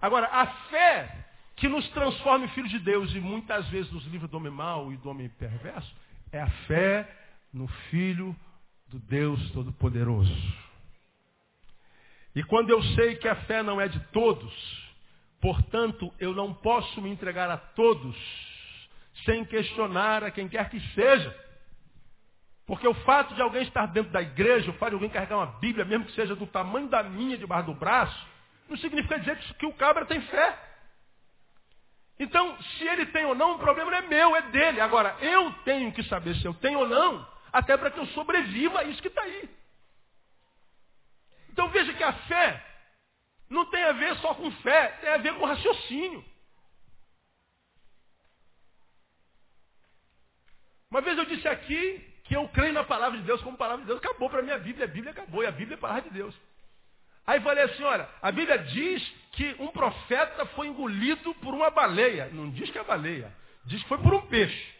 Agora, 0.00 0.28
a 0.28 0.46
fé 0.46 1.26
que 1.56 1.66
nos 1.66 1.88
transforma 1.88 2.44
em 2.44 2.50
filhos 2.50 2.70
de 2.70 2.78
Deus, 2.78 3.12
e 3.12 3.18
muitas 3.18 3.68
vezes 3.68 3.90
nos 3.90 4.06
livra 4.06 4.28
do 4.28 4.36
homem 4.36 4.52
mau 4.52 4.92
e 4.92 4.96
do 4.96 5.10
homem 5.10 5.28
perverso, 5.28 5.92
é 6.30 6.40
a 6.40 6.50
fé 6.68 7.12
no 7.52 7.66
Filho 7.90 8.36
do 8.92 8.98
Deus 8.98 9.50
Todo-Poderoso. 9.52 10.36
E 12.34 12.42
quando 12.42 12.68
eu 12.68 12.82
sei 12.94 13.16
que 13.16 13.26
a 13.26 13.36
fé 13.46 13.62
não 13.62 13.80
é 13.80 13.88
de 13.88 13.98
todos, 14.12 14.52
portanto, 15.40 16.12
eu 16.18 16.34
não 16.34 16.52
posso 16.52 17.00
me 17.00 17.08
entregar 17.08 17.50
a 17.50 17.56
todos 17.56 18.14
sem 19.24 19.44
questionar 19.46 20.22
a 20.22 20.30
quem 20.30 20.46
quer 20.46 20.68
que 20.68 20.78
seja. 20.94 21.34
Porque 22.66 22.86
o 22.86 22.94
fato 22.94 23.34
de 23.34 23.40
alguém 23.40 23.62
estar 23.62 23.86
dentro 23.86 24.12
da 24.12 24.20
igreja, 24.20 24.70
o 24.70 24.74
fato 24.74 24.90
de 24.90 24.94
alguém 24.96 25.10
carregar 25.10 25.38
uma 25.38 25.58
Bíblia, 25.58 25.86
mesmo 25.86 26.04
que 26.04 26.12
seja 26.12 26.36
do 26.36 26.46
tamanho 26.46 26.88
da 26.88 27.02
minha 27.02 27.38
debaixo 27.38 27.66
do 27.66 27.74
braço, 27.74 28.26
não 28.68 28.76
significa 28.76 29.18
dizer 29.18 29.38
que 29.58 29.66
o 29.66 29.72
cabra 29.72 30.04
tem 30.04 30.20
fé. 30.20 30.58
Então, 32.18 32.56
se 32.62 32.86
ele 32.86 33.06
tem 33.06 33.24
ou 33.24 33.34
não, 33.34 33.54
o 33.54 33.58
problema 33.58 33.90
não 33.90 33.98
é 33.98 34.02
meu, 34.02 34.36
é 34.36 34.42
dele. 34.42 34.80
Agora, 34.80 35.16
eu 35.20 35.50
tenho 35.64 35.90
que 35.92 36.02
saber 36.04 36.36
se 36.36 36.44
eu 36.44 36.54
tenho 36.54 36.78
ou 36.78 36.88
não, 36.88 37.31
até 37.52 37.76
para 37.76 37.90
que 37.90 37.98
eu 37.98 38.06
sobreviva 38.08 38.80
a 38.80 38.84
isso 38.84 39.02
que 39.02 39.08
está 39.08 39.22
aí. 39.22 39.48
Então 41.50 41.68
veja 41.68 41.92
que 41.92 42.02
a 42.02 42.12
fé 42.12 42.64
não 43.48 43.66
tem 43.66 43.82
a 43.82 43.92
ver 43.92 44.16
só 44.16 44.34
com 44.34 44.50
fé, 44.50 44.88
tem 45.00 45.10
a 45.10 45.18
ver 45.18 45.34
com 45.34 45.44
raciocínio. 45.44 46.24
Uma 50.90 51.00
vez 51.00 51.16
eu 51.18 51.24
disse 51.26 51.46
aqui 51.48 51.98
que 52.24 52.34
eu 52.34 52.48
creio 52.48 52.72
na 52.72 52.84
palavra 52.84 53.18
de 53.18 53.24
Deus 53.24 53.42
como 53.42 53.56
palavra 53.56 53.82
de 53.82 53.86
Deus. 53.86 53.98
Acabou 53.98 54.30
para 54.30 54.42
mim 54.42 54.50
a 54.50 54.58
Bíblia, 54.58 54.84
a 54.84 54.88
Bíblia 54.88 55.12
acabou, 55.12 55.42
e 55.42 55.46
a 55.46 55.50
Bíblia 55.50 55.74
é 55.74 55.78
a 55.78 55.80
palavra 55.80 56.02
de 56.02 56.10
Deus. 56.10 56.34
Aí 57.26 57.40
falei 57.40 57.64
assim, 57.64 57.82
olha, 57.82 58.08
a 58.20 58.32
Bíblia 58.32 58.58
diz 58.58 59.02
que 59.32 59.54
um 59.58 59.68
profeta 59.68 60.44
foi 60.46 60.66
engolido 60.66 61.34
por 61.36 61.54
uma 61.54 61.70
baleia. 61.70 62.28
Não 62.32 62.50
diz 62.50 62.70
que 62.70 62.78
é 62.78 62.84
baleia, 62.84 63.32
diz 63.64 63.82
que 63.82 63.88
foi 63.88 63.98
por 63.98 64.12
um 64.12 64.26
peixe. 64.26 64.74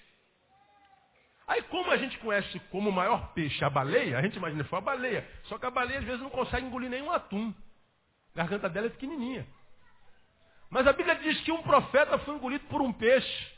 Aí 1.46 1.62
como 1.62 1.90
a 1.90 1.96
gente 1.96 2.18
conhece 2.18 2.58
como 2.70 2.90
o 2.90 2.92
maior 2.92 3.32
peixe 3.34 3.64
a 3.64 3.70
baleia, 3.70 4.18
a 4.18 4.22
gente 4.22 4.36
imagina 4.36 4.62
que 4.62 4.70
foi 4.70 4.78
a 4.78 4.82
baleia. 4.82 5.28
Só 5.44 5.58
que 5.58 5.66
a 5.66 5.70
baleia 5.70 5.98
às 5.98 6.04
vezes 6.04 6.20
não 6.20 6.30
consegue 6.30 6.66
engolir 6.66 6.88
nenhum 6.88 7.10
atum. 7.10 7.52
A 8.34 8.38
garganta 8.38 8.68
dela 8.68 8.86
é 8.86 8.90
pequenininha. 8.90 9.46
Mas 10.70 10.86
a 10.86 10.92
Bíblia 10.92 11.16
diz 11.16 11.40
que 11.42 11.52
um 11.52 11.62
profeta 11.62 12.18
foi 12.20 12.34
engolido 12.34 12.64
por 12.66 12.80
um 12.80 12.92
peixe 12.92 13.52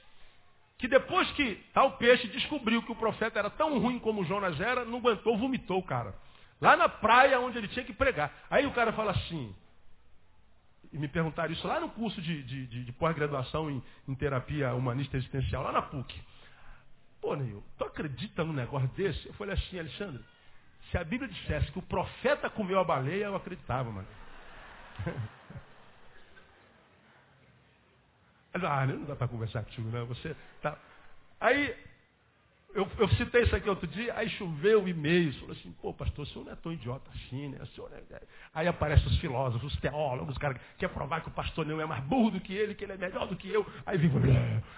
que 0.78 0.88
depois 0.88 1.30
que 1.32 1.54
tal 1.72 1.96
peixe 1.96 2.26
descobriu 2.28 2.82
que 2.82 2.92
o 2.92 2.96
profeta 2.96 3.38
era 3.38 3.48
tão 3.50 3.78
ruim 3.78 3.98
como 3.98 4.24
Jonas 4.24 4.60
era, 4.60 4.84
não 4.84 4.98
aguentou, 4.98 5.38
vomitou 5.38 5.78
o 5.78 5.82
cara. 5.82 6.14
Lá 6.60 6.76
na 6.76 6.88
praia 6.88 7.40
onde 7.40 7.58
ele 7.58 7.68
tinha 7.68 7.84
que 7.84 7.92
pregar. 7.92 8.32
Aí 8.50 8.66
o 8.66 8.72
cara 8.72 8.92
fala 8.92 9.12
assim, 9.12 9.54
e 10.92 10.98
me 10.98 11.08
perguntaram 11.08 11.52
isso 11.52 11.66
lá 11.66 11.80
no 11.80 11.88
curso 11.90 12.20
de, 12.20 12.42
de, 12.42 12.66
de, 12.66 12.84
de 12.84 12.92
pós-graduação 12.92 13.70
em, 13.70 13.82
em, 14.06 14.14
terapia 14.14 14.74
humanista 14.74 15.16
existencial, 15.16 15.62
lá 15.62 15.72
na 15.72 15.82
PUC. 15.82 16.14
Pô, 17.24 17.34
Neil, 17.34 17.64
tu 17.78 17.84
acredita 17.84 18.44
num 18.44 18.52
negócio 18.52 18.87
desse? 18.88 19.26
Eu 19.26 19.32
falei 19.32 19.54
assim, 19.54 19.78
Alexandre, 19.78 20.22
se 20.90 20.98
a 20.98 21.02
Bíblia 21.02 21.26
dissesse 21.32 21.72
que 21.72 21.78
o 21.78 21.82
profeta 21.82 22.50
comeu 22.50 22.78
a 22.78 22.84
baleia, 22.84 23.24
eu 23.24 23.34
acreditava, 23.34 23.90
mano. 23.90 24.08
Ah, 28.56 28.87
não 28.87 29.02
dá 29.02 29.16
para 29.16 29.26
conversar 29.26 29.64
contigo, 29.64 29.90
não. 29.90 30.06
Você 30.06 30.37
tá. 30.62 30.78
Aí, 31.40 31.76
eu, 32.74 32.88
eu, 32.98 33.08
citei 33.10 33.42
isso 33.42 33.54
aqui 33.54 33.68
outro 33.70 33.87
dia, 33.87 34.12
aí 34.16 34.28
choveu 34.30 34.88
e-mails. 34.88 35.37
Falou 35.37 35.52
assim, 35.52 35.72
pô, 35.80 35.94
pastor, 35.94 36.24
o 36.24 36.28
senhor 36.28 36.44
não 36.44 36.52
é 36.52 36.56
tão 36.56 36.72
idiota 36.72 37.08
assim, 37.14 37.48
né? 37.48 37.64
Senhor 37.74 37.88
é... 37.92 38.22
Aí 38.52 38.66
aparecem 38.66 39.06
os 39.06 39.16
filósofos, 39.18 39.72
os 39.72 39.80
teólogos, 39.80 40.32
os 40.32 40.38
caras 40.38 40.58
que 40.58 40.78
querem 40.78 40.92
provar 40.92 41.20
que 41.20 41.28
o 41.28 41.32
pastor 41.32 41.64
não 41.64 41.80
é 41.80 41.87
mais 41.87 42.02
burro 42.04 42.32
do 42.32 42.40
que 42.40 42.52
ele, 42.52 42.74
que 42.74 42.84
ele 42.84 42.94
é 42.94 42.96
melhor 42.96 43.28
do 43.28 43.37
que 43.37 43.48
eu. 43.48 43.64
Aí 43.87 43.96
vem 43.96 44.10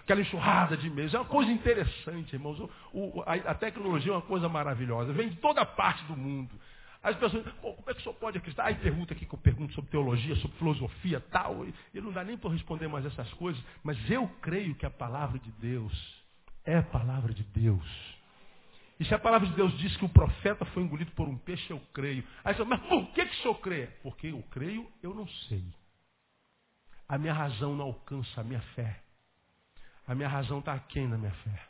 aquela 0.00 0.20
enxurrada 0.20 0.76
de 0.76 0.88
e-mails. 0.88 1.14
É 1.14 1.18
uma 1.18 1.24
coisa 1.24 1.50
interessante, 1.50 2.34
irmãos. 2.34 2.60
O, 2.60 2.70
o, 2.92 3.22
a, 3.24 3.32
a 3.32 3.54
tecnologia 3.54 4.12
é 4.12 4.14
uma 4.14 4.22
coisa 4.22 4.46
maravilhosa. 4.46 5.14
Vem 5.14 5.30
de 5.30 5.36
toda 5.36 5.64
parte 5.64 6.04
do 6.04 6.14
mundo. 6.14 6.54
As 7.02 7.16
pessoas, 7.16 7.46
Pô, 7.62 7.72
como 7.72 7.90
é 7.90 7.94
que 7.94 8.00
o 8.00 8.02
senhor 8.02 8.14
pode 8.16 8.36
acreditar? 8.36 8.66
Aí 8.66 8.74
pergunta 8.74 9.14
aqui 9.14 9.24
que 9.24 9.34
eu 9.34 9.38
pergunto 9.38 9.72
sobre 9.72 9.90
teologia, 9.90 10.36
sobre 10.36 10.58
filosofia 10.58 11.18
tal. 11.30 11.64
E 11.94 12.00
não 12.00 12.12
dá 12.12 12.22
nem 12.22 12.36
para 12.36 12.50
responder 12.50 12.88
mais 12.88 13.06
essas 13.06 13.32
coisas. 13.34 13.62
Mas 13.82 13.98
eu 14.10 14.28
creio 14.42 14.74
que 14.74 14.84
a 14.84 14.90
palavra 14.90 15.38
de 15.38 15.50
Deus 15.52 16.25
é 16.66 16.76
a 16.76 16.82
palavra 16.82 17.32
de 17.32 17.42
Deus. 17.44 18.16
E 18.98 19.04
se 19.04 19.14
a 19.14 19.18
palavra 19.18 19.46
de 19.46 19.54
Deus 19.54 19.76
diz 19.78 19.96
que 19.96 20.04
o 20.04 20.08
profeta 20.08 20.64
foi 20.66 20.82
engolido 20.82 21.10
por 21.12 21.28
um 21.28 21.36
peixe, 21.38 21.70
eu 21.70 21.80
creio. 21.92 22.24
Aí 22.44 22.54
você 22.54 22.64
mas 22.64 22.80
por 22.82 23.06
que, 23.12 23.24
que 23.24 23.34
o 23.34 23.42
senhor 23.42 23.54
crê? 23.60 23.86
Porque 24.02 24.28
eu 24.28 24.42
creio, 24.50 24.90
eu 25.02 25.14
não 25.14 25.28
sei. 25.48 25.64
A 27.08 27.16
minha 27.18 27.32
razão 27.32 27.76
não 27.76 27.84
alcança 27.86 28.40
a 28.40 28.44
minha 28.44 28.60
fé. 28.74 29.00
A 30.06 30.14
minha 30.14 30.28
razão 30.28 30.58
está 30.58 30.72
aquém 30.72 31.08
da 31.08 31.16
minha 31.16 31.32
fé. 31.32 31.62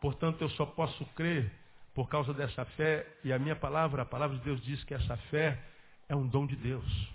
Portanto, 0.00 0.42
eu 0.42 0.48
só 0.50 0.64
posso 0.64 1.04
crer 1.14 1.52
por 1.94 2.08
causa 2.08 2.32
dessa 2.32 2.64
fé, 2.64 3.06
e 3.24 3.32
a 3.32 3.38
minha 3.40 3.56
palavra, 3.56 4.02
a 4.02 4.06
palavra 4.06 4.36
de 4.38 4.44
Deus 4.44 4.62
diz 4.62 4.82
que 4.84 4.94
essa 4.94 5.16
fé 5.30 5.60
é 6.08 6.14
um 6.14 6.26
dom 6.28 6.46
de 6.46 6.54
Deus. 6.54 7.08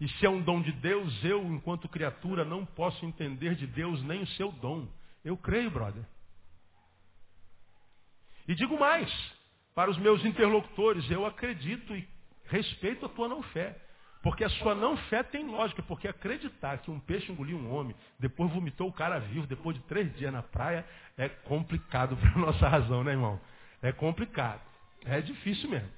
E 0.00 0.08
se 0.08 0.26
é 0.26 0.30
um 0.30 0.42
dom 0.42 0.60
de 0.60 0.72
Deus, 0.72 1.24
eu, 1.24 1.40
enquanto 1.44 1.88
criatura, 1.88 2.44
não 2.44 2.66
posso 2.66 3.04
entender 3.06 3.54
de 3.54 3.66
Deus 3.68 4.02
nem 4.02 4.22
o 4.22 4.26
seu 4.28 4.50
dom. 4.50 4.88
Eu 5.24 5.36
creio, 5.36 5.70
brother. 5.70 6.02
E 8.48 8.54
digo 8.54 8.78
mais, 8.78 9.10
para 9.74 9.90
os 9.90 9.98
meus 9.98 10.24
interlocutores, 10.24 11.08
eu 11.10 11.24
acredito 11.24 11.94
e 11.94 12.08
respeito 12.46 13.06
a 13.06 13.08
tua 13.08 13.28
não 13.28 13.42
fé. 13.42 13.76
Porque 14.22 14.44
a 14.44 14.50
sua 14.50 14.74
não 14.74 14.96
fé 14.96 15.22
tem 15.22 15.46
lógica, 15.46 15.82
porque 15.82 16.06
acreditar 16.06 16.78
que 16.78 16.90
um 16.90 17.00
peixe 17.00 17.32
engoliu 17.32 17.56
um 17.56 17.72
homem, 17.72 17.96
depois 18.18 18.52
vomitou 18.52 18.88
o 18.88 18.92
cara 18.92 19.18
vivo, 19.18 19.46
depois 19.46 19.76
de 19.76 19.82
três 19.84 20.14
dias 20.16 20.32
na 20.32 20.42
praia, 20.42 20.84
é 21.16 21.28
complicado 21.28 22.16
para 22.18 22.30
a 22.30 22.38
nossa 22.38 22.68
razão, 22.68 23.02
né, 23.02 23.12
irmão? 23.12 23.40
É 23.80 23.92
complicado. 23.92 24.60
É 25.06 25.20
difícil 25.22 25.70
mesmo. 25.70 25.88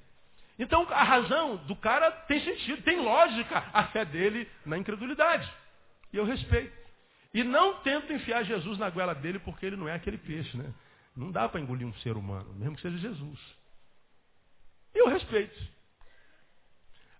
Então 0.57 0.87
a 0.89 1.03
razão 1.03 1.57
do 1.65 1.75
cara 1.75 2.11
tem 2.11 2.39
sentido, 2.39 2.81
tem 2.83 3.01
lógica 3.01 3.65
a 3.73 3.85
fé 3.85 4.05
dele 4.05 4.49
na 4.65 4.77
incredulidade. 4.77 5.51
E 6.13 6.17
eu 6.17 6.23
respeito. 6.23 6.82
E 7.33 7.43
não 7.43 7.81
tento 7.81 8.13
enfiar 8.13 8.43
Jesus 8.43 8.77
na 8.77 8.89
goela 8.89 9.15
dele 9.15 9.39
porque 9.39 9.65
ele 9.65 9.75
não 9.75 9.87
é 9.89 9.93
aquele 9.93 10.17
peixe, 10.17 10.55
né? 10.55 10.71
Não 11.15 11.31
dá 11.31 11.49
para 11.49 11.59
engolir 11.59 11.87
um 11.87 11.93
ser 11.95 12.15
humano, 12.15 12.53
mesmo 12.53 12.75
que 12.75 12.81
seja 12.81 12.97
Jesus. 12.97 13.39
E 14.93 14.99
eu 14.99 15.07
respeito. 15.07 15.59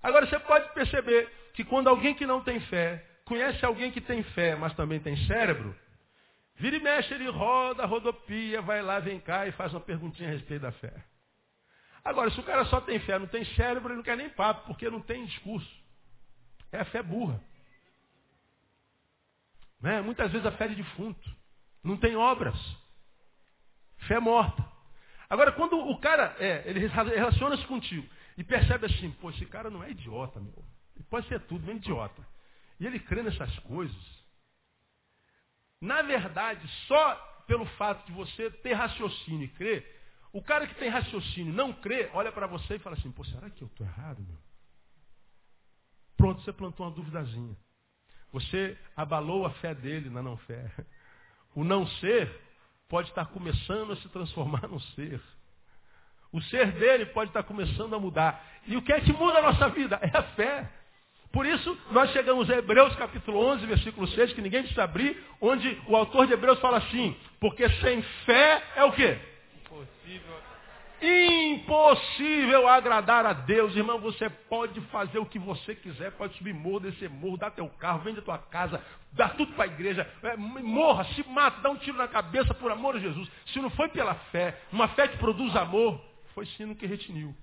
Agora 0.01 0.27
você 0.27 0.37
pode 0.39 0.71
perceber 0.73 1.31
que 1.53 1.63
quando 1.63 1.87
alguém 1.87 2.13
que 2.13 2.25
não 2.25 2.41
tem 2.41 2.59
fé 2.61 3.03
conhece 3.25 3.65
alguém 3.65 3.91
que 3.91 4.01
tem 4.01 4.21
fé, 4.21 4.55
mas 4.55 4.73
também 4.75 4.99
tem 4.99 5.15
cérebro, 5.25 5.75
vira 6.55 6.75
e 6.75 6.79
mexe, 6.79 7.13
ele 7.13 7.29
roda, 7.29 7.85
rodopia, 7.85 8.61
vai 8.61 8.81
lá, 8.81 8.99
vem 8.99 9.19
cá 9.19 9.47
e 9.47 9.51
faz 9.53 9.73
uma 9.73 9.79
perguntinha 9.79 10.29
a 10.29 10.31
respeito 10.31 10.61
da 10.61 10.71
fé. 10.73 10.93
Agora, 12.03 12.29
se 12.31 12.39
o 12.39 12.43
cara 12.43 12.65
só 12.65 12.81
tem 12.81 12.99
fé, 12.99 13.17
não 13.17 13.27
tem 13.27 13.45
cérebro, 13.55 13.89
ele 13.89 13.97
não 13.97 14.03
quer 14.03 14.17
nem 14.17 14.29
papo, 14.29 14.67
porque 14.67 14.89
não 14.89 14.99
tem 14.99 15.25
discurso. 15.25 15.71
É 16.71 16.81
a 16.81 16.85
fé 16.85 17.01
burra. 17.01 17.39
Né? 19.83 20.01
Muitas 20.01 20.31
vezes 20.31 20.47
a 20.47 20.51
fé 20.53 20.65
é 20.65 20.69
de 20.69 20.75
defunto. 20.75 21.29
Não 21.83 21.97
tem 21.97 22.15
obras. 22.15 22.55
Fé 24.07 24.17
morta. 24.17 24.65
Agora, 25.29 25.51
quando 25.51 25.77
o 25.77 25.99
cara, 25.99 26.35
é, 26.39 26.63
ele 26.65 26.87
relaciona-se 26.87 27.65
contigo, 27.67 28.07
e 28.37 28.43
percebe 28.45 28.85
assim, 28.85 29.11
pô, 29.11 29.29
esse 29.29 29.45
cara 29.45 29.69
não 29.69 29.83
é 29.83 29.91
idiota, 29.91 30.39
meu. 30.39 30.65
Ele 30.95 31.03
pode 31.09 31.27
ser 31.27 31.41
tudo, 31.41 31.65
nem 31.65 31.75
idiota. 31.75 32.25
E 32.79 32.87
ele 32.87 32.97
crê 32.97 33.21
nessas 33.21 33.59
coisas. 33.59 34.23
Na 35.81 36.01
verdade, 36.01 36.65
só 36.87 37.15
pelo 37.45 37.65
fato 37.77 38.05
de 38.05 38.13
você 38.13 38.49
ter 38.49 38.73
raciocínio 38.73 39.43
e 39.43 39.49
crer, 39.49 40.01
O 40.33 40.41
cara 40.41 40.65
que 40.65 40.73
tem 40.75 40.89
raciocínio 40.89 41.53
não 41.53 41.71
crê, 41.71 42.09
olha 42.11 42.31
para 42.31 42.47
você 42.47 42.75
e 42.75 42.79
fala 42.79 42.95
assim, 42.97 43.11
pô, 43.11 43.23
será 43.23 43.51
que 43.51 43.61
eu 43.61 43.67
estou 43.67 43.85
errado, 43.85 44.19
meu? 44.23 44.39
Pronto, 46.17 46.41
você 46.41 46.51
plantou 46.51 46.87
uma 46.87 46.95
duvidazinha. 46.95 47.55
Você 48.33 48.75
abalou 48.97 49.45
a 49.45 49.51
fé 49.51 49.75
dele 49.75 50.09
na 50.09 50.21
não 50.21 50.35
fé. 50.37 50.69
O 51.55 51.63
não 51.63 51.85
ser 51.85 52.29
pode 52.89 53.09
estar 53.09 53.25
começando 53.27 53.93
a 53.93 53.95
se 53.97 54.09
transformar 54.09 54.67
no 54.67 54.79
ser. 54.79 55.21
O 56.31 56.41
ser 56.41 56.71
dele 56.71 57.05
pode 57.05 57.29
estar 57.29 57.43
começando 57.43 57.95
a 57.95 57.99
mudar. 57.99 58.43
E 58.65 58.75
o 58.75 58.81
que 58.81 58.91
é 58.91 58.99
que 59.01 59.13
muda 59.13 59.37
a 59.37 59.41
nossa 59.43 59.69
vida? 59.69 59.99
É 60.01 60.17
a 60.17 60.23
fé. 60.23 60.67
Por 61.31 61.45
isso, 61.45 61.77
nós 61.91 62.11
chegamos 62.11 62.49
a 62.49 62.55
Hebreus 62.55 62.95
capítulo 62.95 63.39
11, 63.39 63.67
versículo 63.67 64.07
6, 64.07 64.33
que 64.33 64.41
ninguém 64.41 64.61
precisa 64.61 64.83
abrir, 64.83 65.15
onde 65.39 65.79
o 65.87 65.95
autor 65.95 66.25
de 66.25 66.33
Hebreus 66.33 66.59
fala 66.59 66.77
assim, 66.77 67.15
porque 67.39 67.69
sem 67.81 68.01
fé 68.25 68.63
é 68.75 68.83
o 68.83 68.91
quê? 68.91 69.19
Impossível. 69.57 70.52
Impossível 71.05 72.65
agradar 72.65 73.25
a 73.25 73.33
Deus, 73.33 73.75
irmão. 73.75 73.99
Você 73.99 74.29
pode 74.29 74.79
fazer 74.83 75.19
o 75.19 75.25
que 75.25 75.37
você 75.37 75.75
quiser, 75.75 76.13
pode 76.13 76.33
subir 76.37 76.53
morro, 76.53 76.79
descer 76.79 77.09
morro, 77.09 77.35
dar 77.35 77.51
teu 77.51 77.67
carro, 77.67 77.99
vende 77.99 78.19
a 78.19 78.23
tua 78.23 78.37
casa, 78.37 78.81
dá 79.11 79.27
tudo 79.27 79.51
para 79.51 79.65
a 79.65 79.67
igreja, 79.67 80.09
é, 80.23 80.37
morra, 80.37 81.03
se 81.13 81.27
mata, 81.27 81.59
dá 81.59 81.69
um 81.69 81.75
tiro 81.75 81.97
na 81.97 82.07
cabeça 82.07 82.53
por 82.53 82.71
amor 82.71 82.95
a 82.95 82.99
Jesus. 82.99 83.29
Se 83.47 83.59
não 83.59 83.69
foi 83.71 83.89
pela 83.89 84.15
fé, 84.31 84.57
uma 84.71 84.87
fé 84.89 85.09
que 85.09 85.17
produz 85.17 85.53
amor, 85.57 85.99
foi 86.33 86.45
sino 86.45 86.73
que 86.73 86.85
retiniu. 86.85 87.35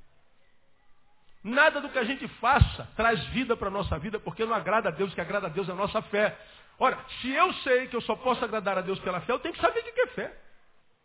Nada 1.44 1.82
do 1.82 1.90
que 1.90 1.98
a 1.98 2.04
gente 2.04 2.26
faça 2.28 2.88
traz 2.96 3.22
vida 3.26 3.54
para 3.58 3.68
a 3.68 3.70
nossa 3.70 3.98
vida, 3.98 4.18
porque 4.18 4.46
não 4.46 4.54
agrada 4.54 4.88
a 4.88 4.92
Deus, 4.92 5.12
o 5.12 5.14
que 5.14 5.20
agrada 5.20 5.48
a 5.48 5.50
Deus 5.50 5.68
é 5.68 5.72
a 5.72 5.74
nossa 5.74 6.00
fé. 6.02 6.34
Ora, 6.78 6.98
se 7.20 7.30
eu 7.30 7.52
sei 7.54 7.88
que 7.88 7.96
eu 7.96 8.00
só 8.00 8.16
posso 8.16 8.42
agradar 8.42 8.78
a 8.78 8.80
Deus 8.80 8.98
pela 9.00 9.20
fé, 9.20 9.32
eu 9.32 9.38
tenho 9.38 9.52
que 9.52 9.60
saber 9.60 9.80
o 9.80 9.82
que 9.82 10.00
é 10.00 10.06
fé. 10.06 10.49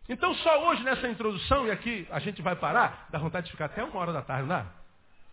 Então 0.07 0.33
só 0.35 0.67
hoje 0.67 0.83
nessa 0.83 1.07
introdução, 1.07 1.65
e 1.67 1.71
aqui 1.71 2.07
a 2.11 2.19
gente 2.19 2.41
vai 2.41 2.55
parar, 2.55 3.07
dá 3.09 3.17
vontade 3.17 3.47
de 3.47 3.51
ficar 3.51 3.65
até 3.65 3.83
uma 3.83 3.99
hora 3.99 4.13
da 4.13 4.21
tarde, 4.21 4.47
não? 4.47 4.65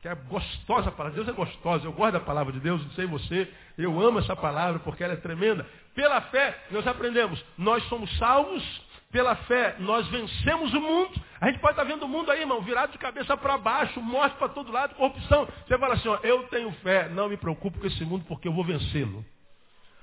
Que 0.00 0.08
é 0.08 0.14
gostosa 0.14 0.88
a 0.88 0.92
palavra, 0.92 1.14
Deus 1.14 1.28
é 1.28 1.32
gostosa, 1.32 1.84
eu 1.84 1.92
gosto 1.92 2.14
da 2.14 2.20
palavra 2.20 2.52
de 2.52 2.58
Deus, 2.58 2.82
não 2.82 2.90
sei 2.92 3.06
você, 3.06 3.52
eu 3.76 4.00
amo 4.00 4.18
essa 4.18 4.34
palavra 4.34 4.80
porque 4.80 5.04
ela 5.04 5.12
é 5.12 5.16
tremenda. 5.16 5.66
Pela 5.94 6.20
fé, 6.22 6.58
nós 6.70 6.86
aprendemos, 6.86 7.44
nós 7.56 7.84
somos 7.84 8.10
salvos, 8.16 8.64
pela 9.12 9.36
fé, 9.36 9.76
nós 9.78 10.08
vencemos 10.08 10.72
o 10.72 10.80
mundo. 10.80 11.12
A 11.38 11.48
gente 11.48 11.60
pode 11.60 11.74
estar 11.74 11.84
vendo 11.84 12.04
o 12.04 12.08
mundo 12.08 12.30
aí, 12.30 12.40
irmão, 12.40 12.62
virado 12.62 12.92
de 12.92 12.98
cabeça 12.98 13.36
para 13.36 13.58
baixo, 13.58 14.00
morte 14.00 14.36
para 14.38 14.48
todo 14.48 14.72
lado, 14.72 14.94
corrupção. 14.94 15.46
Você 15.68 15.78
fala 15.78 15.94
assim, 15.94 16.08
ó, 16.08 16.18
eu 16.22 16.44
tenho 16.48 16.72
fé, 16.82 17.10
não 17.10 17.28
me 17.28 17.36
preocupo 17.36 17.78
com 17.78 17.86
esse 17.86 18.02
mundo 18.06 18.24
porque 18.26 18.48
eu 18.48 18.52
vou 18.54 18.64
vencê-lo. 18.64 19.22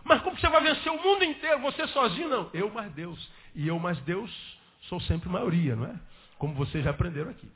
Mas 0.03 0.21
como 0.21 0.39
você 0.39 0.47
vai 0.47 0.61
vencer 0.61 0.91
o 0.91 1.01
mundo 1.01 1.23
inteiro? 1.23 1.59
Você 1.61 1.87
sozinho 1.87 2.29
não. 2.29 2.49
Eu 2.53 2.69
mais 2.69 2.91
Deus. 2.93 3.29
E 3.55 3.67
eu 3.67 3.79
mais 3.79 3.99
Deus 4.01 4.58
sou 4.81 4.99
sempre 5.01 5.29
maioria, 5.29 5.75
não 5.75 5.85
é? 5.85 5.95
Como 6.37 6.53
vocês 6.53 6.83
já 6.83 6.91
aprenderam 6.91 7.29
aqui. 7.29 7.51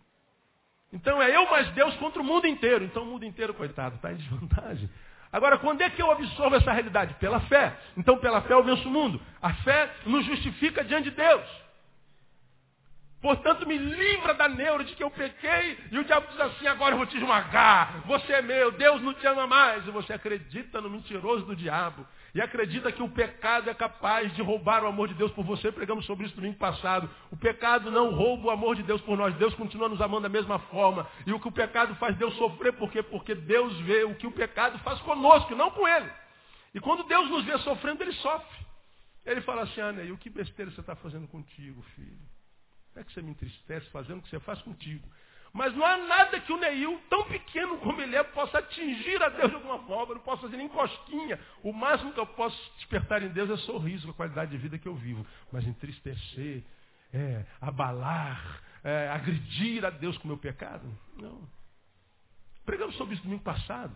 Então 0.92 1.22
é 1.22 1.36
eu 1.36 1.50
mais 1.50 1.68
Deus 1.70 1.96
contra 1.96 2.22
o 2.22 2.26
mundo 2.26 2.46
inteiro. 2.46 2.84
Então 2.84 3.04
o 3.04 3.06
mundo 3.06 3.26
inteiro, 3.26 3.54
coitado, 3.54 3.96
está 3.96 4.12
em 4.12 4.16
desvantagem. 4.16 4.90
Agora, 5.32 5.58
quando 5.58 5.82
é 5.82 5.90
que 5.90 6.00
eu 6.00 6.12
absorvo 6.12 6.56
essa 6.56 6.72
realidade? 6.72 7.16
Pela 7.16 7.40
fé. 7.42 7.76
Então, 7.98 8.18
pela 8.20 8.42
fé 8.44 8.54
eu 8.54 8.64
venço 8.64 8.88
o 8.88 8.92
mundo. 8.92 9.20
A 9.42 9.52
fé 9.56 9.92
nos 10.06 10.24
justifica 10.28 10.84
diante 10.84 11.10
de 11.10 11.16
Deus. 11.16 11.63
Portanto, 13.24 13.66
me 13.66 13.78
livra 13.78 14.34
da 14.34 14.50
neura 14.50 14.84
de 14.84 14.94
que 14.96 15.02
eu 15.02 15.10
pequei 15.10 15.80
e 15.90 15.98
o 15.98 16.04
diabo 16.04 16.28
diz 16.28 16.42
assim, 16.42 16.68
agora 16.68 16.94
eu 16.94 16.98
vou 16.98 17.08
te 17.08 17.16
esmagar. 17.16 18.04
Você 18.06 18.34
é 18.34 18.42
meu, 18.42 18.70
Deus 18.74 19.02
não 19.02 19.14
te 19.14 19.26
ama 19.26 19.48
mais. 19.48 19.88
E 19.88 19.92
você 19.92 20.12
acredita 20.12 20.82
no 20.82 20.90
mentiroso 20.90 21.46
do 21.46 21.56
diabo 21.56 22.06
e 22.36 22.42
acredita 22.42 22.92
que 22.92 23.02
o 23.02 23.08
pecado 23.08 23.70
é 23.70 23.74
capaz 23.74 24.36
de 24.36 24.42
roubar 24.42 24.84
o 24.84 24.88
amor 24.88 25.08
de 25.08 25.14
Deus 25.14 25.32
por 25.32 25.46
você, 25.46 25.72
pregamos 25.72 26.06
sobre 26.06 26.26
isso 26.26 26.36
no 26.36 26.42
domingo 26.42 26.60
passado. 26.60 27.10
O 27.32 27.38
pecado 27.38 27.90
não 27.90 28.14
rouba 28.14 28.48
o 28.48 28.52
amor 28.52 28.76
de 28.76 28.84
Deus 28.84 29.00
por 29.00 29.18
nós. 29.18 29.34
Deus 29.36 29.56
continua 29.56 29.88
nos 29.88 30.02
amando 30.02 30.24
da 30.24 30.30
mesma 30.30 30.60
forma. 30.60 31.08
E 31.26 31.32
o 31.32 31.40
que 31.40 31.48
o 31.48 31.52
pecado 31.52 31.96
faz 31.96 32.18
Deus 32.18 32.36
sofrer, 32.36 32.74
por 32.74 32.92
quê? 32.92 33.02
Porque 33.02 33.34
Deus 33.34 33.74
vê 33.80 34.04
o 34.04 34.16
que 34.16 34.28
o 34.28 34.34
pecado 34.34 34.78
faz 34.80 35.00
conosco, 35.00 35.56
não 35.56 35.72
com 35.72 35.88
ele. 35.88 36.12
E 36.76 36.80
quando 36.82 37.04
Deus 37.04 37.30
nos 37.30 37.46
vê 37.46 37.58
sofrendo, 37.60 38.04
ele 38.04 38.12
sofre. 38.12 38.66
Ele 39.26 39.40
fala 39.40 39.62
assim, 39.62 39.80
Ana, 39.80 40.04
e 40.04 40.12
o 40.12 40.18
que 40.18 40.30
besteira 40.30 40.70
você 40.70 40.82
está 40.82 40.94
fazendo 40.94 41.26
contigo, 41.30 41.82
filho? 41.96 42.33
Como 42.94 43.02
é 43.02 43.04
que 43.04 43.12
você 43.14 43.22
me 43.24 43.32
entristece 43.32 43.90
fazendo 43.90 44.20
o 44.20 44.22
que 44.22 44.30
você 44.30 44.40
faz 44.40 44.62
contigo? 44.62 45.08
Mas 45.52 45.76
não 45.76 45.86
há 45.86 45.98
nada 45.98 46.40
que 46.40 46.54
o 46.54 46.58
Neil, 46.58 47.00
tão 47.10 47.24
pequeno 47.26 47.78
como 47.80 48.00
ele 48.02 48.16
é, 48.16 48.24
possa 48.24 48.60
atingir 48.60 49.22
a 49.22 49.30
Deus 49.30 49.50
de 49.50 49.56
alguma 49.56 49.80
forma. 49.80 50.12
Eu 50.12 50.16
não 50.16 50.24
posso 50.24 50.44
fazer 50.44 50.58
nem 50.58 50.68
cosquinha. 50.68 51.40
O 51.64 51.74
máximo 51.74 52.14
que 52.14 52.20
eu 52.20 52.26
posso 52.26 52.58
despertar 52.78 53.22
em 53.24 53.30
Deus 53.30 53.50
é 53.50 53.58
sorriso 53.58 54.06
com 54.06 54.12
a 54.12 54.16
qualidade 54.16 54.52
de 54.52 54.58
vida 54.58 54.78
que 54.78 54.88
eu 54.88 54.96
vivo. 54.96 55.26
Mas 55.52 55.66
entristecer, 55.66 56.64
é, 57.12 57.46
abalar, 57.60 58.62
é, 58.84 59.10
agredir 59.10 59.86
a 59.86 59.90
Deus 59.90 60.18
com 60.18 60.26
o 60.26 60.28
meu 60.28 60.38
pecado? 60.38 60.88
Não. 61.18 61.48
Pregamos 62.66 62.96
sobre 62.96 63.16
isso 63.16 63.24
domingo 63.24 63.44
passado 63.44 63.96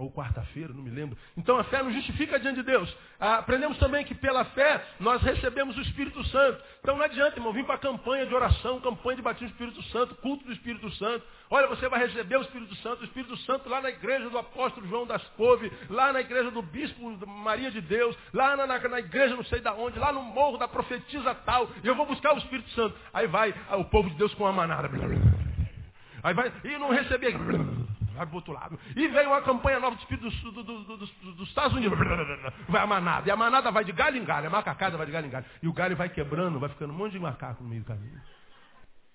ou 0.00 0.10
quarta-feira, 0.10 0.72
não 0.72 0.82
me 0.82 0.90
lembro. 0.90 1.16
Então 1.36 1.58
a 1.58 1.64
fé 1.64 1.82
nos 1.82 1.94
justifica 1.94 2.40
diante 2.40 2.56
de 2.56 2.62
Deus. 2.62 2.94
Aprendemos 3.18 3.78
também 3.78 4.04
que 4.04 4.14
pela 4.14 4.44
fé 4.46 4.82
nós 4.98 5.22
recebemos 5.22 5.76
o 5.76 5.80
Espírito 5.82 6.24
Santo. 6.24 6.62
Então 6.80 6.96
não 6.96 7.04
adianta, 7.04 7.36
irmão, 7.36 7.52
vir 7.52 7.64
para 7.64 7.74
a 7.74 7.78
campanha 7.78 8.26
de 8.26 8.34
oração, 8.34 8.80
campanha 8.80 9.16
de 9.16 9.22
batismo 9.22 9.48
do 9.48 9.52
Espírito 9.52 9.82
Santo, 9.90 10.14
culto 10.16 10.44
do 10.44 10.52
Espírito 10.52 10.90
Santo. 10.92 11.24
Olha, 11.50 11.66
você 11.66 11.88
vai 11.88 12.00
receber 12.00 12.36
o 12.38 12.42
Espírito 12.42 12.74
Santo, 12.76 13.02
o 13.02 13.04
Espírito 13.04 13.36
Santo 13.38 13.68
lá 13.68 13.80
na 13.80 13.90
igreja 13.90 14.30
do 14.30 14.38
apóstolo 14.38 14.86
João 14.88 15.06
das 15.06 15.22
Couve, 15.36 15.70
lá 15.88 16.12
na 16.12 16.20
igreja 16.20 16.50
do 16.50 16.62
bispo 16.62 17.26
Maria 17.26 17.70
de 17.70 17.80
Deus, 17.80 18.16
lá 18.32 18.56
na, 18.56 18.66
na, 18.66 18.78
na 18.78 18.98
igreja 18.98 19.36
não 19.36 19.44
sei 19.44 19.60
da 19.60 19.74
onde, 19.74 19.98
lá 19.98 20.12
no 20.12 20.22
morro 20.22 20.56
da 20.56 20.68
profetisa 20.68 21.34
tal, 21.34 21.68
e 21.82 21.86
eu 21.86 21.94
vou 21.94 22.06
buscar 22.06 22.34
o 22.34 22.38
Espírito 22.38 22.70
Santo. 22.70 22.96
Aí 23.12 23.26
vai 23.26 23.54
ah, 23.68 23.76
o 23.76 23.84
povo 23.84 24.08
de 24.08 24.16
Deus 24.16 24.32
com 24.34 24.44
uma 24.44 24.52
manada. 24.52 24.88
Aí 26.22 26.34
vai, 26.34 26.52
e 26.64 26.78
não 26.78 26.90
receber 26.90 27.32
vai 28.20 28.26
para 28.26 28.34
o 28.34 28.36
outro 28.36 28.52
lado. 28.52 28.78
E 28.94 29.08
veio 29.08 29.28
uma 29.28 29.42
campanha 29.42 29.80
nova 29.80 29.96
do 29.96 30.00
Espírito 30.00 30.28
do, 30.52 30.62
do, 30.62 30.84
do, 30.84 30.96
dos 31.32 31.48
Estados 31.48 31.76
Unidos. 31.76 31.98
Vai 32.68 32.82
a 32.82 32.86
manada. 32.86 33.28
E 33.28 33.30
a 33.30 33.36
manada 33.36 33.70
vai 33.70 33.84
de 33.84 33.92
galho 33.92 34.16
em 34.16 34.24
galho. 34.24 34.46
A 34.46 34.50
macacada 34.50 34.96
vai 34.96 35.06
de 35.06 35.12
galho 35.12 35.26
em 35.26 35.30
galho. 35.30 35.46
E 35.62 35.68
o 35.68 35.72
galho 35.72 35.96
vai 35.96 36.08
quebrando, 36.08 36.58
vai 36.58 36.68
ficando 36.68 36.92
um 36.92 36.96
monte 36.96 37.12
de 37.12 37.18
macaco 37.18 37.62
no 37.62 37.68
meio 37.68 37.82
do 37.82 37.86
caminho. 37.86 38.20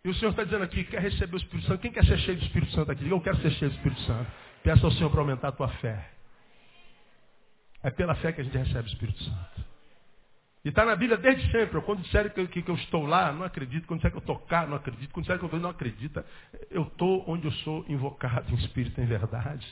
E 0.03 0.09
o 0.09 0.13
Senhor 0.15 0.31
está 0.31 0.43
dizendo 0.43 0.63
aqui, 0.63 0.83
quer 0.83 1.01
receber 1.01 1.35
o 1.35 1.37
Espírito 1.37 1.67
Santo. 1.67 1.81
Quem 1.81 1.91
quer 1.91 2.05
ser 2.05 2.17
cheio 2.19 2.37
do 2.37 2.43
Espírito 2.43 2.71
Santo 2.73 2.91
aqui? 2.91 3.03
Diga, 3.03 3.15
eu 3.15 3.21
quero 3.21 3.37
ser 3.37 3.51
cheio 3.51 3.71
do 3.71 3.75
Espírito 3.75 4.01
Santo. 4.01 4.31
Peça 4.63 4.85
ao 4.85 4.91
Senhor 4.91 5.09
para 5.09 5.19
aumentar 5.19 5.47
a 5.49 5.51
tua 5.51 5.67
fé. 5.67 6.09
É 7.83 7.91
pela 7.91 8.15
fé 8.15 8.31
que 8.31 8.41
a 8.41 8.43
gente 8.43 8.57
recebe 8.57 8.87
o 8.87 8.91
Espírito 8.91 9.23
Santo. 9.23 9.64
E 10.65 10.69
está 10.69 10.83
na 10.83 10.95
Bíblia 10.95 11.15
desde 11.15 11.51
sempre. 11.51 11.79
Quando 11.81 12.01
disserem 12.01 12.31
que, 12.31 12.47
que, 12.47 12.61
que, 12.63 12.71
eu 12.71 12.75
estou 12.75 13.05
lá, 13.05 13.31
não 13.31 13.43
acredito. 13.43 13.85
Quando 13.85 13.99
disserem 13.99 14.19
que 14.19 14.31
eu 14.31 14.35
cá, 14.39 14.65
não 14.65 14.75
acredito. 14.75 15.11
Quando 15.13 15.21
disserem 15.21 15.37
que 15.37 15.45
eu 15.45 15.47
estou, 15.47 15.59
não 15.59 15.69
acredita. 15.69 16.25
Eu 16.71 16.81
estou 16.81 17.23
onde 17.27 17.45
eu 17.45 17.51
sou 17.51 17.85
invocado 17.87 18.51
em 18.51 18.55
espírito 18.55 18.99
em 18.99 19.05
verdade. 19.05 19.65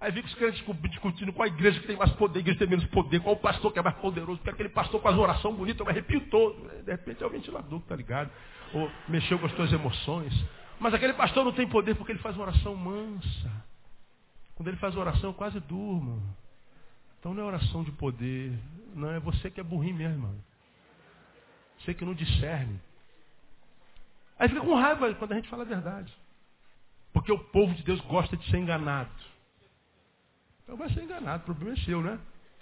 Aí 0.00 0.10
fica 0.10 0.26
os 0.26 0.34
crentes 0.34 0.64
discutindo 0.90 1.32
qual 1.32 1.44
a 1.44 1.52
igreja 1.52 1.78
que 1.80 1.86
tem 1.86 1.96
mais 1.96 2.12
poder, 2.12 2.38
a 2.38 2.40
igreja 2.40 2.58
que 2.58 2.64
tem 2.64 2.70
menos 2.70 2.90
poder, 2.90 3.20
qual 3.20 3.34
o 3.34 3.38
pastor 3.38 3.72
que 3.72 3.80
é 3.80 3.82
mais 3.82 3.96
poderoso, 3.96 4.38
porque 4.38 4.50
aquele 4.50 4.68
pastor 4.68 5.02
faz 5.02 5.18
oração 5.18 5.52
bonita, 5.52 5.82
eu 5.82 5.86
me 5.86 5.90
arrepio 5.90 6.20
todo. 6.30 6.68
De 6.84 6.90
repente 6.90 7.22
é 7.22 7.26
o 7.26 7.30
ventilador 7.30 7.80
que 7.80 7.84
está 7.84 7.96
ligado. 7.96 8.30
Ou 8.72 8.90
mexeu 9.08 9.38
com 9.38 9.44
as 9.44 9.52
tuas 9.52 9.70
emoções. 9.72 10.32
Mas 10.80 10.94
aquele 10.94 11.12
pastor 11.12 11.44
não 11.44 11.52
tem 11.52 11.68
poder 11.68 11.96
porque 11.96 12.12
ele 12.12 12.20
faz 12.20 12.34
uma 12.34 12.46
oração 12.46 12.74
mansa. 12.74 13.50
Quando 14.54 14.68
ele 14.68 14.78
faz 14.78 14.96
oração, 14.96 15.30
eu 15.30 15.34
quase 15.34 15.60
durmo. 15.60 16.22
Então 17.18 17.34
não 17.34 17.42
é 17.42 17.46
oração 17.46 17.82
de 17.82 17.92
poder. 17.92 18.52
Não, 18.94 19.10
é 19.10 19.20
você 19.20 19.50
que 19.50 19.60
é 19.60 19.62
burrinho 19.62 19.96
mesmo, 19.96 20.14
irmão. 20.14 20.44
Você 21.78 21.94
que 21.94 22.04
não 22.04 22.14
discerne. 22.14 22.80
Aí 24.38 24.48
fica 24.48 24.60
com 24.60 24.74
raiva 24.74 25.12
quando 25.14 25.32
a 25.32 25.36
gente 25.36 25.48
fala 25.48 25.62
a 25.62 25.66
verdade. 25.66 26.12
Porque 27.12 27.32
o 27.32 27.38
povo 27.38 27.74
de 27.74 27.82
Deus 27.82 28.00
gosta 28.02 28.36
de 28.36 28.48
ser 28.50 28.58
enganado. 28.58 29.10
Então 30.62 30.76
vai 30.76 30.88
ser 30.90 31.02
enganado, 31.02 31.42
o 31.42 31.46
problema 31.46 31.72
é 31.72 31.80
seu, 31.84 32.02
né? 32.02 32.18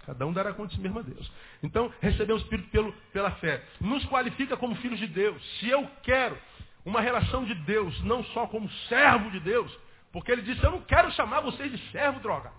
Cada 0.07 0.25
um 0.25 0.33
dará 0.33 0.55
conta 0.55 0.69
de 0.69 0.77
si 0.77 0.81
mesmo 0.81 1.01
a 1.01 1.03
Deus. 1.03 1.31
Então, 1.65 1.93
receber 2.01 2.33
o 2.33 2.37
Espírito 2.37 2.71
pelo, 2.71 2.93
pela 3.13 3.33
fé. 3.33 3.63
Nos 3.81 4.05
qualifica 4.07 4.57
como 4.57 4.77
filhos 4.77 5.01
de 5.01 5.09
Deus. 5.09 5.43
Se 5.59 5.69
eu 5.69 5.85
quero 6.05 6.39
uma 6.85 7.01
relação 7.01 7.45
de 7.45 7.55
Deus, 7.55 8.01
não 8.05 8.23
só 8.27 8.47
como 8.47 8.71
servo 8.89 9.29
de 9.33 9.41
Deus, 9.41 9.77
porque 10.13 10.31
ele 10.31 10.43
disse, 10.43 10.63
eu 10.63 10.71
não 10.71 10.83
quero 10.83 11.11
chamar 11.11 11.41
vocês 11.41 11.73
de 11.73 11.79
servo, 11.91 12.21
droga. 12.21 12.53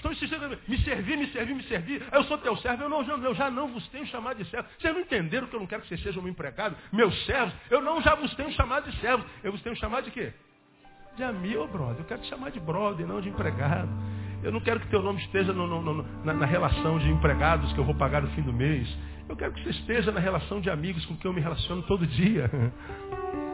Estão 0.00 0.12
insistindo, 0.12 0.58
me 0.66 0.78
servir, 0.78 1.18
me 1.18 1.26
servir, 1.26 1.54
me 1.54 1.62
servir. 1.64 2.02
Eu 2.10 2.24
sou 2.24 2.38
teu 2.38 2.56
servo, 2.56 2.84
eu, 2.84 2.88
não, 2.88 3.02
eu 3.02 3.34
já 3.34 3.50
não 3.50 3.68
vos 3.68 3.86
tenho 3.88 4.06
chamado 4.06 4.38
de 4.38 4.48
servo. 4.48 4.66
Vocês 4.78 4.94
não 4.94 5.02
entenderam 5.02 5.46
que 5.46 5.54
eu 5.54 5.60
não 5.60 5.66
quero 5.66 5.82
que 5.82 5.88
vocês 5.88 6.02
sejam 6.02 6.22
meu 6.22 6.32
empregado, 6.32 6.74
meus 6.90 7.26
servos. 7.26 7.52
Eu 7.68 7.82
não 7.82 8.00
já 8.00 8.14
vos 8.14 8.32
tenho 8.34 8.50
chamado 8.52 8.90
de 8.90 8.98
servos. 8.98 9.26
Eu 9.44 9.52
vos 9.52 9.60
tenho 9.60 9.76
chamado 9.76 10.04
de 10.04 10.10
quê? 10.10 10.32
De 11.16 11.22
amigo, 11.22 11.66
brother. 11.68 11.98
Eu 11.98 12.06
quero 12.06 12.22
te 12.22 12.28
chamar 12.28 12.50
de 12.50 12.58
brother, 12.58 13.06
não 13.06 13.20
de 13.20 13.28
empregado. 13.28 13.90
Eu 14.42 14.50
não 14.50 14.60
quero 14.60 14.80
que 14.80 14.88
teu 14.88 15.02
nome 15.02 15.20
esteja 15.20 15.52
no, 15.52 15.66
no, 15.66 15.82
no, 15.82 16.24
na, 16.24 16.32
na 16.32 16.46
relação 16.46 16.98
de 16.98 17.10
empregados 17.10 17.70
que 17.74 17.78
eu 17.78 17.84
vou 17.84 17.94
pagar 17.94 18.22
no 18.22 18.30
fim 18.30 18.40
do 18.40 18.54
mês. 18.54 18.88
Eu 19.28 19.36
quero 19.36 19.52
que 19.52 19.62
você 19.62 19.70
esteja 19.70 20.10
na 20.10 20.18
relação 20.18 20.62
de 20.62 20.70
amigos 20.70 21.04
com 21.04 21.14
quem 21.18 21.30
eu 21.30 21.34
me 21.34 21.42
relaciono 21.42 21.82
todo 21.82 22.06
dia. 22.06 22.50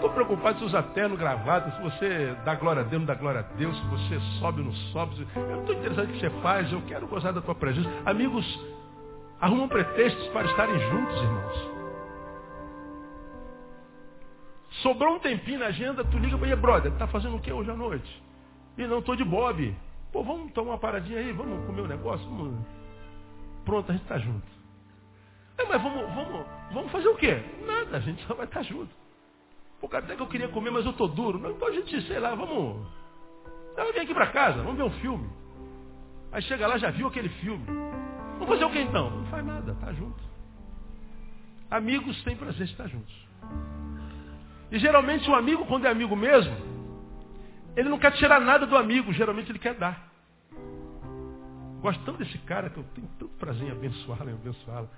estou 0.00 0.10
preocupado 0.10 0.58
se 0.58 0.64
usa 0.64 0.82
terno, 0.82 1.16
gravata, 1.16 1.70
se 1.72 1.82
você 1.82 2.34
dá 2.44 2.54
glória 2.54 2.80
a 2.80 2.84
Deus, 2.84 3.00
não 3.00 3.06
dá 3.06 3.14
glória 3.14 3.40
a 3.40 3.54
Deus, 3.54 3.76
se 3.76 3.86
você 3.86 4.20
sobe 4.38 4.60
ou 4.60 4.66
não 4.66 4.72
sobe. 4.72 5.26
Eu 5.36 5.46
não 5.46 5.60
estou 5.60 5.74
interessado 5.74 6.06
no 6.06 6.12
que 6.14 6.20
você 6.20 6.30
faz, 6.42 6.72
eu 6.72 6.82
quero 6.82 7.06
gozar 7.06 7.32
da 7.32 7.40
tua 7.40 7.54
presença. 7.54 7.88
Amigos 8.06 8.44
arrumam 9.40 9.68
pretextos 9.68 10.26
para 10.28 10.46
estarem 10.46 10.78
juntos, 10.78 11.16
irmãos. 11.16 11.70
Sobrou 14.82 15.16
um 15.16 15.18
tempinho 15.18 15.58
na 15.58 15.66
agenda, 15.66 16.02
tu 16.04 16.18
liga 16.18 16.38
para 16.38 16.46
ele, 16.46 16.56
brother, 16.56 16.92
tá 16.92 17.06
fazendo 17.06 17.36
o 17.36 17.40
que 17.40 17.52
hoje 17.52 17.70
à 17.70 17.76
noite? 17.76 18.22
E 18.78 18.86
não, 18.86 19.02
tô 19.02 19.14
de 19.14 19.24
bob. 19.24 19.76
Pô, 20.10 20.24
vamos 20.24 20.52
tomar 20.52 20.72
uma 20.72 20.78
paradinha 20.78 21.18
aí, 21.18 21.32
vamos 21.32 21.64
comer 21.66 21.82
um 21.82 21.86
negócio? 21.86 22.26
Vamos... 22.26 22.66
Pronto, 23.64 23.90
a 23.90 23.94
gente 23.94 24.06
tá 24.06 24.18
junto. 24.18 24.46
É, 25.58 25.64
mas 25.64 25.82
vamos, 25.82 26.14
vamos, 26.14 26.46
vamos 26.72 26.90
fazer 26.90 27.08
o 27.08 27.16
quê? 27.16 27.42
Nada, 27.66 27.98
a 27.98 28.00
gente 28.00 28.24
só 28.26 28.34
vai 28.34 28.46
estar 28.46 28.60
tá 28.60 28.62
junto. 28.62 28.99
Pô, 29.80 29.88
cara, 29.88 30.04
até 30.04 30.14
que 30.14 30.22
eu 30.22 30.26
queria 30.26 30.48
comer, 30.48 30.70
mas 30.70 30.84
eu 30.84 30.92
tô 30.92 31.06
duro. 31.06 31.38
Não, 31.38 31.52
então 31.52 31.68
a 31.68 31.72
gente, 31.72 32.02
sei 32.06 32.18
lá, 32.18 32.34
vamos. 32.34 32.86
Ela 33.76 33.92
vem 33.92 34.02
aqui 34.02 34.12
para 34.12 34.26
casa, 34.26 34.62
vamos 34.62 34.76
ver 34.76 34.82
um 34.82 34.90
filme. 35.00 35.28
Aí 36.32 36.42
chega 36.42 36.66
lá, 36.66 36.76
já 36.76 36.90
viu 36.90 37.08
aquele 37.08 37.28
filme. 37.28 37.64
Vamos 38.34 38.48
fazer 38.48 38.64
o 38.64 38.70
que 38.70 38.80
então? 38.80 39.10
Não 39.10 39.26
faz 39.26 39.44
nada, 39.44 39.74
tá 39.74 39.92
junto. 39.92 40.22
Amigos 41.70 42.22
têm 42.24 42.36
prazer 42.36 42.66
de 42.66 42.72
estar 42.72 42.88
juntos. 42.88 43.14
E 44.70 44.78
geralmente 44.78 45.28
o 45.30 45.34
amigo, 45.34 45.64
quando 45.66 45.86
é 45.86 45.90
amigo 45.90 46.14
mesmo, 46.14 46.54
ele 47.76 47.88
não 47.88 47.98
quer 47.98 48.12
tirar 48.12 48.40
nada 48.40 48.66
do 48.66 48.76
amigo, 48.76 49.12
geralmente 49.12 49.50
ele 49.50 49.58
quer 49.58 49.74
dar. 49.74 50.08
Gosto 51.80 52.04
tanto 52.04 52.18
desse 52.18 52.38
cara 52.38 52.68
que 52.68 52.76
eu 52.76 52.84
tenho 52.94 53.08
tanto 53.18 53.32
prazer 53.36 53.68
em 53.68 53.70
abençoá-lo, 53.70 54.30
em 54.30 54.34
abençoá-lo. 54.34 54.88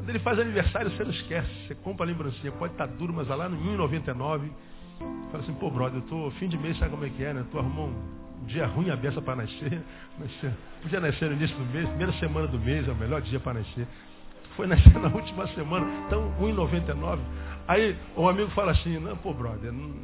Quando 0.00 0.08
ele 0.08 0.18
faz 0.20 0.38
aniversário, 0.38 0.90
você 0.90 1.04
não 1.04 1.10
esquece. 1.10 1.50
Você 1.66 1.74
compra 1.74 2.06
a 2.06 2.08
lembrancinha, 2.08 2.50
pode 2.52 2.72
estar 2.72 2.86
duro, 2.86 3.12
mas 3.12 3.28
lá 3.28 3.50
no 3.50 3.58
1,99. 3.58 4.48
Fala 5.30 5.42
assim, 5.44 5.52
pô, 5.54 5.70
brother, 5.70 5.98
eu 5.98 6.06
tô 6.06 6.30
fim 6.32 6.48
de 6.48 6.56
mês, 6.56 6.78
sabe 6.78 6.90
como 6.90 7.04
é 7.04 7.10
que 7.10 7.22
é, 7.22 7.34
né? 7.34 7.44
Tu 7.50 7.58
arrumou 7.58 7.88
um 7.88 8.44
dia 8.46 8.66
ruim 8.66 8.88
a 8.88 8.96
beça 8.96 9.20
para 9.20 9.36
nascer. 9.36 9.82
nascer. 10.18 10.52
Podia 10.80 11.00
nascer 11.00 11.28
no 11.28 11.36
início 11.36 11.54
do 11.54 11.66
mês, 11.66 11.86
primeira 11.90 12.12
semana 12.14 12.46
do 12.46 12.58
mês, 12.58 12.88
é 12.88 12.92
o 12.92 12.96
melhor 12.96 13.20
dia 13.20 13.38
para 13.38 13.60
nascer. 13.60 13.86
Foi 14.56 14.66
nascer 14.66 14.92
na 14.98 15.08
última 15.08 15.46
semana, 15.48 15.86
então 16.06 16.32
1,99. 16.40 17.18
Aí 17.68 17.94
o 18.16 18.26
amigo 18.26 18.50
fala 18.52 18.72
assim, 18.72 18.98
não, 18.98 19.14
pô, 19.18 19.34
brother, 19.34 19.70
não, 19.70 19.94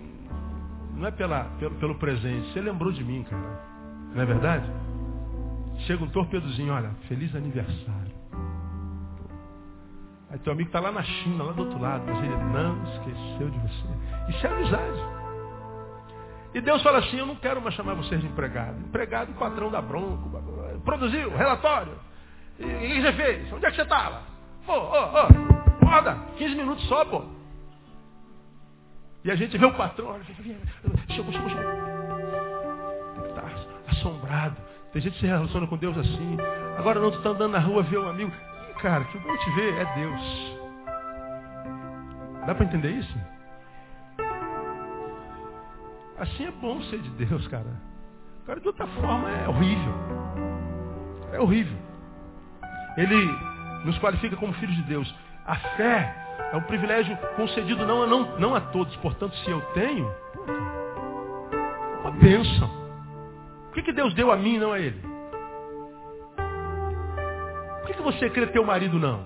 não 0.94 1.06
é 1.06 1.10
pela, 1.10 1.44
pelo, 1.58 1.74
pelo 1.76 1.94
presente, 1.94 2.52
você 2.52 2.60
lembrou 2.60 2.92
de 2.92 3.02
mim, 3.02 3.22
cara. 3.22 3.60
Não 4.14 4.22
é 4.22 4.26
verdade? 4.26 4.70
Chega 5.86 6.04
um 6.04 6.08
torpedozinho, 6.08 6.70
olha, 6.70 6.90
feliz 7.08 7.34
aniversário. 7.34 8.05
Aí 10.30 10.38
teu 10.40 10.52
amigo 10.52 10.68
está 10.68 10.80
lá 10.80 10.90
na 10.90 11.02
China, 11.02 11.44
lá 11.44 11.52
do 11.52 11.62
outro 11.62 11.80
lado, 11.80 12.04
mas 12.06 12.18
ele 12.24 12.36
não 12.36 12.82
esqueceu 12.94 13.48
de 13.48 13.58
você. 13.58 14.30
Isso 14.30 14.46
é 14.46 14.50
amizade. 14.50 15.16
E 16.54 16.60
Deus 16.60 16.82
fala 16.82 16.98
assim, 16.98 17.18
eu 17.18 17.26
não 17.26 17.36
quero 17.36 17.60
mais 17.60 17.74
chamar 17.74 17.94
vocês 17.94 18.20
de 18.20 18.26
empregado. 18.26 18.78
Empregado, 18.80 19.32
patrão 19.34 19.70
da 19.70 19.80
bronco. 19.80 20.30
Produziu, 20.84 21.30
relatório. 21.36 21.92
E 22.58 22.64
o 22.64 22.78
que 22.78 23.02
você 23.02 23.12
fez? 23.12 23.52
Onde 23.52 23.66
é 23.66 23.70
que 23.70 23.76
você 23.76 23.82
estava? 23.82 24.22
Ô, 24.66 24.72
ô, 24.72 24.74
ô, 24.74 25.86
roda, 25.86 26.16
15 26.38 26.54
minutos 26.54 26.84
só, 26.88 27.04
pô. 27.04 27.24
E 29.22 29.30
a 29.30 29.36
gente 29.36 29.58
vê 29.58 29.66
o 29.66 29.74
patrão, 29.74 30.06
olha, 30.06 30.24
chegou, 30.24 31.32
chegou, 31.32 31.50
chegou. 31.50 31.64
Estar 33.28 33.52
assombrado. 33.88 34.56
Tem 34.92 35.02
gente 35.02 35.14
que 35.14 35.20
se 35.20 35.26
relaciona 35.26 35.66
com 35.66 35.76
Deus 35.76 35.96
assim. 35.98 36.36
Agora 36.78 36.98
não, 37.00 37.10
tu 37.10 37.18
está 37.18 37.30
andando 37.30 37.52
na 37.52 37.58
rua, 37.58 37.82
vê 37.82 37.98
um 37.98 38.08
amigo. 38.08 38.32
Cara, 38.86 39.02
que 39.06 39.18
bom 39.18 39.36
te 39.36 39.50
ver, 39.50 39.74
é 39.78 39.84
Deus. 39.96 40.58
Dá 42.46 42.54
para 42.54 42.66
entender 42.66 42.90
isso? 42.90 43.18
Assim 46.16 46.46
é 46.46 46.52
bom 46.52 46.80
ser 46.82 47.00
de 47.00 47.10
Deus, 47.10 47.48
cara. 47.48 47.66
Cara, 48.46 48.60
de 48.60 48.68
outra 48.68 48.86
forma 48.86 49.28
é 49.28 49.48
horrível. 49.48 49.92
É 51.32 51.40
horrível. 51.40 51.76
Ele 52.96 53.16
nos 53.84 53.98
qualifica 53.98 54.36
como 54.36 54.52
filhos 54.52 54.76
de 54.76 54.82
Deus. 54.84 55.12
A 55.44 55.56
fé 55.56 56.14
é 56.52 56.56
um 56.56 56.62
privilégio 56.62 57.16
concedido 57.34 57.84
não 57.84 58.04
a, 58.04 58.06
não, 58.06 58.38
não 58.38 58.54
a 58.54 58.60
todos. 58.60 58.94
Portanto, 58.98 59.34
se 59.38 59.50
eu 59.50 59.60
tenho, 59.74 60.08
é 60.46 62.02
uma 62.02 62.12
bênção. 62.12 62.70
Por 63.64 63.74
que, 63.74 63.82
que 63.82 63.92
Deus 63.92 64.14
deu 64.14 64.30
a 64.30 64.36
mim 64.36 64.54
e 64.54 64.58
não 64.60 64.70
a 64.70 64.78
ele? 64.78 65.15
Que, 67.96 68.02
você 68.02 68.30
crê 68.30 68.46
teu 68.46 68.64
marido 68.64 68.98
não? 68.98 69.24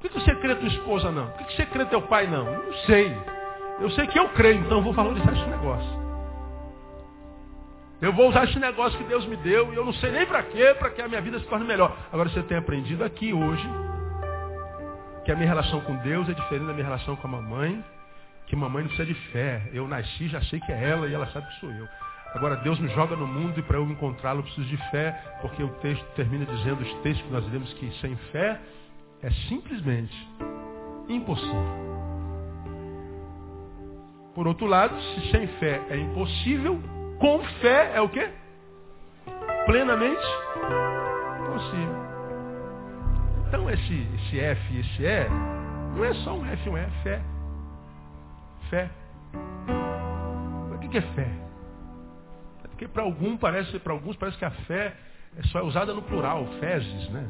Por 0.00 0.10
que, 0.10 0.18
você 0.18 0.34
crê 0.36 0.54
tua 0.54 0.68
esposa 0.68 1.10
não? 1.10 1.26
Por 1.28 1.38
que, 1.38 1.44
que 1.44 1.56
você 1.56 1.66
crê 1.66 1.84
teu 1.84 2.02
pai 2.02 2.26
não? 2.26 2.44
Não 2.44 2.72
sei. 2.86 3.14
Eu 3.80 3.90
sei 3.90 4.06
que 4.06 4.18
eu 4.18 4.28
creio, 4.30 4.60
então 4.60 4.78
eu 4.78 4.84
vou 4.84 4.92
valorizar 4.92 5.32
esse 5.32 5.48
negócio. 5.48 6.00
Eu 8.00 8.12
vou 8.14 8.28
usar 8.30 8.44
esse 8.44 8.58
negócio 8.58 8.98
que 8.98 9.04
Deus 9.04 9.26
me 9.26 9.36
deu 9.36 9.72
e 9.72 9.76
eu 9.76 9.84
não 9.84 9.92
sei 9.94 10.10
nem 10.10 10.24
para 10.24 10.42
quê, 10.42 10.74
para 10.78 10.90
que 10.90 11.02
a 11.02 11.08
minha 11.08 11.20
vida 11.20 11.38
se 11.38 11.46
torne 11.46 11.66
melhor. 11.66 11.94
Agora 12.10 12.30
você 12.30 12.42
tem 12.42 12.56
aprendido 12.56 13.04
aqui 13.04 13.32
hoje 13.32 13.68
que 15.24 15.30
a 15.30 15.36
minha 15.36 15.48
relação 15.48 15.80
com 15.82 15.96
Deus 15.96 16.28
é 16.28 16.32
diferente 16.32 16.66
da 16.66 16.72
minha 16.72 16.84
relação 16.84 17.14
com 17.14 17.26
a 17.26 17.30
mamãe, 17.30 17.84
que 18.46 18.56
mamãe 18.56 18.82
não 18.82 18.88
precisa 18.88 19.06
de 19.06 19.14
fé. 19.30 19.68
Eu 19.72 19.86
nasci, 19.86 20.28
já 20.28 20.40
sei 20.42 20.60
que 20.60 20.72
é 20.72 20.88
ela 20.88 21.06
e 21.06 21.14
ela 21.14 21.26
sabe 21.26 21.46
que 21.48 21.60
sou 21.60 21.70
eu. 21.70 21.86
Agora 22.34 22.56
Deus 22.56 22.78
me 22.78 22.88
joga 22.90 23.16
no 23.16 23.26
mundo 23.26 23.58
e 23.58 23.62
para 23.62 23.76
eu 23.76 23.84
encontrá-lo 23.84 24.40
eu 24.40 24.44
preciso 24.44 24.68
de 24.68 24.76
fé, 24.90 25.12
porque 25.40 25.62
o 25.62 25.68
texto 25.80 26.04
termina 26.14 26.46
dizendo, 26.46 26.80
os 26.80 26.94
textos 27.02 27.26
que 27.26 27.32
nós 27.32 27.52
lemos, 27.52 27.72
que 27.74 27.90
sem 28.00 28.14
fé 28.30 28.60
é 29.22 29.30
simplesmente 29.48 30.28
impossível. 31.08 31.90
Por 34.34 34.46
outro 34.46 34.66
lado, 34.66 34.94
se 35.00 35.30
sem 35.32 35.46
fé 35.58 35.80
é 35.90 35.96
impossível, 35.96 36.80
com 37.18 37.42
fé 37.60 37.92
é 37.94 38.00
o 38.00 38.08
quê? 38.08 38.30
Plenamente 39.66 40.22
possível. 41.52 42.10
Então 43.48 43.68
esse, 43.68 44.06
esse 44.14 44.38
F 44.38 44.72
e 44.72 44.80
esse 44.80 45.02
E 45.02 45.28
não 45.96 46.04
é 46.04 46.14
só 46.14 46.34
um 46.34 46.46
F 46.46 46.68
e 46.68 46.70
um 46.70 46.78
E, 46.78 46.80
é 46.80 46.90
fé. 47.02 47.20
Fé. 48.70 48.90
O 50.72 50.78
que 50.78 50.98
é 50.98 51.02
fé? 51.02 51.49
É 52.80 52.86
porque 52.86 52.88
para 52.88 53.02
algum 53.02 53.36
parece, 53.36 53.78
para 53.78 53.92
alguns 53.92 54.16
parece 54.16 54.38
que 54.38 54.44
a 54.44 54.50
fé 54.50 54.96
é 55.36 55.42
só 55.48 55.62
usada 55.62 55.92
no 55.92 56.00
plural, 56.00 56.46
fezes, 56.58 57.10
né? 57.10 57.28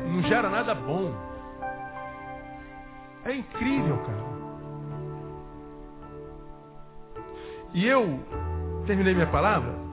Não 0.00 0.22
gera 0.24 0.50
nada 0.50 0.74
bom. 0.74 1.14
É 3.24 3.32
incrível, 3.32 3.98
cara. 3.98 4.26
E 7.74 7.86
eu 7.86 8.20
terminei 8.86 9.14
minha 9.14 9.26
palavra 9.28 9.86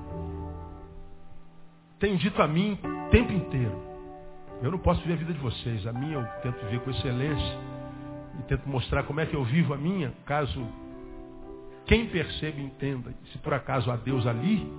tenho 2.00 2.18
dito 2.18 2.42
a 2.42 2.48
mim 2.50 2.78
o 2.84 3.10
tempo 3.12 3.32
inteiro. 3.32 3.82
Eu 4.62 4.70
não 4.72 4.78
posso 4.78 5.00
viver 5.02 5.14
a 5.14 5.18
vida 5.18 5.34
de 5.34 5.40
vocês. 5.40 5.88
A 5.88 5.94
minha 5.94 6.16
eu 6.16 6.42
tento 6.42 6.60
viver 6.66 6.82
com 6.82 6.90
excelência. 6.90 7.60
E 8.40 8.44
tento 8.44 8.68
mostrar 8.68 9.04
como 9.04 9.22
é 9.22 9.26
que 9.26 9.34
eu 9.34 9.44
vivo 9.46 9.74
a 9.74 9.78
minha, 9.78 10.12
caso 10.26 10.68
quem 11.86 12.08
percebe 12.08 12.62
entenda. 12.62 13.14
Se 13.32 13.38
por 13.40 13.54
acaso 13.54 13.92
há 13.92 13.96
Deus 13.96 14.26
ali, 14.26 14.72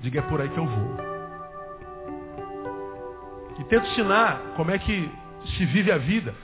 diga 0.00 0.20
é 0.20 0.22
por 0.22 0.40
aí 0.40 0.48
que 0.48 0.58
eu 0.58 0.66
vou. 0.66 0.96
E 3.58 3.64
tento 3.64 3.86
ensinar 3.88 4.40
como 4.56 4.70
é 4.70 4.78
que 4.78 5.10
se 5.56 5.64
vive 5.66 5.90
a 5.90 5.98
vida. 5.98 6.34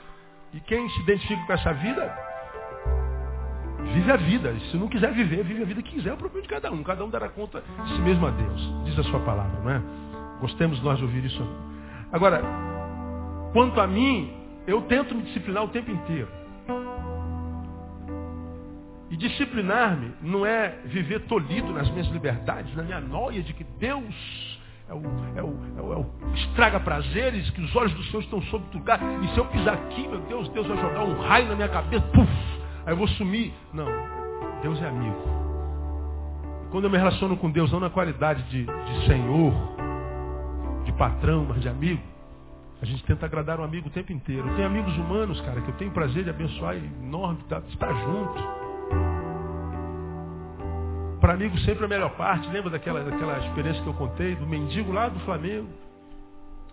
E 0.53 0.59
quem 0.59 0.87
se 0.89 0.99
identifica 1.01 1.45
com 1.45 1.53
essa 1.53 1.73
vida, 1.73 2.15
Vive 3.91 4.11
a 4.11 4.17
vida. 4.17 4.55
Se 4.71 4.77
não 4.77 4.87
quiser 4.87 5.11
viver, 5.13 5.43
vive 5.43 5.61
a 5.61 5.65
vida 5.65 5.81
que 5.81 5.91
quiser. 5.91 6.09
É 6.09 6.13
o 6.13 6.17
problema 6.17 6.41
de 6.41 6.47
cada 6.47 6.71
um. 6.71 6.83
Cada 6.83 7.03
um 7.03 7.09
dará 7.09 7.29
conta 7.29 7.61
de 7.61 7.93
si 7.93 8.01
mesmo 8.01 8.25
a 8.25 8.31
Deus. 8.31 8.73
Diz 8.85 8.97
a 8.97 9.03
sua 9.03 9.19
palavra, 9.19 9.59
não 9.59 9.69
é? 9.69 9.81
Gostemos 10.39 10.81
nós 10.81 10.97
de 10.97 11.03
ouvir 11.03 11.25
isso. 11.25 11.45
Agora, 12.11 12.41
quanto 13.51 13.79
a 13.79 13.87
mim, 13.87 14.33
eu 14.65 14.81
tento 14.83 15.13
me 15.13 15.23
disciplinar 15.23 15.63
o 15.63 15.67
tempo 15.67 15.91
inteiro. 15.91 16.27
E 19.13 19.15
disciplinar-me 19.15 20.11
não 20.23 20.43
é 20.43 20.69
viver 20.85 21.19
tolhido 21.27 21.71
nas 21.71 21.87
minhas 21.91 22.07
liberdades, 22.07 22.75
na 22.75 22.81
minha 22.81 22.99
noia 22.99 23.43
de 23.43 23.53
que 23.53 23.63
Deus 23.63 24.59
é 24.89 24.93
o, 24.95 25.03
é 25.35 25.43
o, 25.43 25.55
é 25.77 25.81
o, 25.83 25.93
é 25.93 25.97
o 25.97 26.33
estraga 26.33 26.79
prazeres, 26.79 27.47
que 27.51 27.61
os 27.61 27.75
olhos 27.75 27.93
do 27.93 28.03
Senhor 28.05 28.21
estão 28.21 28.41
sobre 28.41 28.67
tu 28.71 28.79
lugar. 28.79 28.99
E 29.21 29.27
se 29.27 29.37
eu 29.37 29.45
pisar 29.45 29.75
aqui, 29.75 30.07
meu 30.07 30.19
Deus, 30.21 30.49
Deus 30.49 30.65
vai 30.65 30.77
jogar 30.77 31.03
um 31.03 31.21
raio 31.21 31.47
na 31.47 31.53
minha 31.53 31.69
cabeça. 31.69 32.03
Puf! 32.07 32.27
Aí 32.87 32.93
eu 32.93 32.97
vou 32.97 33.07
sumir. 33.09 33.53
Não. 33.71 33.85
Deus 34.63 34.81
é 34.81 34.87
amigo. 34.87 35.15
E 36.65 36.71
quando 36.71 36.85
eu 36.85 36.89
me 36.89 36.97
relaciono 36.97 37.37
com 37.37 37.51
Deus, 37.51 37.71
não 37.71 37.79
na 37.79 37.91
qualidade 37.91 38.41
de, 38.49 38.65
de 38.65 39.05
senhor, 39.05 39.53
de 40.85 40.91
patrão, 40.93 41.45
mas 41.47 41.61
de 41.61 41.69
amigo, 41.69 42.01
a 42.81 42.85
gente 42.85 43.03
tenta 43.03 43.27
agradar 43.27 43.59
o 43.59 43.63
amigo 43.63 43.89
o 43.89 43.91
tempo 43.91 44.11
inteiro. 44.11 44.55
Tem 44.55 44.65
amigos 44.65 44.97
humanos, 44.97 45.39
cara, 45.41 45.61
que 45.61 45.69
eu 45.69 45.75
tenho 45.75 45.91
prazer 45.91 46.23
de 46.23 46.31
abençoar 46.31 46.75
enorme, 46.77 47.43
tá, 47.47 47.61
estar 47.69 47.93
junto. 47.93 48.62
Para 51.23 51.35
amigo 51.35 51.57
sempre 51.59 51.85
a 51.85 51.87
melhor 51.87 52.09
parte. 52.17 52.47
Lembra 52.49 52.69
daquela, 52.69 53.01
daquela 53.03 53.39
experiência 53.39 53.81
que 53.81 53.87
eu 53.87 53.93
contei 53.93 54.35
do 54.35 54.45
mendigo 54.45 54.91
lá 54.91 55.07
do 55.07 55.19
Flamengo? 55.21 55.69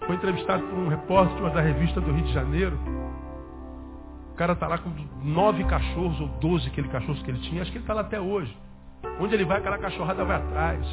Foi 0.05 0.16
entrevistado 0.16 0.62
por 0.64 0.76
um 0.76 0.88
repórter 0.88 1.51
da 1.53 1.61
revista 1.61 2.01
do 2.01 2.11
Rio 2.11 2.24
de 2.24 2.32
Janeiro 2.32 2.76
cara 4.40 4.55
está 4.55 4.66
lá 4.66 4.78
com 4.78 4.90
nove 5.22 5.62
cachorros 5.64 6.18
ou 6.18 6.26
doze 6.40 6.66
aquele 6.68 6.88
cachorros 6.88 7.22
que 7.22 7.30
ele 7.30 7.40
tinha. 7.40 7.61
Acho 7.61 7.70
que 7.70 7.76
ele 7.76 7.84
está 7.84 7.92
lá 7.92 8.01
até 8.01 8.18
hoje. 8.18 8.57
Onde 9.20 9.34
ele 9.34 9.44
vai, 9.44 9.59
aquela 9.59 9.76
cachorrada 9.76 10.24
vai 10.24 10.38
atrás. 10.38 10.86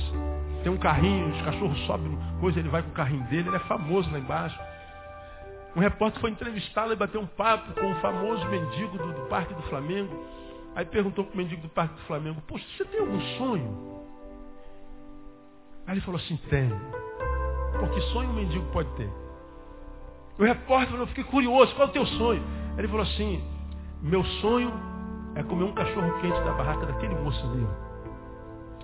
Tem 0.64 0.70
um 0.70 0.78
carrinho, 0.78 1.30
os 1.30 1.42
cachorros 1.44 1.80
sobem, 1.86 2.20
coisa, 2.42 2.60
ele 2.60 2.68
vai 2.68 2.84
com 2.84 2.90
o 2.90 2.94
carrinho 2.94 3.24
dele, 3.28 3.48
ele 3.48 3.56
é 3.56 3.60
famoso 3.60 4.12
lá 4.12 4.20
embaixo. 4.20 4.60
Um 5.78 5.80
repórter 5.80 6.20
foi 6.20 6.30
entrevistá-lo 6.30 6.92
e 6.92 6.98
bateu 6.98 7.22
um 7.22 7.26
papo 7.26 7.72
com 7.80 7.90
o 7.90 7.96
famoso 8.02 8.46
mendigo 8.50 8.98
do, 8.98 9.14
do 9.14 9.22
Parque 9.30 9.54
do 9.54 9.62
Flamengo. 9.64 10.14
Aí 10.78 10.86
perguntou 10.86 11.26
para 11.26 11.34
o 11.34 11.38
mendigo 11.38 11.64
do 11.64 11.70
Parque 11.70 11.96
do 11.96 12.02
Flamengo, 12.02 12.40
poxa, 12.46 12.64
você 12.78 12.86
tem 12.86 13.00
algum 13.00 13.20
sonho? 13.40 14.04
Aí 15.88 15.96
ele 15.96 16.02
falou 16.02 16.20
assim, 16.20 16.38
tenho. 16.52 16.80
Porque 17.80 18.00
sonho 18.14 18.30
um 18.30 18.34
mendigo 18.34 18.64
pode 18.72 18.88
ter. 18.92 19.10
O 20.38 20.44
repórter 20.44 20.90
falou, 20.90 21.02
eu 21.02 21.08
fiquei 21.08 21.24
curioso, 21.24 21.74
qual 21.74 21.88
é 21.88 21.90
o 21.90 21.94
teu 21.94 22.06
sonho? 22.06 22.44
Aí 22.74 22.82
ele 22.82 22.90
falou 22.90 23.02
assim, 23.02 23.44
meu 24.04 24.24
sonho 24.24 24.72
é 25.34 25.42
comer 25.42 25.64
um 25.64 25.74
cachorro 25.74 26.22
quente 26.22 26.40
da 26.42 26.52
barraca 26.52 26.86
daquele 26.86 27.16
moço 27.16 27.44
ali. 27.48 27.68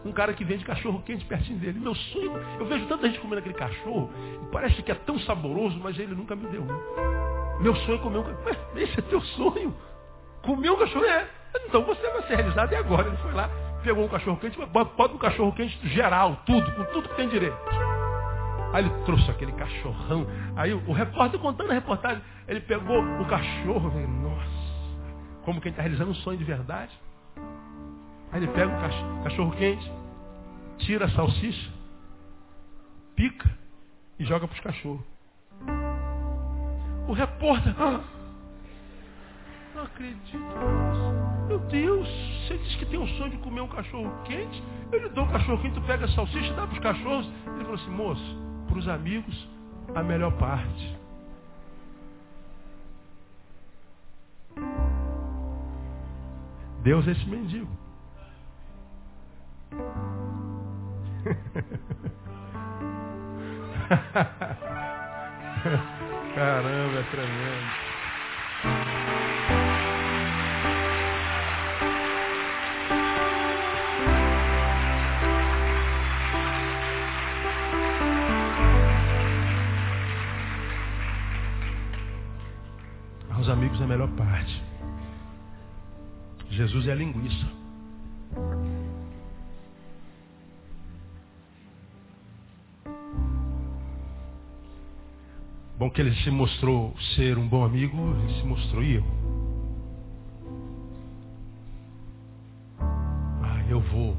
Um 0.03 0.11
cara 0.11 0.33
que 0.33 0.43
vende 0.43 0.65
cachorro 0.65 0.99
quente 1.05 1.23
pertinho 1.25 1.59
dele. 1.59 1.79
Meu 1.79 1.93
sonho, 1.93 2.31
eu 2.59 2.65
vejo 2.65 2.87
tanta 2.87 3.07
gente 3.07 3.19
comendo 3.19 3.37
aquele 3.37 3.53
cachorro, 3.53 4.09
e 4.41 4.45
parece 4.51 4.81
que 4.81 4.91
é 4.91 4.95
tão 4.95 5.19
saboroso, 5.19 5.79
mas 5.79 5.99
ele 5.99 6.15
nunca 6.15 6.35
me 6.35 6.47
deu 6.47 6.63
um. 6.63 7.61
Meu 7.61 7.75
sonho 7.75 7.99
é 7.99 8.01
comer 8.01 8.17
um 8.17 8.23
cachorro. 8.23 8.67
Esse 8.77 8.97
é 8.97 9.03
teu 9.03 9.21
sonho? 9.21 9.75
Comer 10.41 10.71
um 10.71 10.79
cachorro? 10.79 11.05
É. 11.05 11.42
Então 11.55 11.83
você 11.83 12.09
vai 12.09 12.23
ser 12.23 12.35
realizado 12.35 12.71
e 12.71 12.75
agora. 12.75 13.07
Ele 13.07 13.17
foi 13.17 13.33
lá, 13.33 13.49
pegou 13.83 14.05
um 14.05 14.07
cachorro 14.07 14.37
quente, 14.37 14.57
bota 14.65 15.13
um 15.13 15.17
cachorro 15.17 15.51
quente 15.53 15.87
geral, 15.89 16.37
tudo, 16.45 16.71
com 16.71 16.83
tudo 16.85 17.09
que 17.09 17.15
tem 17.15 17.29
direito. 17.29 17.57
Aí 18.73 18.83
ele 18.83 19.03
trouxe 19.05 19.29
aquele 19.29 19.51
cachorrão. 19.51 20.25
Aí 20.55 20.73
o, 20.73 20.91
repórter 20.91 21.39
contando 21.39 21.69
a 21.69 21.73
reportagem, 21.75 22.21
ele 22.47 22.59
pegou 22.61 23.03
o 23.03 23.25
cachorro, 23.25 23.89
veio, 23.91 24.07
nossa, 24.07 24.49
como 25.43 25.61
quem 25.61 25.69
está 25.69 25.83
realizando 25.83 26.11
um 26.11 26.15
sonho 26.15 26.39
de 26.39 26.43
verdade. 26.43 26.91
Aí 28.31 28.39
ele 28.39 28.47
pega 28.47 28.71
o 28.71 29.23
cachorro 29.23 29.51
quente, 29.51 29.91
tira 30.79 31.05
a 31.05 31.09
salsicha, 31.09 31.71
pica 33.15 33.47
e 34.17 34.25
joga 34.25 34.47
para 34.47 34.55
os 34.55 34.61
cachorros. 34.61 35.03
O 37.07 37.13
repórter, 37.13 37.75
ah, 37.79 38.01
não 39.75 39.83
acredito 39.83 40.37
nisso. 40.37 41.22
Meu 41.47 41.59
Deus, 41.59 42.07
você 42.47 42.57
diz 42.57 42.75
que 42.75 42.85
tem 42.85 42.99
um 42.99 43.07
sonho 43.17 43.31
de 43.31 43.37
comer 43.37 43.61
um 43.61 43.67
cachorro 43.67 44.11
quente? 44.23 44.63
Eu 44.91 45.01
lhe 45.01 45.09
dou 45.09 45.25
um 45.25 45.31
cachorro 45.31 45.61
quente, 45.61 45.75
tu 45.75 45.81
pega 45.81 46.05
a 46.05 46.07
salsicha 46.09 46.51
e 46.51 46.55
dá 46.55 46.65
para 46.65 46.73
os 46.73 46.79
cachorros. 46.79 47.29
Ele 47.47 47.63
falou 47.63 47.75
assim, 47.75 47.91
moço, 47.91 48.37
para 48.67 48.77
os 48.77 48.87
amigos, 48.87 49.47
a 49.93 50.01
melhor 50.01 50.31
parte. 50.37 50.97
Deus 56.83 57.07
é 57.07 57.11
esse 57.11 57.29
mendigo. 57.29 57.69
Caramba, 66.35 66.99
é 66.99 67.03
tremendo. 67.11 69.12
A 83.83 83.87
melhor 83.87 84.09
parte. 84.15 84.61
Jesus 86.49 86.87
é 86.87 86.91
a 86.91 86.95
linguiça. 86.95 87.47
Bom 95.77 95.89
que 95.89 95.99
ele 95.99 96.15
se 96.15 96.31
mostrou 96.31 96.95
ser 97.15 97.37
um 97.37 97.47
bom 97.47 97.65
amigo, 97.65 97.97
ele 97.97 98.39
se 98.39 98.47
mostrou 98.47 98.83
eu. 98.83 99.03
Ah, 102.79 103.63
eu 103.67 103.81
vou 103.81 104.15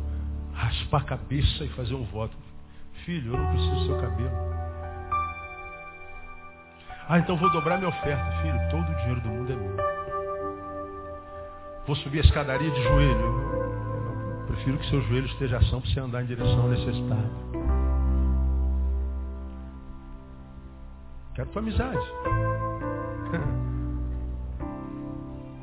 raspar 0.53 0.99
a 0.99 1.05
cabeça 1.05 1.65
e 1.65 1.69
fazer 1.71 1.95
um 1.95 2.05
voto. 2.05 2.37
Filho, 3.05 3.33
eu 3.33 3.39
não 3.39 3.51
preciso 3.51 3.75
do 3.77 3.87
seu 3.87 4.01
cabelo. 4.01 4.54
Ah, 7.09 7.19
então 7.19 7.37
vou 7.37 7.51
dobrar 7.51 7.77
minha 7.77 7.91
oferta. 7.91 8.25
Filho, 8.43 8.59
todo 8.71 8.91
o 8.91 8.95
dinheiro 8.97 9.21
do 9.21 9.29
mundo 9.29 9.53
é 9.53 9.57
meu. 9.57 9.77
Vou 11.87 11.95
subir 11.97 12.21
a 12.21 12.23
escadaria 12.23 12.71
de 12.71 12.83
joelho. 12.83 13.45
Prefiro 14.47 14.79
que 14.79 14.89
seu 14.89 15.03
joelho 15.03 15.27
esteja 15.27 15.59
ação 15.59 15.81
para 15.81 15.91
você 15.91 16.01
andar 16.01 16.23
em 16.23 16.27
direção 16.27 16.63
ao 16.63 16.69
necessitado. 16.69 17.31
Quero 21.35 21.51
tua 21.51 21.61
amizade. 21.61 21.99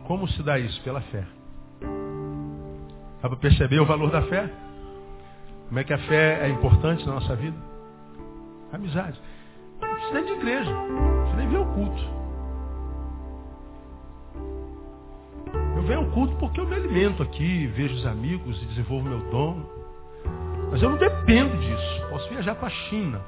Como 0.06 0.28
se 0.28 0.44
dá 0.44 0.60
isso? 0.60 0.80
Pela 0.84 1.02
fé. 1.02 1.26
Dá 3.22 3.30
para 3.30 3.38
perceber 3.38 3.80
o 3.80 3.86
valor 3.86 4.12
da 4.12 4.22
fé? 4.24 4.50
Como 5.68 5.80
é 5.80 5.84
que 5.84 5.94
a 5.94 5.98
fé 5.98 6.46
é 6.46 6.50
importante 6.50 7.06
na 7.08 7.14
nossa 7.14 7.36
vida? 7.36 7.58
Amizade. 8.74 9.20
Não 10.02 10.10
precisa 10.10 10.14
nem 10.14 10.26
de 10.26 10.32
igreja. 10.32 10.72
Precisa 10.72 11.38
nem 11.38 11.48
ver 11.48 11.58
o 11.58 11.66
culto. 11.66 12.22
Eu 15.76 15.84
venho 15.84 16.00
ao 16.00 16.06
culto 16.08 16.36
porque 16.36 16.60
eu 16.60 16.66
me 16.66 16.76
alimento 16.76 17.24
aqui, 17.24 17.68
vejo 17.68 17.96
os 17.96 18.06
amigos 18.06 18.62
e 18.62 18.66
desenvolvo 18.66 19.08
meu 19.08 19.20
dom. 19.32 19.62
Mas 20.72 20.82
eu 20.82 20.90
não 20.90 20.98
dependo 20.98 21.56
disso. 21.58 22.08
Posso 22.10 22.30
viajar 22.30 22.56
para 22.56 22.68
a 22.68 22.72
China. 22.72 23.22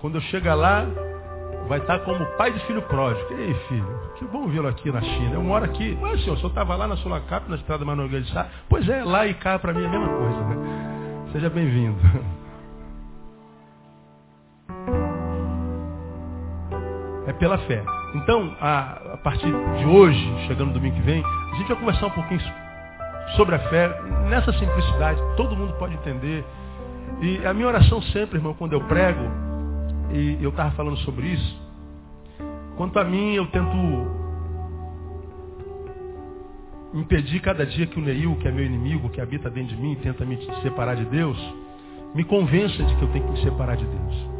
Quando 0.00 0.16
eu 0.16 0.20
chegar 0.22 0.54
lá, 0.54 0.86
vai 1.68 1.78
estar 1.78 1.98
como 2.00 2.24
pai 2.36 2.52
de 2.52 2.60
filho 2.66 2.82
pródigo. 2.82 3.32
Ei, 3.32 3.54
filho, 3.68 4.00
que 4.16 4.24
bom 4.26 4.46
vê-lo 4.48 4.68
aqui 4.68 4.92
na 4.92 5.00
China. 5.00 5.34
Eu 5.34 5.42
moro 5.42 5.64
aqui. 5.64 5.96
Mas, 6.00 6.20
senhor, 6.22 6.34
o 6.34 6.36
senhor 6.36 6.48
estava 6.48 6.76
lá 6.76 6.86
na 6.86 6.96
Sulacap, 6.98 7.48
na 7.48 7.56
estrada 7.56 7.84
Manuel 7.84 8.08
de 8.08 8.30
Sá. 8.32 8.48
Pois 8.68 8.88
é, 8.88 9.02
lá 9.02 9.26
e 9.26 9.34
cá 9.34 9.58
para 9.58 9.72
mim 9.72 9.82
é 9.82 9.86
a 9.86 9.90
mesma 9.90 10.08
coisa. 10.08 10.44
Né? 10.44 11.28
Seja 11.32 11.50
bem-vindo. 11.50 11.98
pela 17.38 17.58
fé. 17.58 17.82
Então, 18.14 18.56
a, 18.60 19.14
a 19.14 19.16
partir 19.18 19.52
de 19.78 19.84
hoje, 19.84 20.46
chegando 20.46 20.72
domingo 20.72 20.96
que 20.96 21.02
vem, 21.02 21.22
a 21.24 21.56
gente 21.56 21.68
vai 21.68 21.76
conversar 21.76 22.06
um 22.06 22.10
pouquinho 22.10 22.40
sobre 23.36 23.54
a 23.54 23.58
fé, 23.58 23.88
nessa 24.28 24.52
simplicidade, 24.52 25.20
todo 25.36 25.56
mundo 25.56 25.74
pode 25.74 25.94
entender. 25.94 26.44
E 27.20 27.44
a 27.46 27.52
minha 27.52 27.66
oração 27.66 28.00
sempre, 28.02 28.38
irmão, 28.38 28.54
quando 28.54 28.72
eu 28.72 28.80
prego, 28.82 29.22
e 30.10 30.38
eu 30.40 30.50
estava 30.50 30.70
falando 30.72 30.96
sobre 30.98 31.26
isso. 31.26 31.68
Quanto 32.76 32.98
a 32.98 33.04
mim, 33.04 33.34
eu 33.34 33.46
tento 33.46 34.28
impedir 36.94 37.40
cada 37.40 37.66
dia 37.66 37.86
que 37.86 37.98
o 37.98 38.02
Neil, 38.02 38.36
que 38.36 38.48
é 38.48 38.52
meu 38.52 38.64
inimigo, 38.64 39.10
que 39.10 39.20
habita 39.20 39.50
dentro 39.50 39.76
de 39.76 39.82
mim, 39.82 39.94
tenta 39.96 40.24
me 40.24 40.38
separar 40.62 40.96
de 40.96 41.04
Deus, 41.04 41.36
me 42.14 42.24
convença 42.24 42.82
de 42.82 42.94
que 42.94 43.02
eu 43.02 43.08
tenho 43.08 43.24
que 43.26 43.32
me 43.32 43.42
separar 43.42 43.76
de 43.76 43.84
Deus. 43.84 44.37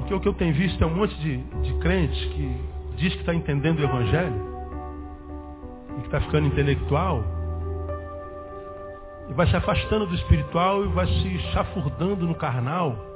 Porque 0.00 0.14
o 0.14 0.20
que 0.20 0.28
eu 0.28 0.34
tenho 0.34 0.54
visto 0.54 0.82
é 0.82 0.86
um 0.86 0.94
monte 0.94 1.14
de, 1.16 1.36
de 1.36 1.74
crentes 1.80 2.24
que 2.32 2.60
diz 2.96 3.12
que 3.14 3.20
está 3.20 3.34
entendendo 3.34 3.80
o 3.80 3.84
Evangelho 3.84 4.48
e 5.96 6.00
que 6.00 6.06
está 6.06 6.20
ficando 6.20 6.46
intelectual 6.46 7.24
e 9.28 9.32
vai 9.34 9.46
se 9.46 9.56
afastando 9.56 10.06
do 10.06 10.14
espiritual 10.14 10.84
e 10.84 10.88
vai 10.88 11.06
se 11.06 11.38
chafurdando 11.52 12.26
no 12.26 12.34
carnal 12.34 13.08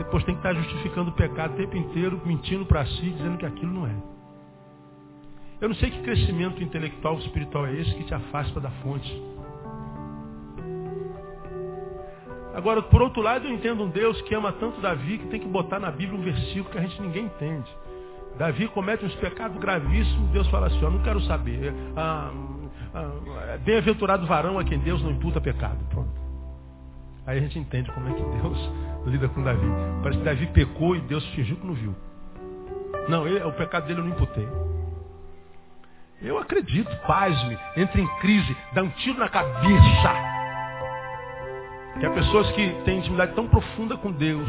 depois 0.00 0.24
tem 0.24 0.34
que 0.34 0.38
estar 0.38 0.54
justificando 0.54 1.10
o 1.10 1.12
pecado 1.12 1.52
o 1.52 1.56
tempo 1.56 1.76
inteiro, 1.76 2.18
mentindo 2.24 2.64
para 2.64 2.86
si, 2.86 3.10
dizendo 3.10 3.36
que 3.36 3.44
aquilo 3.44 3.70
não 3.70 3.86
é. 3.86 3.94
Eu 5.60 5.68
não 5.68 5.76
sei 5.76 5.90
que 5.90 6.00
crescimento 6.00 6.62
intelectual 6.62 7.14
ou 7.14 7.20
espiritual 7.20 7.66
é 7.66 7.74
esse 7.74 7.94
que 7.94 8.04
te 8.04 8.14
afasta 8.14 8.58
da 8.58 8.70
fonte. 8.82 9.22
Agora, 12.54 12.82
por 12.82 13.00
outro 13.00 13.22
lado, 13.22 13.46
eu 13.46 13.52
entendo 13.52 13.84
um 13.84 13.88
Deus 13.88 14.20
que 14.22 14.34
ama 14.34 14.52
tanto 14.52 14.80
Davi 14.80 15.18
que 15.18 15.26
tem 15.28 15.40
que 15.40 15.48
botar 15.48 15.78
na 15.78 15.90
Bíblia 15.90 16.18
um 16.18 16.22
versículo 16.22 16.70
que 16.70 16.78
a 16.78 16.82
gente 16.82 17.00
ninguém 17.00 17.24
entende. 17.26 17.70
Davi 18.36 18.66
comete 18.68 19.04
uns 19.04 19.14
pecados 19.16 19.56
gravíssimos, 19.58 20.30
Deus 20.30 20.48
fala 20.48 20.66
assim, 20.66 20.84
ó, 20.84 20.90
não 20.90 21.02
quero 21.02 21.20
saber. 21.22 21.72
Ah, 21.96 22.30
ah, 22.94 23.58
Bem-aventurado 23.64 24.26
varão 24.26 24.58
a 24.58 24.64
quem 24.64 24.78
Deus 24.78 25.02
não 25.02 25.10
imputa 25.10 25.40
pecado. 25.40 25.78
Pronto. 25.90 26.10
Aí 27.26 27.38
a 27.38 27.40
gente 27.40 27.58
entende 27.58 27.90
como 27.92 28.08
é 28.08 28.12
que 28.14 28.22
Deus 28.22 28.70
lida 29.06 29.28
com 29.28 29.42
Davi. 29.42 29.66
Parece 30.02 30.18
que 30.18 30.24
Davi 30.24 30.46
pecou 30.48 30.96
e 30.96 31.00
Deus 31.02 31.24
fingiu 31.28 31.56
que 31.56 31.66
não 31.66 31.74
viu. 31.74 31.94
Não, 33.08 33.26
ele, 33.26 33.42
o 33.44 33.52
pecado 33.52 33.86
dele 33.86 34.00
eu 34.00 34.04
não 34.04 34.12
imputei. 34.12 34.48
Eu 36.22 36.38
acredito, 36.38 36.94
paz-me, 37.06 37.56
entra 37.76 38.00
em 38.00 38.06
crise, 38.18 38.56
dá 38.74 38.82
um 38.82 38.90
tiro 38.90 39.18
na 39.18 39.28
cabeça. 39.28 40.29
Que 42.00 42.06
há 42.06 42.10
pessoas 42.10 42.50
que 42.52 42.72
têm 42.84 42.98
intimidade 42.98 43.34
tão 43.34 43.46
profunda 43.46 43.94
com 43.98 44.10
Deus, 44.10 44.48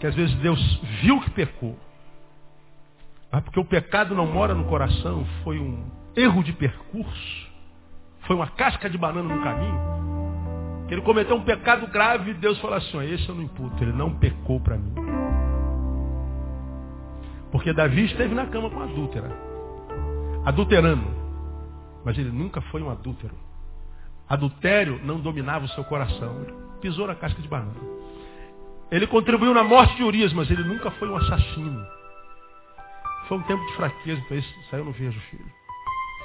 que 0.00 0.06
às 0.06 0.14
vezes 0.14 0.34
Deus 0.36 0.80
viu 1.02 1.20
que 1.20 1.30
pecou. 1.30 1.76
Mas 3.30 3.44
porque 3.44 3.60
o 3.60 3.64
pecado 3.64 4.14
não 4.14 4.26
mora 4.26 4.54
no 4.54 4.64
coração, 4.64 5.26
foi 5.44 5.58
um 5.58 5.84
erro 6.16 6.42
de 6.42 6.52
percurso. 6.54 7.46
foi 8.20 8.34
uma 8.34 8.48
casca 8.48 8.90
de 8.90 8.98
banana 8.98 9.34
no 9.34 9.42
caminho, 9.42 9.78
que 10.88 10.94
ele 10.94 11.02
cometeu 11.02 11.36
um 11.36 11.44
pecado 11.44 11.86
grave 11.86 12.30
e 12.30 12.34
Deus 12.34 12.58
falou 12.60 12.76
assim, 12.76 12.98
esse 13.12 13.28
eu 13.28 13.34
não 13.34 13.42
imputo, 13.42 13.82
ele 13.84 13.92
não 13.92 14.18
pecou 14.18 14.58
para 14.58 14.76
mim. 14.76 14.94
Porque 17.52 17.72
Davi 17.72 18.06
esteve 18.06 18.34
na 18.34 18.46
cama 18.46 18.68
com 18.70 18.80
a 18.80 18.84
adúltera, 18.84 19.30
adulterando, 20.44 21.06
mas 22.04 22.18
ele 22.18 22.30
nunca 22.30 22.60
foi 22.62 22.82
um 22.82 22.90
adúltero. 22.90 23.45
Adultério 24.28 25.00
não 25.04 25.20
dominava 25.20 25.64
o 25.64 25.68
seu 25.68 25.84
coração, 25.84 26.46
pisou 26.80 27.06
na 27.06 27.14
casca 27.14 27.40
de 27.40 27.48
banana. 27.48 27.74
Ele 28.90 29.06
contribuiu 29.06 29.52
na 29.54 29.64
morte 29.64 29.96
de 29.96 30.02
Urias, 30.02 30.32
mas 30.32 30.50
ele 30.50 30.64
nunca 30.64 30.90
foi 30.92 31.08
um 31.08 31.16
assassino. 31.16 31.86
Foi 33.28 33.38
um 33.38 33.42
tempo 33.42 33.64
de 33.66 33.72
fraqueza, 33.74 34.20
então 34.20 34.36
aí 34.38 34.78
eu 34.78 34.84
não 34.84 34.92
vejo, 34.92 35.18
filho. 35.30 35.44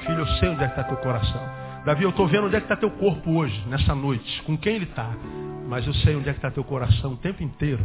Filho, 0.01 0.19
eu 0.19 0.27
sei 0.39 0.49
onde 0.49 0.63
é 0.63 0.67
que 0.67 0.79
está 0.79 0.83
teu 0.83 0.97
coração. 0.97 1.41
Davi, 1.85 2.03
eu 2.03 2.09
estou 2.11 2.27
vendo 2.27 2.45
onde 2.45 2.55
é 2.55 2.59
que 2.59 2.65
está 2.65 2.75
teu 2.75 2.91
corpo 2.91 3.37
hoje, 3.37 3.63
nessa 3.67 3.95
noite, 3.95 4.41
com 4.43 4.57
quem 4.57 4.75
ele 4.75 4.85
está. 4.85 5.09
Mas 5.67 5.85
eu 5.85 5.93
sei 5.95 6.15
onde 6.15 6.29
é 6.29 6.33
que 6.33 6.39
está 6.39 6.51
teu 6.51 6.63
coração 6.63 7.13
o 7.13 7.17
tempo 7.17 7.41
inteiro. 7.43 7.83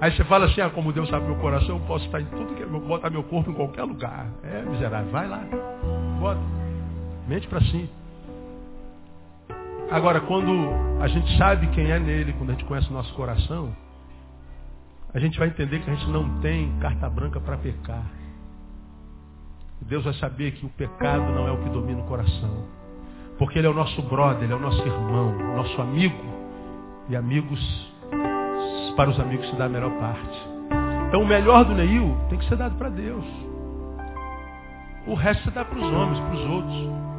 Aí 0.00 0.10
você 0.12 0.24
fala 0.24 0.46
assim, 0.46 0.60
ah, 0.60 0.70
como 0.70 0.92
Deus 0.92 1.08
sabe 1.08 1.26
meu 1.26 1.36
coração, 1.36 1.76
eu 1.76 1.86
posso 1.86 2.04
estar 2.06 2.20
em 2.20 2.26
tudo 2.26 2.54
que 2.54 2.64
botar 2.64 3.10
meu 3.10 3.22
corpo 3.24 3.50
em 3.50 3.54
qualquer 3.54 3.84
lugar. 3.84 4.26
É, 4.42 4.62
miserável, 4.62 5.10
vai 5.10 5.28
lá. 5.28 5.42
Bota. 6.18 6.40
Mente 7.28 7.46
para 7.46 7.60
si. 7.60 7.88
Agora, 9.90 10.20
quando 10.20 10.52
a 11.00 11.08
gente 11.08 11.36
sabe 11.36 11.66
quem 11.68 11.90
é 11.90 11.98
nele, 11.98 12.32
quando 12.34 12.50
a 12.50 12.52
gente 12.52 12.64
conhece 12.64 12.88
o 12.88 12.92
nosso 12.92 13.12
coração, 13.14 13.74
a 15.12 15.18
gente 15.18 15.38
vai 15.38 15.48
entender 15.48 15.80
que 15.80 15.90
a 15.90 15.94
gente 15.94 16.08
não 16.08 16.40
tem 16.40 16.72
carta 16.78 17.08
branca 17.10 17.38
para 17.38 17.56
pecar. 17.58 18.04
Deus 19.82 20.04
vai 20.04 20.14
saber 20.14 20.52
que 20.52 20.64
o 20.64 20.68
pecado 20.70 21.24
não 21.32 21.46
é 21.46 21.50
o 21.50 21.58
que 21.58 21.68
domina 21.68 22.00
o 22.00 22.06
coração. 22.06 22.64
Porque 23.38 23.58
Ele 23.58 23.66
é 23.66 23.70
o 23.70 23.74
nosso 23.74 24.00
brother, 24.02 24.44
Ele 24.44 24.52
é 24.52 24.56
o 24.56 24.60
nosso 24.60 24.80
irmão, 24.80 25.32
nosso 25.56 25.80
amigo. 25.82 26.32
E 27.08 27.16
amigos, 27.16 27.60
para 28.96 29.10
os 29.10 29.18
amigos 29.18 29.48
se 29.50 29.56
dá 29.56 29.66
a 29.66 29.68
melhor 29.68 29.90
parte. 29.98 30.52
Então 31.08 31.22
o 31.22 31.26
melhor 31.26 31.64
do 31.64 31.74
Neil 31.74 32.16
tem 32.30 32.38
que 32.38 32.48
ser 32.48 32.56
dado 32.56 32.76
para 32.76 32.88
Deus. 32.88 33.24
O 35.06 35.14
resto 35.14 35.44
você 35.44 35.50
dá 35.50 35.64
para 35.64 35.78
os 35.78 35.92
homens, 35.92 36.20
para 36.20 36.34
os 36.34 36.46
outros. 36.46 37.11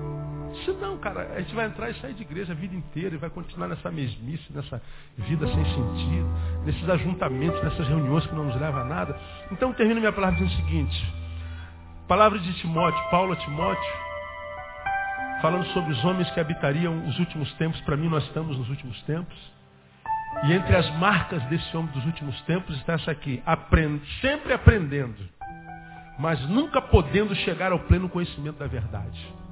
Se 0.65 0.71
não, 0.73 0.97
cara, 0.97 1.33
a 1.35 1.41
gente 1.41 1.53
vai 1.55 1.65
entrar 1.65 1.89
e 1.89 1.95
sair 1.95 2.13
de 2.13 2.21
igreja 2.21 2.53
a 2.53 2.55
vida 2.55 2.75
inteira 2.75 3.15
e 3.15 3.17
vai 3.17 3.29
continuar 3.29 3.67
nessa 3.67 3.89
mesmice, 3.91 4.53
nessa 4.53 4.81
vida 5.17 5.47
sem 5.47 5.65
sentido, 5.65 6.27
nesses 6.65 6.89
ajuntamentos, 6.89 7.61
nessas 7.63 7.87
reuniões 7.87 8.25
que 8.25 8.35
não 8.35 8.45
nos 8.45 8.59
levam 8.59 8.81
a 8.81 8.85
nada. 8.85 9.19
Então 9.51 9.73
termino 9.73 9.99
minha 9.99 10.13
palavra 10.13 10.37
dizendo 10.37 10.53
o 10.53 10.63
seguinte. 10.63 11.13
Palavra 12.07 12.37
de 12.37 12.53
Timóteo, 12.59 13.01
Paulo 13.09 13.33
a 13.33 13.35
Timóteo, 13.37 13.93
falando 15.41 15.65
sobre 15.67 15.91
os 15.91 16.05
homens 16.05 16.29
que 16.31 16.39
habitariam 16.39 17.05
os 17.07 17.17
últimos 17.19 17.51
tempos. 17.53 17.79
Para 17.81 17.97
mim, 17.97 18.09
nós 18.09 18.23
estamos 18.25 18.57
nos 18.57 18.69
últimos 18.69 19.01
tempos. 19.03 19.35
E 20.45 20.53
entre 20.53 20.75
as 20.75 20.89
marcas 20.97 21.43
desse 21.45 21.75
homem 21.75 21.91
dos 21.91 22.05
últimos 22.05 22.39
tempos 22.41 22.75
está 22.77 22.93
essa 22.93 23.11
aqui. 23.11 23.41
Aprend... 23.45 24.01
Sempre 24.19 24.53
aprendendo, 24.53 25.29
mas 26.17 26.39
nunca 26.49 26.81
podendo 26.81 27.35
chegar 27.35 27.71
ao 27.71 27.79
pleno 27.79 28.09
conhecimento 28.09 28.57
da 28.57 28.67
verdade. 28.67 29.42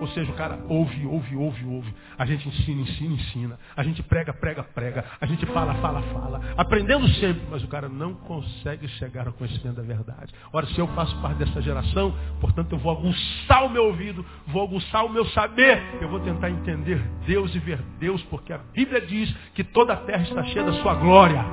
Ou 0.00 0.08
seja, 0.08 0.30
o 0.30 0.34
cara 0.34 0.58
ouve, 0.68 1.06
ouve, 1.06 1.36
ouve, 1.36 1.64
ouve. 1.66 1.94
A 2.18 2.26
gente 2.26 2.48
ensina, 2.48 2.82
ensina, 2.82 3.14
ensina. 3.14 3.58
A 3.76 3.82
gente 3.82 4.02
prega, 4.02 4.32
prega, 4.32 4.62
prega. 4.62 5.04
A 5.20 5.26
gente 5.26 5.44
fala, 5.46 5.74
fala, 5.74 6.02
fala. 6.02 6.40
Aprendendo 6.56 7.08
sempre, 7.14 7.42
mas 7.50 7.62
o 7.62 7.68
cara 7.68 7.88
não 7.88 8.14
consegue 8.14 8.88
chegar 8.88 9.26
ao 9.26 9.32
conhecimento 9.32 9.76
da 9.76 9.82
verdade. 9.82 10.32
Ora, 10.52 10.66
se 10.66 10.78
eu 10.78 10.86
faço 10.88 11.16
parte 11.20 11.38
dessa 11.38 11.60
geração, 11.62 12.14
portanto 12.40 12.72
eu 12.72 12.78
vou 12.78 12.92
aguçar 12.92 13.64
o 13.64 13.70
meu 13.70 13.84
ouvido, 13.84 14.24
vou 14.48 14.64
aguçar 14.64 15.04
o 15.04 15.08
meu 15.08 15.24
saber. 15.26 15.80
Eu 16.00 16.08
vou 16.08 16.20
tentar 16.20 16.50
entender 16.50 17.00
Deus 17.26 17.54
e 17.54 17.58
ver 17.58 17.80
Deus, 17.98 18.22
porque 18.24 18.52
a 18.52 18.58
Bíblia 18.58 19.00
diz 19.00 19.32
que 19.54 19.64
toda 19.64 19.92
a 19.92 19.96
terra 19.96 20.22
está 20.22 20.42
cheia 20.44 20.64
da 20.64 20.72
sua 20.74 20.94
glória. 20.94 21.44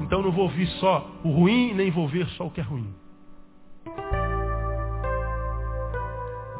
Então 0.00 0.22
não 0.22 0.32
vou 0.32 0.44
ouvir 0.44 0.66
só 0.80 1.10
o 1.22 1.30
ruim, 1.30 1.72
nem 1.74 1.90
vou 1.90 2.08
ver 2.08 2.26
só 2.30 2.46
o 2.46 2.50
que 2.50 2.60
é 2.60 2.64
ruim. 2.64 2.92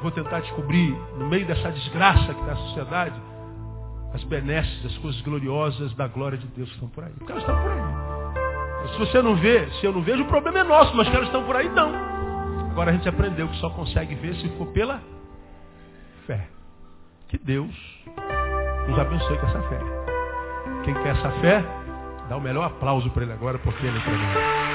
Vou 0.05 0.13
tentar 0.13 0.41
descobrir, 0.41 0.95
no 1.17 1.27
meio 1.27 1.47
dessa 1.47 1.73
desgraça 1.73 2.35
que 2.35 2.41
está 2.41 2.53
a 2.53 2.57
sociedade, 2.57 3.15
as 4.13 4.23
benesses, 4.25 4.85
as 4.85 4.99
coisas 4.99 5.21
gloriosas 5.23 5.95
da 5.95 6.07
glória 6.07 6.37
de 6.37 6.47
Deus 6.49 6.71
estão 6.73 6.89
por 6.89 7.05
aí. 7.05 7.13
Porque 7.15 7.33
elas 7.33 7.43
estão 7.43 7.57
por 7.61 7.71
aí. 7.71 8.93
Se 8.93 8.99
você 8.99 9.23
não 9.23 9.35
vê, 9.35 9.67
se 9.81 9.87
eu 9.87 9.93
não 9.93 10.03
vejo, 10.03 10.23
o 10.23 10.27
problema 10.27 10.59
é 10.59 10.63
nosso, 10.63 10.95
mas 10.95 11.09
que 11.09 11.17
elas 11.17 11.29
estão 11.29 11.43
por 11.45 11.57
aí, 11.57 11.71
não. 11.71 11.91
Agora 12.71 12.91
a 12.91 12.95
gente 12.95 13.09
aprendeu 13.09 13.49
que 13.49 13.57
só 13.57 13.71
consegue 13.71 14.15
ver 14.15 14.35
se 14.37 14.49
for 14.59 14.67
pela 14.69 15.01
fé. 16.27 16.49
Que 17.29 17.39
Deus 17.39 17.75
nos 18.87 18.99
abençoe 18.99 19.39
com 19.39 19.47
essa 19.47 19.63
fé. 19.63 19.79
Quem 20.85 20.95
quer 20.95 21.17
essa 21.17 21.31
fé, 21.41 21.65
dá 22.29 22.37
o 22.37 22.41
melhor 22.43 22.65
aplauso 22.67 23.09
para 23.11 23.23
ele 23.23 23.33
agora, 23.33 23.59
porque 23.59 23.87
ele 23.87 23.97
é. 23.97 24.74